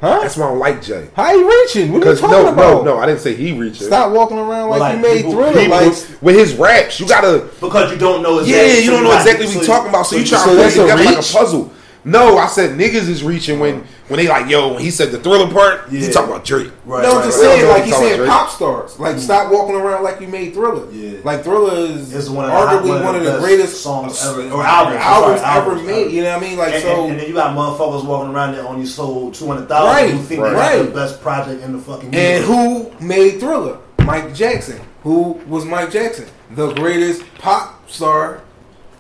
[0.04, 0.20] Huh?
[0.20, 1.08] That's why I don't like Jay.
[1.16, 1.94] How you reaching?
[1.94, 2.84] What are you Because talking no, about?
[2.84, 3.88] no, no, I didn't say he reaching.
[3.88, 5.54] Stop walking around like, Like, you made people- Thriller.
[5.54, 7.48] People, like, with his raps, you gotta.
[7.62, 10.26] Because you don't know Yeah, you don't know exactly what we talking about, so you
[10.26, 11.72] try so to put it together like a puzzle.
[12.06, 14.74] No, I said niggas is reaching when when they like yo.
[14.74, 16.02] When he said the thriller part, Yeah.
[16.02, 16.72] he talking about Drake.
[16.86, 17.46] Right, no, I'm right, just right.
[17.46, 17.72] saying, right.
[17.80, 19.00] like he said, pop stars.
[19.00, 19.22] Like, mm-hmm.
[19.22, 20.92] stop walking around like you made Thriller.
[20.92, 21.20] Yeah.
[21.24, 24.64] Like Thriller is It's one of arguably one of the, greatest songs ever, or or
[24.64, 26.12] albums, albums, sorry, ever albums, made.
[26.12, 26.58] You know what I mean?
[26.58, 27.04] Like and, so.
[27.04, 30.12] and, and then you got motherfuckers walking around that only sold two hundred thousand Right,
[30.12, 30.54] who think right.
[30.54, 33.80] that's the best project in the fucking And who made Thriller?
[34.00, 34.82] Mike Jackson.
[35.04, 36.28] Who was Mike Jackson?
[36.52, 38.42] The greatest pop star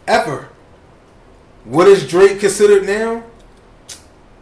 [0.07, 0.49] ever.
[1.65, 3.23] What is Drake considered now?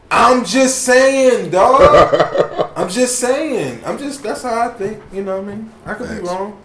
[0.10, 2.72] I'm just saying, dog.
[2.76, 3.82] I'm just saying.
[3.86, 5.02] I'm just that's how I think.
[5.14, 5.72] You know what I mean?
[5.86, 6.62] I could be wrong.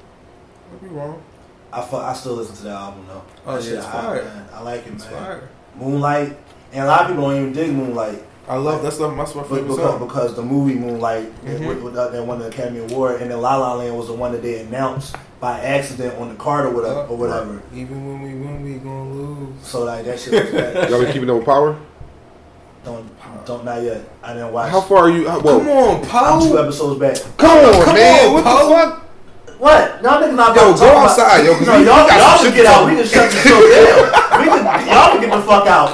[0.68, 1.22] I could be wrong.
[1.72, 3.22] I, fu- I still listen to that album though.
[3.46, 4.24] Oh, That yeah, shit it's hot, fire.
[4.24, 4.48] man.
[4.52, 5.12] I like it, It's man.
[5.14, 5.48] fire.
[5.76, 6.36] Moonlight,
[6.72, 8.22] and a lot of people don't even dig Moonlight.
[8.48, 10.06] I love that's the, that's my favorite because, song.
[10.06, 11.66] because the movie Moonlight Mhm.
[11.66, 14.12] with, with that that won the Academy Award, and then La La Land was the
[14.12, 17.00] one that they announced by accident on the card or whatever.
[17.08, 17.60] Or whatever.
[17.74, 19.48] Even when we win, we gonna lose.
[19.62, 20.90] So like that shit was bad.
[20.90, 21.76] Y'all been keeping up with power?
[22.84, 23.08] don't
[23.44, 24.00] don't not yet.
[24.22, 24.70] I didn't watch.
[24.70, 25.28] How far are you?
[25.28, 26.58] How, whoa, Come on, I'm two Paul.
[26.58, 27.16] episode back.
[27.36, 28.26] come on, Come man.
[28.28, 28.68] on, what Paul.
[28.68, 29.02] the fuck?
[29.58, 30.02] What?
[30.04, 32.36] Y'all niggas not Yo, about to go talk about- outside, No, y'all, we got y'all
[32.38, 32.86] some can get out.
[32.86, 34.38] We can shut the show down.
[34.38, 35.90] We can, y'all can get the fuck out.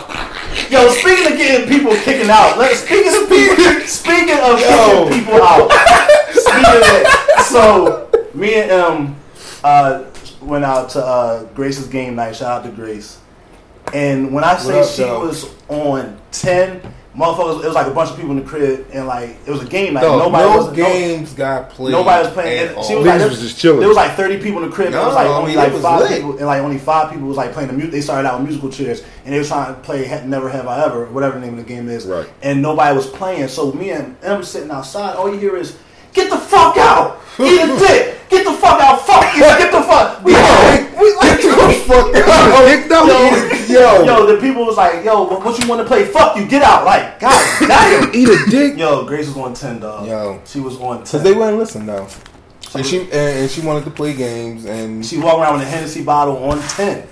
[0.72, 5.04] Yo, speaking of getting people kicking out, let speaking of people, speaking of Yo.
[5.04, 5.70] kicking people out.
[6.30, 9.16] Speaking of that, so me and um
[9.62, 10.04] uh
[10.40, 12.36] went out to uh Grace's game night.
[12.36, 13.20] Shout out to Grace.
[13.92, 15.26] And when I say up, she though?
[15.26, 16.80] was on ten,
[17.16, 19.62] motherfuckers, it was like a bunch of people in the crib, and like it was
[19.62, 20.02] a game night.
[20.02, 21.92] No, nobody no was no- games got played.
[21.92, 22.68] Nobody was playing.
[22.68, 22.82] at all.
[22.84, 23.80] she was like, there was just chilling.
[23.80, 24.88] There was like thirty people in the crib.
[24.88, 26.10] and it was No, like I only mean, like five lit.
[26.12, 27.92] people, and like only five people was like playing the music.
[27.92, 30.84] They started out with musical chairs, and they were trying to play Never Have I
[30.84, 32.06] Ever, whatever the name of the game is.
[32.06, 32.28] Right.
[32.42, 33.48] And nobody was playing.
[33.48, 35.16] So me and Em sitting outside.
[35.16, 35.76] All you hear is,
[36.14, 37.20] "Get the fuck out!
[37.38, 38.18] Eat a dick!
[38.30, 39.02] Get the fuck out!
[39.06, 39.40] Fuck you!
[39.42, 42.66] Get the fuck!" We like, we like, Get the fuck out.
[42.66, 43.72] Dick though?
[43.72, 46.04] yo, yo, the people was like, "Yo, what, what you want to play?
[46.04, 46.46] Fuck you!
[46.46, 48.14] Get out!" Like, God damn.
[48.14, 48.78] Eat a dick.
[48.78, 50.06] Yo, Grace was on ten, dog.
[50.06, 50.40] Yo.
[50.44, 51.06] she was on ten.
[51.06, 52.06] Cause they wouldn't listen though.
[52.74, 55.70] And she and, and she wanted to play games and She walked around with a
[55.70, 57.06] Hennessy bottle on ten.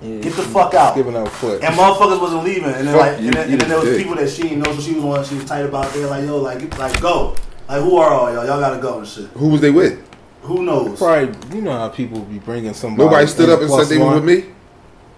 [0.00, 0.94] yeah, Get the fuck out.
[0.94, 1.62] giving out foot.
[1.64, 3.88] And motherfuckers wasn't leaving, and then Fuck like, you, and then, and then there was
[3.88, 3.98] dick.
[3.98, 5.24] people that she didn't know, so she was one.
[5.24, 5.92] She was tight about.
[5.92, 7.34] They like, yo, like, like, go.
[7.68, 8.44] Like, who are all y'all?
[8.46, 9.26] Y'all gotta go and shit.
[9.30, 9.98] Who was they with?
[10.42, 10.98] Who knows?
[10.98, 13.04] Probably, you know how people be bringing somebody.
[13.08, 14.44] Nobody stood up and said they were with me.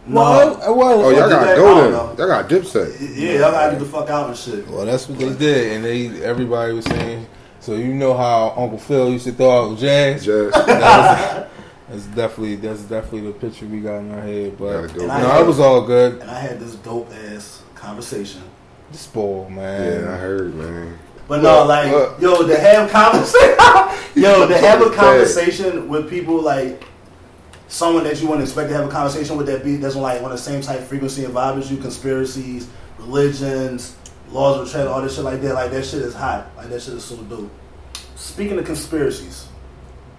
[0.07, 0.21] No.
[0.21, 1.55] Well, uh, well, Oh, y'all got that?
[1.55, 2.29] to go don't then.
[2.29, 2.97] Y'all got Dipset.
[3.17, 4.69] Yeah, y'all gotta get the fuck out and shit.
[4.69, 7.27] well, that's what they did, and they everybody was saying.
[7.61, 10.27] So you know how Uncle Phil used to throw out jazz.
[10.27, 10.53] Jazz.
[10.53, 11.49] That was-
[11.89, 14.59] that's definitely that's definitely the picture we got in our head.
[14.59, 15.07] But Gotta go.
[15.07, 16.21] no, And I- it was all good.
[16.21, 18.43] And I had this dope ass conversation.
[18.93, 20.03] Spoil, man.
[20.05, 20.99] Yeah, I heard, man.
[21.27, 22.21] But no, Look, like, look.
[22.21, 23.57] yo, to have conversation,
[24.15, 26.85] yo, to have a conversation with people like
[27.69, 30.23] someone that you wouldn't expect to have a conversation with that be that's on like
[30.23, 32.69] on the same type of frequency and vibe as you, conspiracies,
[32.99, 33.97] religions,
[34.31, 35.55] laws of attraction, all this shit like that.
[35.55, 36.51] Like that shit is hot.
[36.57, 37.51] Like that shit is so dope.
[38.17, 39.49] Speaking of conspiracies,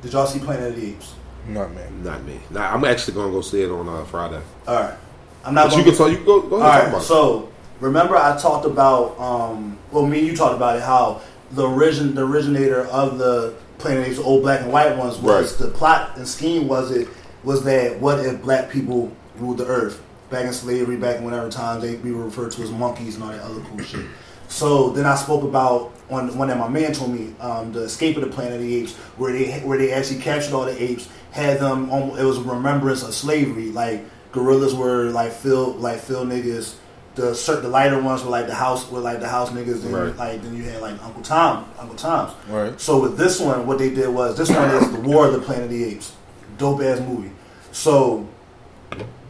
[0.02, 1.14] Did y'all see Planet of the Apes?
[1.48, 1.82] Not me.
[2.04, 2.40] Not me.
[2.50, 4.42] Nah, I'm actually gonna go see it on uh, Friday.
[4.68, 4.98] All right.
[5.44, 5.70] I'm not.
[5.70, 6.88] But you can tell you can go go ahead and talk right.
[6.90, 7.06] about it.
[7.06, 9.20] So remember, I talked about.
[9.20, 10.84] Um, well, me and you talked about it.
[10.84, 11.22] How
[11.52, 15.18] the origin, the originator of the Planet of the Apes, old black and white ones,
[15.18, 15.68] was Right.
[15.68, 16.68] the plot and scheme.
[16.68, 17.08] Was it
[17.44, 21.50] was that what if black people ruled the earth back in slavery, back in whatever
[21.50, 24.06] times they we were referred to as monkeys and all that other cool shit.
[24.48, 28.16] So then I spoke about on one that my man told me, um, the Escape
[28.16, 31.08] of the Planet of the Apes, where they where they actually captured all the apes,
[31.32, 31.90] had them.
[31.92, 33.72] On, it was a remembrance of slavery.
[33.72, 36.76] Like gorillas were like Phil, like Phil niggas.
[37.16, 39.84] The the lighter ones were like the house were like the house niggas.
[39.86, 40.18] And Right.
[40.18, 42.34] like then you had like Uncle Tom, Uncle Tom's.
[42.50, 42.80] Right.
[42.80, 45.40] So with this one, what they did was this one is the War of the
[45.40, 46.14] Planet of the Apes,
[46.58, 47.32] dope ass movie.
[47.72, 48.28] So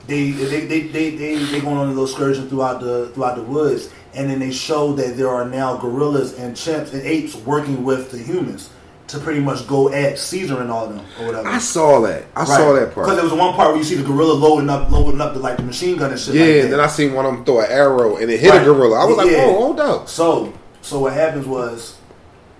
[0.07, 3.43] they they they they they, they going on a little excursion throughout the throughout the
[3.43, 7.83] woods, and then they show that there are now gorillas and chimps and apes working
[7.83, 8.69] with the humans
[9.15, 11.47] to pretty much go at Caesar and all of them or whatever.
[11.47, 12.25] I saw that.
[12.35, 14.69] I saw that part because there was one part where you see the gorilla loading
[14.69, 16.35] up loading up the like the machine gun and shit.
[16.35, 16.63] Yeah, like that.
[16.65, 18.61] and then I seen one of them throw an arrow and it hit Right.
[18.61, 18.99] a gorilla.
[19.01, 19.45] I was like, Yeah.
[19.47, 20.07] oh, hold up.
[20.07, 21.97] So, so what happens was,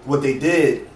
[0.06, 0.88] what they did,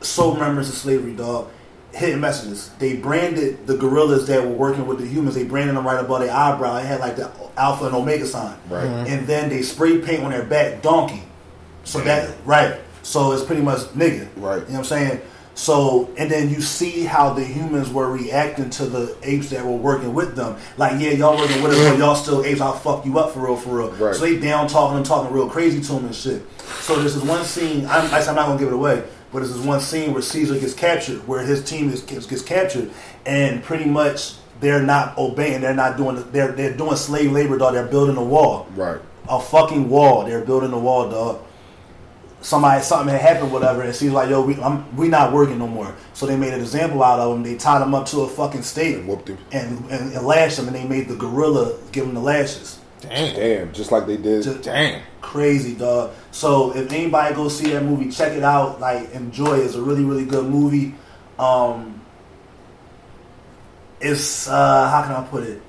[0.00, 1.48] so remembrance of slavery, dog,
[1.92, 2.70] hidden messages.
[2.78, 5.34] They branded the gorillas that were working with the humans.
[5.34, 6.76] They branded them right above their eyebrow.
[6.78, 8.54] It had like the alpha and omega sign.
[8.68, 8.84] Right.
[8.86, 9.08] Mhm.
[9.10, 11.22] And then they spray paint on their back donkey.
[11.84, 12.76] So that right.
[13.02, 14.28] So it's pretty much nigga.
[14.36, 14.56] Right.
[14.56, 15.20] You know what I'm saying?
[15.54, 19.72] So and then you see how the humans were reacting to the apes that were
[19.76, 20.56] working with them.
[20.76, 22.60] Like, yeah, y'all working with us, but y'all still apes.
[22.60, 23.90] I'll fuck you up for real, for real.
[23.92, 24.14] Right.
[24.14, 26.42] So they down talking and talking real crazy to him and shit.
[26.80, 27.84] So there's this one scene.
[27.86, 31.26] I'm, I'm not gonna give it away, but this one scene where Caesar gets captured,
[31.26, 32.90] where his team is, gets, gets captured,
[33.26, 35.60] and pretty much they're not obeying.
[35.60, 36.24] They're not doing.
[36.32, 37.74] They're they're doing slave labor, dog.
[37.74, 39.00] They're building a wall Right.
[39.28, 40.24] a fucking wall.
[40.24, 41.40] They're building a wall, dog.
[42.42, 45.66] Somebody, something had happened, whatever, and she's like, "Yo, we, I'm, we not working no
[45.66, 47.42] more." So they made an example out of him.
[47.42, 49.38] They tied him up to a fucking stake And whooped him.
[49.52, 52.78] and, and, and lashed him, and they made the gorilla give him the lashes.
[53.02, 53.34] Damn.
[53.34, 54.42] Damn, just like they did.
[54.42, 55.02] Just Damn.
[55.20, 56.12] crazy, dog.
[56.32, 58.80] So if anybody go see that movie, check it out.
[58.80, 59.58] Like, enjoy.
[59.60, 60.94] It's a really, really good movie.
[61.38, 62.00] Um,
[64.00, 65.60] it's uh, how can I put it?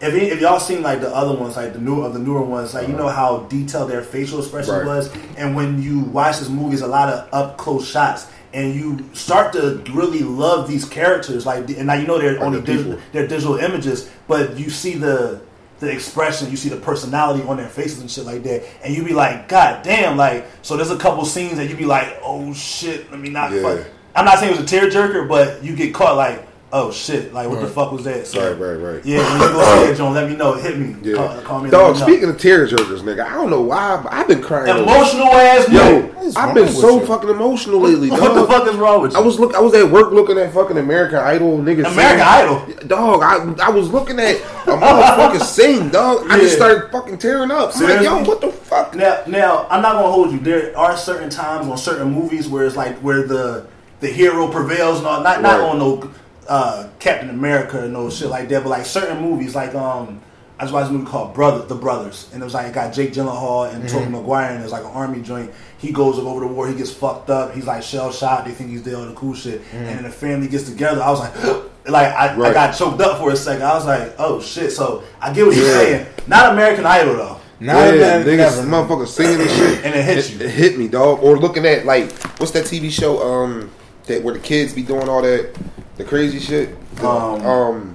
[0.00, 2.74] If, if y'all seen like the other ones, like the new of the newer ones,
[2.74, 3.04] like you uh-huh.
[3.04, 4.86] know how detailed their facial expression Right.
[4.86, 8.74] was, and when you watch this movie, it's a lot of up close shots, and
[8.74, 11.46] you start to really love these characters.
[11.46, 14.96] Like, and now you know they're only the digital, they're digital images, but you see
[14.96, 15.40] the
[15.78, 19.04] the expression, you see the personality on their faces and shit like that, and you
[19.04, 20.46] be like, God damn, like.
[20.62, 23.52] So there's a couple scenes that you be like, Oh shit, let me not.
[23.52, 23.62] Yeah.
[23.62, 23.86] Fuck.
[24.14, 27.48] I'm not saying it was a tearjerker, but you get caught like, Oh shit, like
[27.48, 28.26] what the fuck was that?
[28.26, 29.04] So, Right, right, right.
[29.06, 30.54] Yeah, when you go see it, John, let me know.
[30.54, 30.96] Hit me.
[31.00, 31.14] Yeah.
[31.16, 31.70] Call, call me.
[31.70, 32.06] Dog, let know.
[32.06, 34.68] speaking of tearjerkers, nigga, I don't know why, but I've been crying.
[34.68, 36.36] over- emotional ass Yo, nigga.
[36.36, 37.06] I've been so you?
[37.06, 38.34] fucking emotional lately, What dog.
[38.34, 39.18] the fuck is wrong with you?
[39.18, 39.54] I was look.
[39.54, 41.86] I was at work looking at fucking American Idol niggas.
[41.86, 42.20] American sing.
[42.20, 42.88] Idol?
[42.88, 43.22] dog.
[43.22, 46.26] I I was looking at a motherfucker sing, dog.
[46.28, 47.76] I just started fucking tearing up.
[47.76, 48.92] I'm like, yo, what the fuck?
[48.96, 50.40] Now, now I'm not gonna hold you.
[50.40, 53.66] There are certain times on certain movies where it's like where the
[54.00, 55.22] the hero prevails and all.
[55.22, 56.10] Not not on no
[56.48, 60.20] uh, Captain America and no shit like that, but like certain movies, like um,
[60.58, 62.92] I just watched a movie called Brother, The Brothers, and it was like it got
[62.92, 65.50] Jake Gyllenhaal and Tobey Maguire, and it's like an army joint.
[65.78, 68.44] He goes over the war, he gets fucked up, he's like shell shot.
[68.44, 71.02] They think he's all the cool shit, and then the family gets together.
[71.02, 71.62] I was like.
[71.86, 73.62] Like I, I got choked up for a second.
[73.62, 76.06] I was like, "Oh shit!" So I get what you're saying.
[76.26, 77.40] Not American Idol though.
[77.58, 80.40] Not yeah, niggas, motherfuckers singing and shit, And it hits you.
[80.40, 81.22] It, hit me, dog.
[81.22, 83.22] Or looking at like, what's that TV show?
[83.22, 83.70] Um,
[84.04, 85.56] that where the kids be doing all that,
[85.96, 86.76] the crazy shit.
[86.96, 87.94] The- Um, um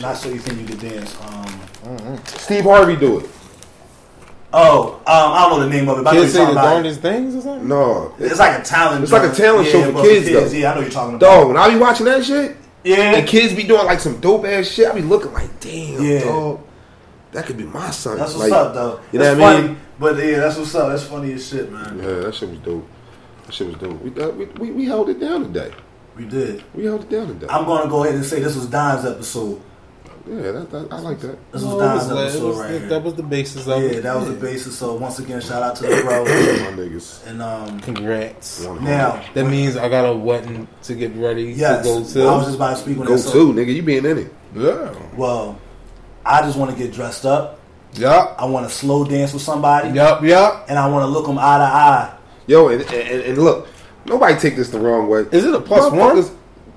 [0.00, 1.16] Not so you think you could dance.
[1.22, 3.26] Um, Steve Harvey do it.
[4.52, 6.04] oh, um, I don't know the name of it.
[6.04, 7.68] But Kids say the darndest things or something?
[7.68, 9.02] No, It's like a talent.
[9.02, 10.46] It's like a talent show for but kids, though.
[10.46, 11.26] Yeah, I know you're talking about.
[11.26, 11.48] dog.
[11.48, 14.66] When I be watching that shit, Yeah, and kids be doing like some dope ass
[14.66, 16.24] shit, I be looking like, damn, Yeah.
[16.24, 16.60] dog.
[17.32, 18.16] That could be my son.
[18.18, 19.00] that's what's like, up though.
[19.12, 19.76] You know that's what I funny, mean?
[19.98, 20.88] But yeah, that's what's up.
[20.88, 21.98] That's funny as shit, man.
[21.98, 22.88] Yeah, that shit was dope.
[23.46, 24.00] That shit was dope.
[24.02, 25.72] We, uh, we, we, we held it down today.
[26.16, 26.62] We did.
[26.74, 27.46] We held it down today.
[27.50, 29.60] I'm gonna go ahead and say this was Don's episode.
[30.28, 31.36] yeah, that, that, I like that.
[31.52, 32.88] This was it Don's was- episode was right the- here.
[32.88, 34.02] That was the basis of yeah, it.
[34.02, 34.78] that was the basis.
[34.78, 36.24] So once again, shout out to the bro.
[36.24, 36.30] My
[36.82, 37.26] niggas.
[37.26, 38.64] and um, Congrats.
[38.64, 42.22] One now, That means I got a wedding to get ready yes, to go to.
[42.28, 43.18] I was just about to speak on Go that.
[43.18, 43.74] So- to, nigga.
[43.74, 44.32] You being in it.
[44.54, 44.94] Yeah.
[45.16, 45.58] Well,
[46.24, 47.58] I just want to get dressed up.
[47.94, 48.36] Yup.
[48.38, 50.22] I want to slow dance with somebody, Yup.
[50.22, 50.66] Yup.
[50.68, 52.16] and I want to look them eye to eye.
[52.46, 53.68] Yo, and, and, and look,
[54.06, 55.24] nobody take this the wrong way.
[55.32, 56.16] Is it a plus one?
[56.16, 56.30] Motherfuckers-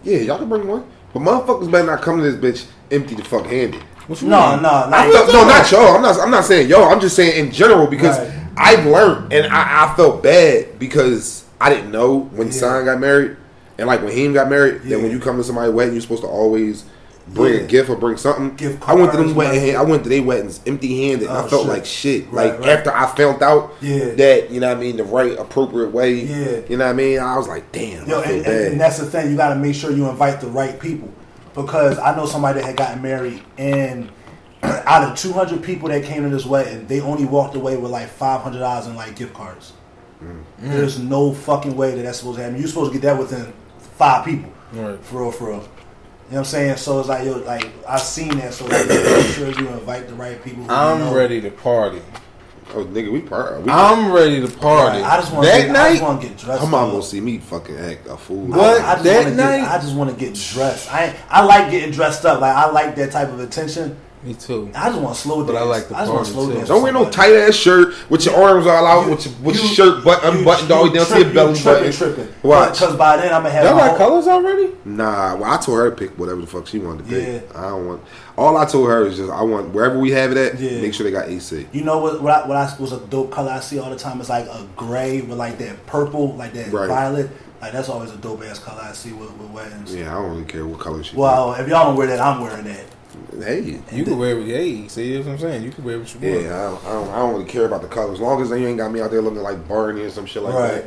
[0.03, 0.83] Yeah, y'all can bring one.
[1.13, 3.81] But motherfuckers better not come to this bitch empty the fuck handed.
[4.07, 4.61] What you No, mean?
[4.63, 5.11] no, no.
[5.11, 5.95] Felt, no, not y'all.
[5.95, 6.19] I'm not.
[6.19, 6.83] I'm not saying yo.
[6.87, 8.31] I'm just saying in general because Right.
[8.55, 12.53] I've learned and I, I felt bad because I didn't know when Yeah.
[12.53, 13.35] Son got married,
[13.77, 14.95] and like when he got married, Yeah.
[14.95, 16.85] then when you come to somebody's wedding, you're supposed to always
[17.33, 17.59] bring Yeah.
[17.61, 18.55] a gift or bring something.
[18.55, 19.59] Gift I went to them cards, wedding.
[19.61, 19.75] money.
[19.75, 21.27] I went to their weddings empty handed.
[21.29, 21.69] I Oh, felt shit.
[21.71, 22.25] like shit.
[22.31, 22.69] Right, like right.
[22.69, 24.13] after I found out Yeah.
[24.15, 26.13] that you know what I mean the right appropriate way.
[26.13, 26.59] Yeah.
[26.69, 27.19] You know what I mean.
[27.19, 28.07] I was like, damn.
[28.07, 28.53] Yo, I feel and, bad.
[28.55, 29.29] and, and that's the thing.
[29.31, 31.09] You got to make sure you invite the right people
[31.55, 34.09] because I know somebody that had gotten married, and
[34.63, 38.07] out of 200 people that came to this wedding, they only walked away with like
[38.09, 39.73] 500 dollars in like gift cards.
[40.23, 40.41] Mm.
[40.59, 42.57] There's no fucking way that that's supposed to happen.
[42.57, 43.53] You're supposed to get that within
[43.97, 44.97] five people, Right.
[45.03, 45.63] for real, for real.
[46.27, 46.77] You know what I'm saying?
[46.77, 48.53] So it's like, yo, like I've seen that.
[48.53, 50.69] So like, make sure you invite the right people.
[50.69, 51.15] I'm know.
[51.15, 52.01] ready to party.
[52.73, 53.63] oh nigga, we party.
[53.63, 55.01] We, I'm ready to party.
[55.01, 55.89] I just want to that get, I night.
[55.91, 56.59] just want to get dressed.
[56.59, 56.91] Come on, up.
[56.91, 58.45] gonna see me fucking act a fool.
[58.47, 58.81] What?
[58.81, 59.57] I, I just That wanna night?
[59.61, 60.93] Get, I just want to get dressed.
[60.93, 62.41] I I like getting dressed up.
[62.41, 63.97] Like I like that type of attention.
[64.23, 64.69] Me too.
[64.75, 65.63] I just want to slow But dance.
[65.63, 66.53] I like the I just want party, to slow too.
[66.55, 66.67] dance.
[66.69, 69.55] Don't wear no tight ass shirt with your arms all out, You- with your, with
[69.57, 70.39] your shirt butt somebody.
[70.39, 71.91] unbuttoned all the way down to your belly you button.
[71.93, 72.27] tripping.
[72.41, 72.79] Watch.
[72.79, 74.71] Because by then I'm gonna have Y'all got colors already?
[74.85, 77.43] Nah, well, I told her to pick whatever the fuck she wanted to pick.
[77.53, 77.59] Yeah.
[77.59, 78.01] I don't want.
[78.37, 80.81] All I told her is just I want wherever we have it at, Yeah.
[80.81, 81.67] make sure they got AC.
[81.71, 82.21] You know what?
[82.21, 84.45] What I, what I was a dope color I see all the time is like
[84.47, 86.87] a gray with like that purple, like that Right.
[86.87, 87.29] violet.
[87.61, 89.93] Like that's always a dope ass color I see with, with weddings.
[89.93, 91.15] Yeah, I don't really care what color she.
[91.15, 92.83] Well, if y'all don't wear that, I'm wearing that.
[93.31, 93.43] Pick.
[93.43, 94.45] hey, You can wear it.
[94.47, 95.63] Hey, see what I'm saying?
[95.63, 96.43] You can wear what you want.
[96.43, 97.09] yeah, I don't, I don't.
[97.09, 99.11] I don't really care about the color as long as they ain't got me out
[99.11, 100.71] there looking like Barney or some shit like Right.
[100.73, 100.85] that.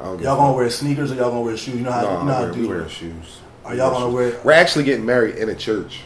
[0.00, 1.76] I don't give Y'all gonna wear sneakers or y'all gonna wear shoes?
[1.76, 2.90] You know how No, you know how I'm to wearing, we do wearing it.
[2.90, 3.38] shoes.
[3.64, 4.40] Are y'all gonna wear?
[4.44, 6.00] We're actually getting married in a church,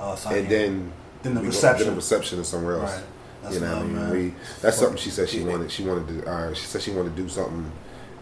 [0.00, 0.92] Uh, so and then
[1.22, 1.86] then the reception.
[1.86, 2.94] then the reception is somewhere else.
[2.94, 3.04] Right.
[3.42, 4.10] That's you know what I mean?
[4.10, 5.70] We, that's something she said she wanted.
[5.70, 6.30] She wanted to.
[6.30, 7.70] Uh, she said she wanted to do something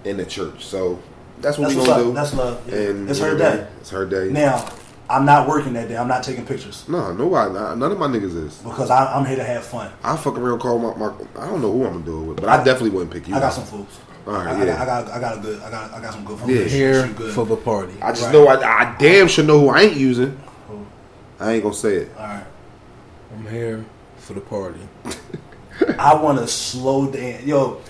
[0.05, 0.65] in the church.
[0.67, 0.99] So
[1.41, 2.09] that's what That's we what's gonna up.
[2.09, 2.15] do.
[2.15, 2.69] That's love.
[2.69, 2.75] Yeah.
[2.91, 3.67] And it's her know day.
[3.81, 4.29] It's her day.
[4.31, 4.69] Now,
[5.09, 5.97] I'm not working that day.
[5.97, 7.55] I'm not taking pictures no, nobody.
[7.55, 8.59] nah, None of my niggas is.
[8.59, 9.93] because I, I'm here to have fun.
[10.03, 11.15] I fuck around call my, my.
[11.37, 13.35] I don't know who I'm gonna do it with, but I, definitely wouldn't pick you.
[13.35, 14.01] I got some fools.
[14.27, 14.67] All right, I, I, yeah.
[14.67, 16.51] got, I got I got a good I got I got some good fools.
[16.51, 16.65] Yeah.
[16.65, 17.33] Here good.
[17.33, 17.95] for the party.
[18.03, 18.33] I just Right.
[18.33, 20.37] know I, I damn sure know who I ain't using.
[20.69, 20.85] Who?
[21.39, 22.11] I ain't gonna say it.
[22.19, 22.45] All right.
[23.33, 23.85] I'm here
[24.17, 24.81] for the party.
[25.99, 27.45] I want to slow dance.
[27.45, 27.81] Yo,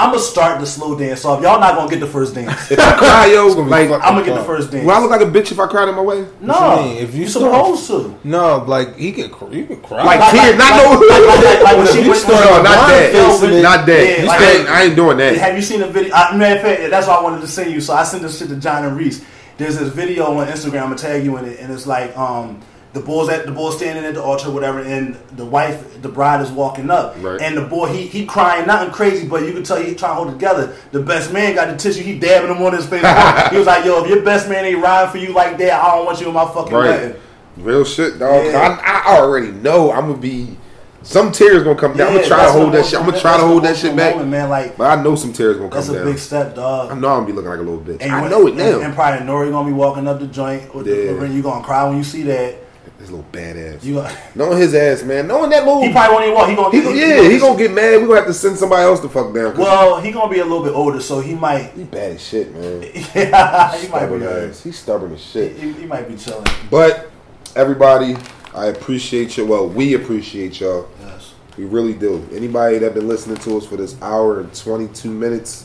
[0.00, 1.42] I'm gonna start the slow dance off.
[1.42, 2.70] Y'all not gonna get the first dance.
[2.70, 4.84] If I cry, yo, It's gonna be like, I'm gonna get the first dance.
[4.86, 6.26] will I look like a bitch if I cried in my way?
[6.40, 6.96] no, What you mean?
[7.02, 8.18] If you you start- supposed to.
[8.24, 10.02] No, like he can, cr- you could cry.
[10.02, 11.06] Like, Like- tears, like- not like- no.
[11.06, 13.38] like- like- like when she- No, when- when- not that.
[13.40, 14.18] Blind Not that.
[14.18, 15.36] Yeah, I like- ain't- I ain't doing that.
[15.36, 16.14] Have you seen the video?
[16.14, 17.80] I, matter of fact, that's why I wanted to send you.
[17.82, 19.20] So I sent this shit to John and Reese.
[19.58, 20.76] There's this video on Instagram.
[20.82, 22.60] I'm gonna tag you in it, and it's like um,
[22.92, 26.40] the boys at the boy standing at the altar, whatever, and the wife, the bride
[26.40, 27.40] is walking up, Right.
[27.40, 30.14] and the boy he he crying, nothing crazy, but you can tell he trying to
[30.16, 30.74] hold it together.
[30.90, 33.02] The best man got the tissue, he dabbing him on his face.
[33.50, 35.94] he was like, "Yo, if your best man ain't riding for you like that, I
[35.96, 36.90] don't want you in my fucking Right.
[36.90, 37.14] wedding."
[37.58, 38.46] Real shit, dog.
[38.46, 38.78] Yeah.
[38.82, 40.56] I, I already know I'm gonna be.
[41.02, 42.08] Some tears gonna come down.
[42.08, 42.98] I'm gonna try to hold that shit.
[43.00, 44.14] I'm gonna try to hold that shit back.
[44.14, 44.50] moment, man.
[44.50, 45.92] Like But I know some tears gonna come down.
[45.94, 46.90] that's a big step, dog.
[46.90, 48.02] I know I'm gonna be looking like a little bitch.
[48.02, 48.80] And I know it and, now.
[48.80, 51.14] and probably Nori gonna be walking up the joint with Yeah.
[51.18, 51.28] the.
[51.28, 52.56] You gonna cry when you see that.
[53.00, 53.82] This little badass.
[53.82, 55.26] You gonna, Knowing his ass, man.
[55.26, 55.82] Knowing that little.
[55.82, 56.48] he probably won't even walk.
[56.50, 57.22] He gonna He, get.
[57.24, 57.98] yeah, he gonna get mad.
[58.00, 59.52] We gonna have to send somebody else to fuck down.
[59.52, 61.70] 'cause Well, he gonna be a little bit older, so he might.
[61.74, 62.82] he bad as shit, man.
[63.14, 64.22] Yeah, he might be.
[64.24, 64.62] ass.
[64.62, 65.56] He's stubborn as shit.
[65.56, 66.44] He, he might be chilling.
[66.70, 67.10] But
[67.56, 68.16] everybody,
[68.54, 69.46] I appreciate you.
[69.46, 70.86] Well, we appreciate y'all.
[71.00, 71.32] Yes.
[71.56, 72.28] We really do.
[72.34, 75.64] Anybody that been listening to us for this hour and 22 minutes,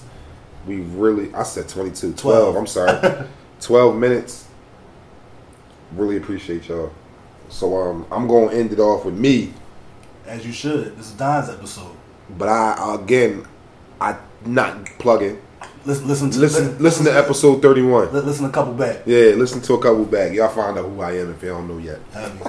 [0.66, 2.56] we really, I said 22, 12, Twelve.
[2.56, 3.28] I'm sorry.
[3.60, 4.46] 12 minutes.
[5.94, 6.92] Really appreciate y'all.
[7.56, 9.54] So um, I'm going to end it off with me.
[10.28, 10.98] As you should.
[10.98, 11.96] This is Don's episode.
[12.38, 13.46] But I, again,
[14.02, 15.42] I not plugging.
[15.86, 18.12] Listen, listen to Listen, listen to episode 31.
[18.14, 19.04] li- Listen a couple back.
[19.06, 20.34] Yeah, listen to a couple back.
[20.34, 22.00] Y'all find out who I am if y'all don't know yet.
[22.12, 22.40] Heavy.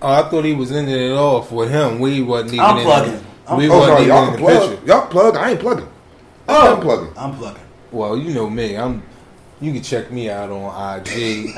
[0.00, 1.98] Oh, I thought he was ending it off with him.
[1.98, 2.64] We wasn't even.
[2.64, 3.12] I'm in plugging.
[3.12, 4.70] The, I'm we Oh, wasn't sorry, even y'all in can the plug.
[4.70, 4.86] picture.
[4.86, 5.36] Y'all plug.
[5.36, 5.88] I ain't plugging.
[6.48, 6.74] Oh.
[6.76, 7.12] I'm plugging.
[7.18, 7.62] I'm plugging.
[7.92, 8.76] Well, you know me.
[8.78, 9.02] I'm.
[9.60, 11.52] You can check me out on IG.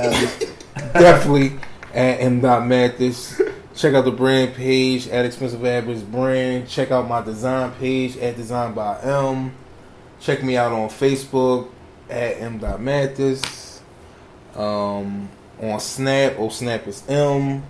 [0.76, 1.58] Definitely
[1.94, 2.40] at M.
[2.40, 3.40] Mathis.
[3.74, 6.68] Check out the brand page at Expensive Average Brand.
[6.68, 9.54] Check out my design page at Design by M.
[10.20, 11.68] Check me out on Facebook
[12.08, 12.58] at M.
[12.82, 13.82] Mathis.
[14.54, 15.28] Um,
[15.60, 16.34] on Snap.
[16.38, 17.62] Oh, Snap is M.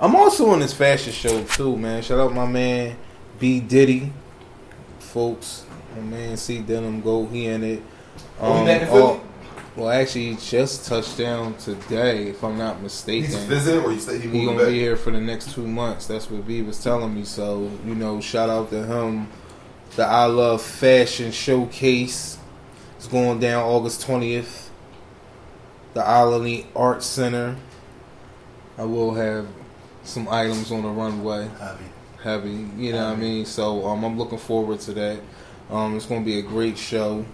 [0.00, 2.02] I'm also on this fashion show too, man.
[2.02, 2.96] Shout out my man
[3.38, 4.12] B Diddy,
[5.00, 5.66] folks.
[5.96, 7.82] My man C Denim Go, he in it.
[8.40, 9.20] Oh,
[9.78, 9.86] he back in Philly?
[9.86, 13.30] all- well, actually, he just touched down today, if I'm not mistaken.
[13.30, 16.06] He's visiting, or you say He gonna be here for the next two months.
[16.06, 17.24] That's what V was telling me.
[17.24, 19.28] So you know, shout out to him.
[19.96, 22.38] The I Love Fashion Showcase
[23.00, 24.70] is going down August twentieth.
[25.94, 27.56] The Island Art Center.
[28.76, 29.46] I will have
[30.04, 31.84] some items on the runway Heavy.
[32.22, 32.68] heavy.
[32.76, 33.44] You know what I mean?
[33.44, 35.20] So um, I'm looking forward to that.
[35.70, 37.24] Um, it's gonna be a great show.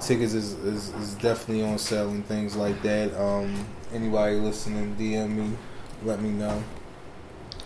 [0.00, 3.14] Tickets is, is, is definitely on sale and things like that.
[3.20, 5.56] Um, anybody listening, DM me,
[6.04, 6.62] let me know.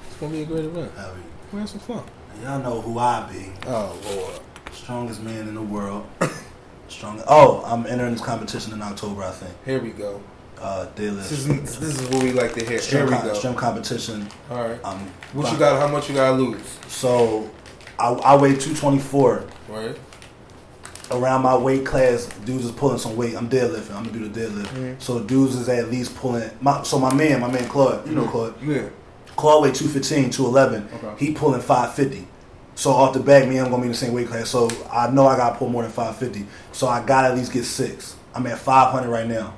[0.06, 0.92] It's gonna be a great event.
[0.96, 1.20] Heavy.
[1.52, 2.02] We're have some fun.
[2.42, 3.52] Y'all know who I be.
[3.66, 4.40] Oh lord.
[4.72, 6.06] Strongest man in the world.
[6.88, 7.22] Strong.
[7.28, 9.54] Oh, I'm entering this competition in October, I think.
[9.64, 10.20] Here we go.
[10.60, 12.80] Uh, This is this is what we like to hear.
[12.80, 13.34] Here we com- go.
[13.34, 14.28] stream competition.
[14.50, 14.84] All right.
[14.84, 14.98] Um,
[15.32, 15.80] What you got?
[15.80, 16.78] How much you gotta lose?
[16.88, 17.50] So,
[17.98, 19.44] I, I weigh 224.
[19.68, 19.96] Right.
[21.14, 23.36] Around my weight class, dudes is pulling some weight.
[23.36, 23.94] I'm deadlifting.
[23.94, 24.66] I'm gonna do the deadlift.
[24.68, 25.00] Mhm.
[25.00, 26.50] So dudes is at least pulling.
[26.60, 28.54] My, so my man, my man Claude, you know Claude.
[28.62, 28.82] Yeah.
[29.36, 30.88] Claude weigh 215, 211.
[30.94, 31.24] Okay.
[31.24, 32.26] He pulling 550.
[32.76, 34.48] So off the back, me I'm gonna be in the same weight class.
[34.50, 36.46] So I know I gotta pull more than 550.
[36.72, 38.16] So I gotta at least get six.
[38.34, 39.54] I'm at 500 right now.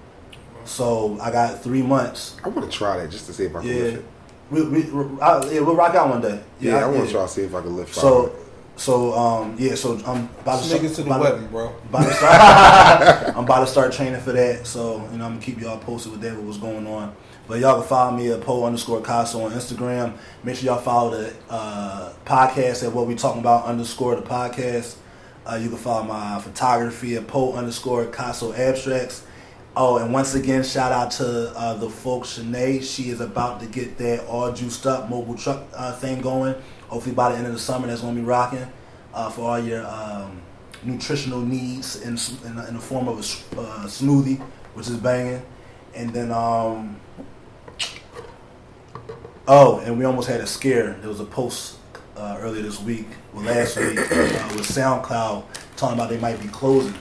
[0.66, 2.36] So I got three months.
[2.44, 3.74] I want to try that just to see if I can Yeah.
[3.76, 4.04] lift it.
[4.50, 6.40] We, we, we- I, yeah, we'll rock out one day.
[6.60, 7.04] Yeah, I want yeah.
[7.06, 7.94] to try to see if I can lift.
[7.94, 8.45] So, 500.
[8.76, 9.74] So um, yeah.
[9.74, 11.74] So I'm about to it to the about wedding, bro.
[11.88, 12.34] about to start,
[13.36, 14.66] I'm about to start training for that.
[14.66, 16.36] So you know, I'm gonna keep y'all posted with that.
[16.36, 17.14] What's going on.
[17.48, 20.16] But y'all can follow me at Poe underscore Caso on Instagram.
[20.42, 24.96] Make sure y'all follow the uh, podcast at what we talking about underscore the podcast.
[25.46, 29.24] Uh, you can follow my photography at Poe underscore Caso Abstracts.
[29.76, 32.82] Oh, and once again, shout out to uh, the folks, Shanae.
[32.82, 36.56] She is about to get that all juiced up mobile truck uh, thing going.
[36.88, 38.66] Hopefully by the end of the summer, that's going to be rocking
[39.12, 40.40] uh, for all your um,
[40.82, 42.18] nutritional needs in,
[42.48, 43.20] in, in the form of a
[43.60, 44.40] uh, smoothie,
[44.74, 45.42] which is banging.
[45.94, 47.00] And then, um,
[49.48, 50.92] oh, and we almost had a scare.
[51.00, 51.78] There was a post
[52.16, 55.44] uh, earlier this week, well, last week, uh, with SoundCloud
[55.76, 56.94] talking about they might be closing.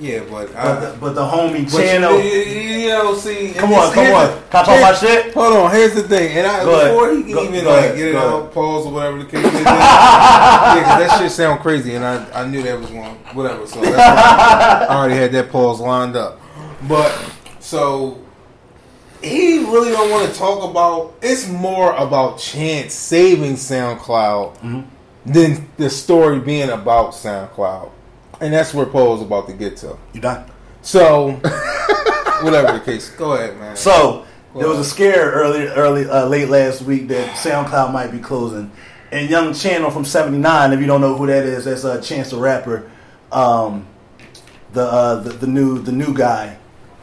[0.00, 2.18] Yeah, but But I, the, but the homie but channel.
[2.18, 3.52] You, you know, see.
[3.52, 4.26] Come on, come on.
[4.28, 5.34] the- Can I talk my shit?
[5.34, 6.90] Hold on, here's the thing, and I, Go ahead.
[6.92, 9.24] before he can Go- even go like ahead, get it out, pause or whatever the
[9.26, 13.10] case is, yeah, because that shit sound crazy, and I, I knew that was one,
[13.34, 13.66] whatever.
[13.66, 16.40] So that's why I already had that pause lined up.
[16.88, 17.12] But
[17.60, 18.18] so
[19.22, 21.12] he really don't want to talk about.
[21.20, 24.84] It's more about Chance saving SoundCloud Mhm.
[25.26, 27.90] than the story being about SoundCloud,
[28.40, 29.96] and that's where Paul's about to get to.
[30.12, 30.50] You done?
[30.82, 31.32] So
[32.42, 33.76] whatever the case, go ahead, man.
[33.76, 34.26] So
[34.56, 38.70] there was a scare early, early, uh, late last week that SoundCloud might be closing.
[39.12, 42.30] And Young Chano from '79, if you don't know who that is, that's uh, Chance
[42.30, 42.90] the Rapper,
[43.32, 43.86] um,
[44.72, 46.56] the, uh, the the new the new guy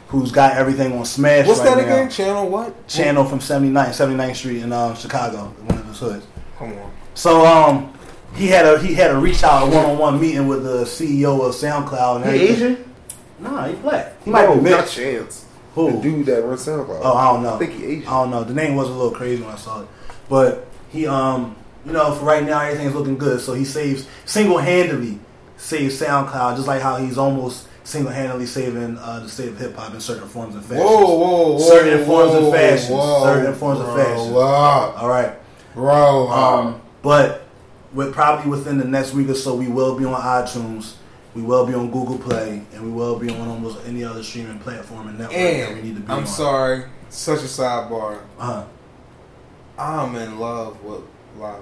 [0.08, 1.48] who's got everything on Smash.
[1.48, 1.84] What's right that now.
[1.84, 2.08] again?
[2.08, 2.88] Chano what?
[2.88, 6.26] Chano from 79, 79th Street in um, Chicago, one of his hoods.
[6.58, 6.92] Come on.
[7.14, 7.94] So um,
[8.38, 11.42] he had a he had a reach out one on one meeting with the CEO
[11.48, 12.18] of SoundCloud.
[12.24, 12.56] And He everything.
[12.74, 12.94] Asian?
[13.40, 14.24] Nah, he black.
[14.24, 14.96] He might No, be not mixed.
[14.96, 15.46] Chance.
[15.76, 15.92] Who?
[15.92, 17.02] The dude that runs SoundCloud.
[17.04, 17.56] Oh, I don't know.
[17.56, 18.08] I think he Asian.
[18.08, 18.44] I don't know.
[18.44, 19.88] The name was a little crazy when I saw it,
[20.30, 21.56] but he, um,
[21.86, 23.42] you know, for right now everything's looking good.
[23.42, 25.20] So he saves single handedly
[25.58, 29.76] saves SoundCloud, just like how he's almost single handedly saving uh, the state of hip
[29.76, 30.84] hop in certain forms of fashions.
[30.84, 31.60] Whoa, whoa, whoa.
[31.60, 32.90] Certain forms of whoa, fashions.
[32.92, 34.32] whoa, Certain forms of bro, fashions.
[34.36, 35.34] All right.
[35.74, 37.47] Bro, Um, but
[37.94, 40.96] with probably within the next week or so, we will be on iTunes.
[41.34, 44.58] We will be on Google Play, and we will be on almost any other streaming
[44.60, 46.28] platform and network that we need to and be I'm on.
[46.28, 48.20] sorry, such a sidebar.
[48.40, 48.64] Uh-huh.
[49.78, 51.02] I'm in love with
[51.38, 51.60] Lala.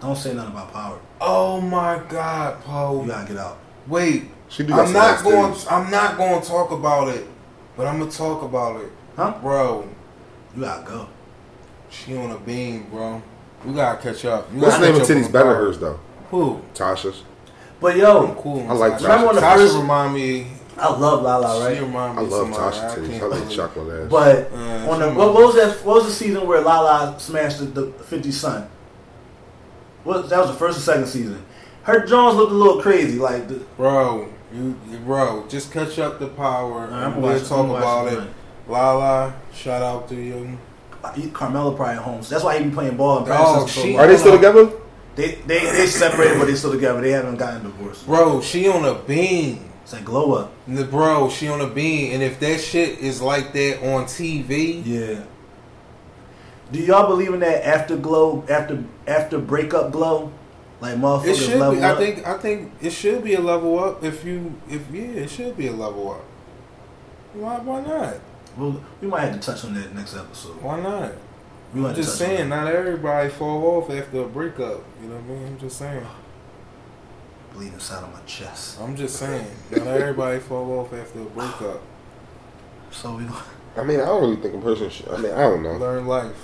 [0.00, 0.98] Don't say nothing about power.
[1.20, 3.02] Oh my God, Poe.
[3.02, 3.58] You gotta get out.
[3.88, 5.52] Wait, She do I'm not going.
[5.52, 5.66] dudes.
[5.68, 7.26] I'm not going to talk about it,
[7.76, 9.34] but I'm gonna talk about it, Huh?
[9.40, 9.88] bro.
[10.54, 11.08] You gotta go.
[11.90, 13.22] She on a beam, bro.
[13.64, 14.52] We gotta catch up.
[14.52, 15.54] You What's the name of catch up titties on better power.
[15.56, 16.00] hers though?
[16.30, 16.60] Who?
[16.74, 17.22] Tasha's.
[17.80, 18.66] But I'm yo, cool.
[18.68, 19.02] I like Tasha.
[19.02, 20.46] Remember when Tasha first- remind me.
[20.78, 21.80] I love Lala, She right?
[21.86, 22.76] remind I me of love somebody.
[22.76, 23.22] Tasha I titties.
[23.22, 24.10] I like chocolate ass.
[24.10, 25.84] But Uh, on the what, what was that?
[25.86, 28.66] What was the season where Lala smashed the, the 50 Cent?
[30.04, 31.42] What that was the first or second season.
[31.82, 36.18] Her Jones looked a little crazy, like the, Bro, you, you- bro, just catch up
[36.18, 36.88] the power.
[36.90, 38.10] I'm and gonna we'll talk I'm about it.
[38.16, 38.30] tonight.
[38.68, 40.58] Lala, shout out to you.
[41.32, 42.22] Carmelo probably home.
[42.22, 43.18] So that's why he be playing ball.
[43.18, 44.70] in Oh, practice so she- Are they still together?
[45.14, 47.00] They they they separated, but they still together.
[47.00, 48.06] They haven't gotten divorced.
[48.06, 49.70] Bro, she on a beam.
[49.82, 50.52] It's like glow up.
[50.66, 54.82] The bro, she on a beam, and if that shit is like that on TV,
[54.84, 55.20] Yeah.
[56.72, 60.32] Do y'all believe in that afterglow, after after breakup glow,
[60.80, 61.84] like motherfuckers it should level be.
[61.84, 62.26] I think.
[62.26, 64.02] I think it should be a level up.
[64.02, 66.24] If you, if yeah, it should be a level up.
[67.34, 67.58] Why?
[67.60, 68.14] Why not?
[68.56, 70.60] Well, we might have to touch on that next episode.
[70.62, 71.12] Why not?
[71.74, 74.82] We might I'm just saying, not everybody fall off after a breakup.
[75.02, 75.46] You know what I mean?
[75.46, 76.06] I'm just saying.
[77.52, 78.80] bleed inside of my chest.
[78.80, 79.46] I'm just saying.
[79.72, 81.82] Not everybody fall off after a breakup.
[82.92, 83.26] So we
[83.76, 85.08] I mean, I don't really think a person should.
[85.08, 85.76] I mean, I don't know.
[85.76, 86.36] Learn life.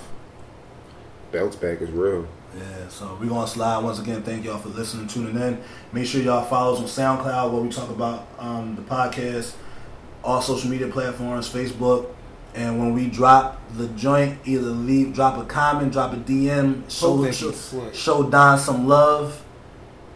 [1.31, 2.27] Bounce back is real.
[2.55, 4.21] Yeah, so we're gonna slide once again.
[4.21, 5.59] Thank y'all for listening, tuning in.
[5.91, 9.53] Make sure y'all follow us on SoundCloud where we talk about um, the podcast,
[10.23, 12.07] all social media platforms, Facebook,
[12.55, 17.29] and when we drop the joint, either leave, drop a comment, drop a DM, show
[17.31, 19.43] show, show Don some love.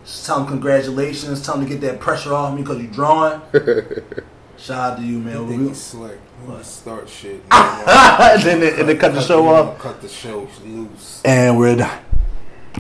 [0.03, 1.45] Just tell him congratulations.
[1.45, 3.41] Tell him to get that pressure off me because you're drawing.
[4.57, 5.51] Shout out to you, man.
[5.51, 6.17] You he's slick.
[6.45, 6.65] What?
[6.65, 7.41] Start shit.
[7.51, 9.77] and then, and then cut the show off.
[9.79, 11.21] Cut the show loose.
[11.23, 11.99] And we're done.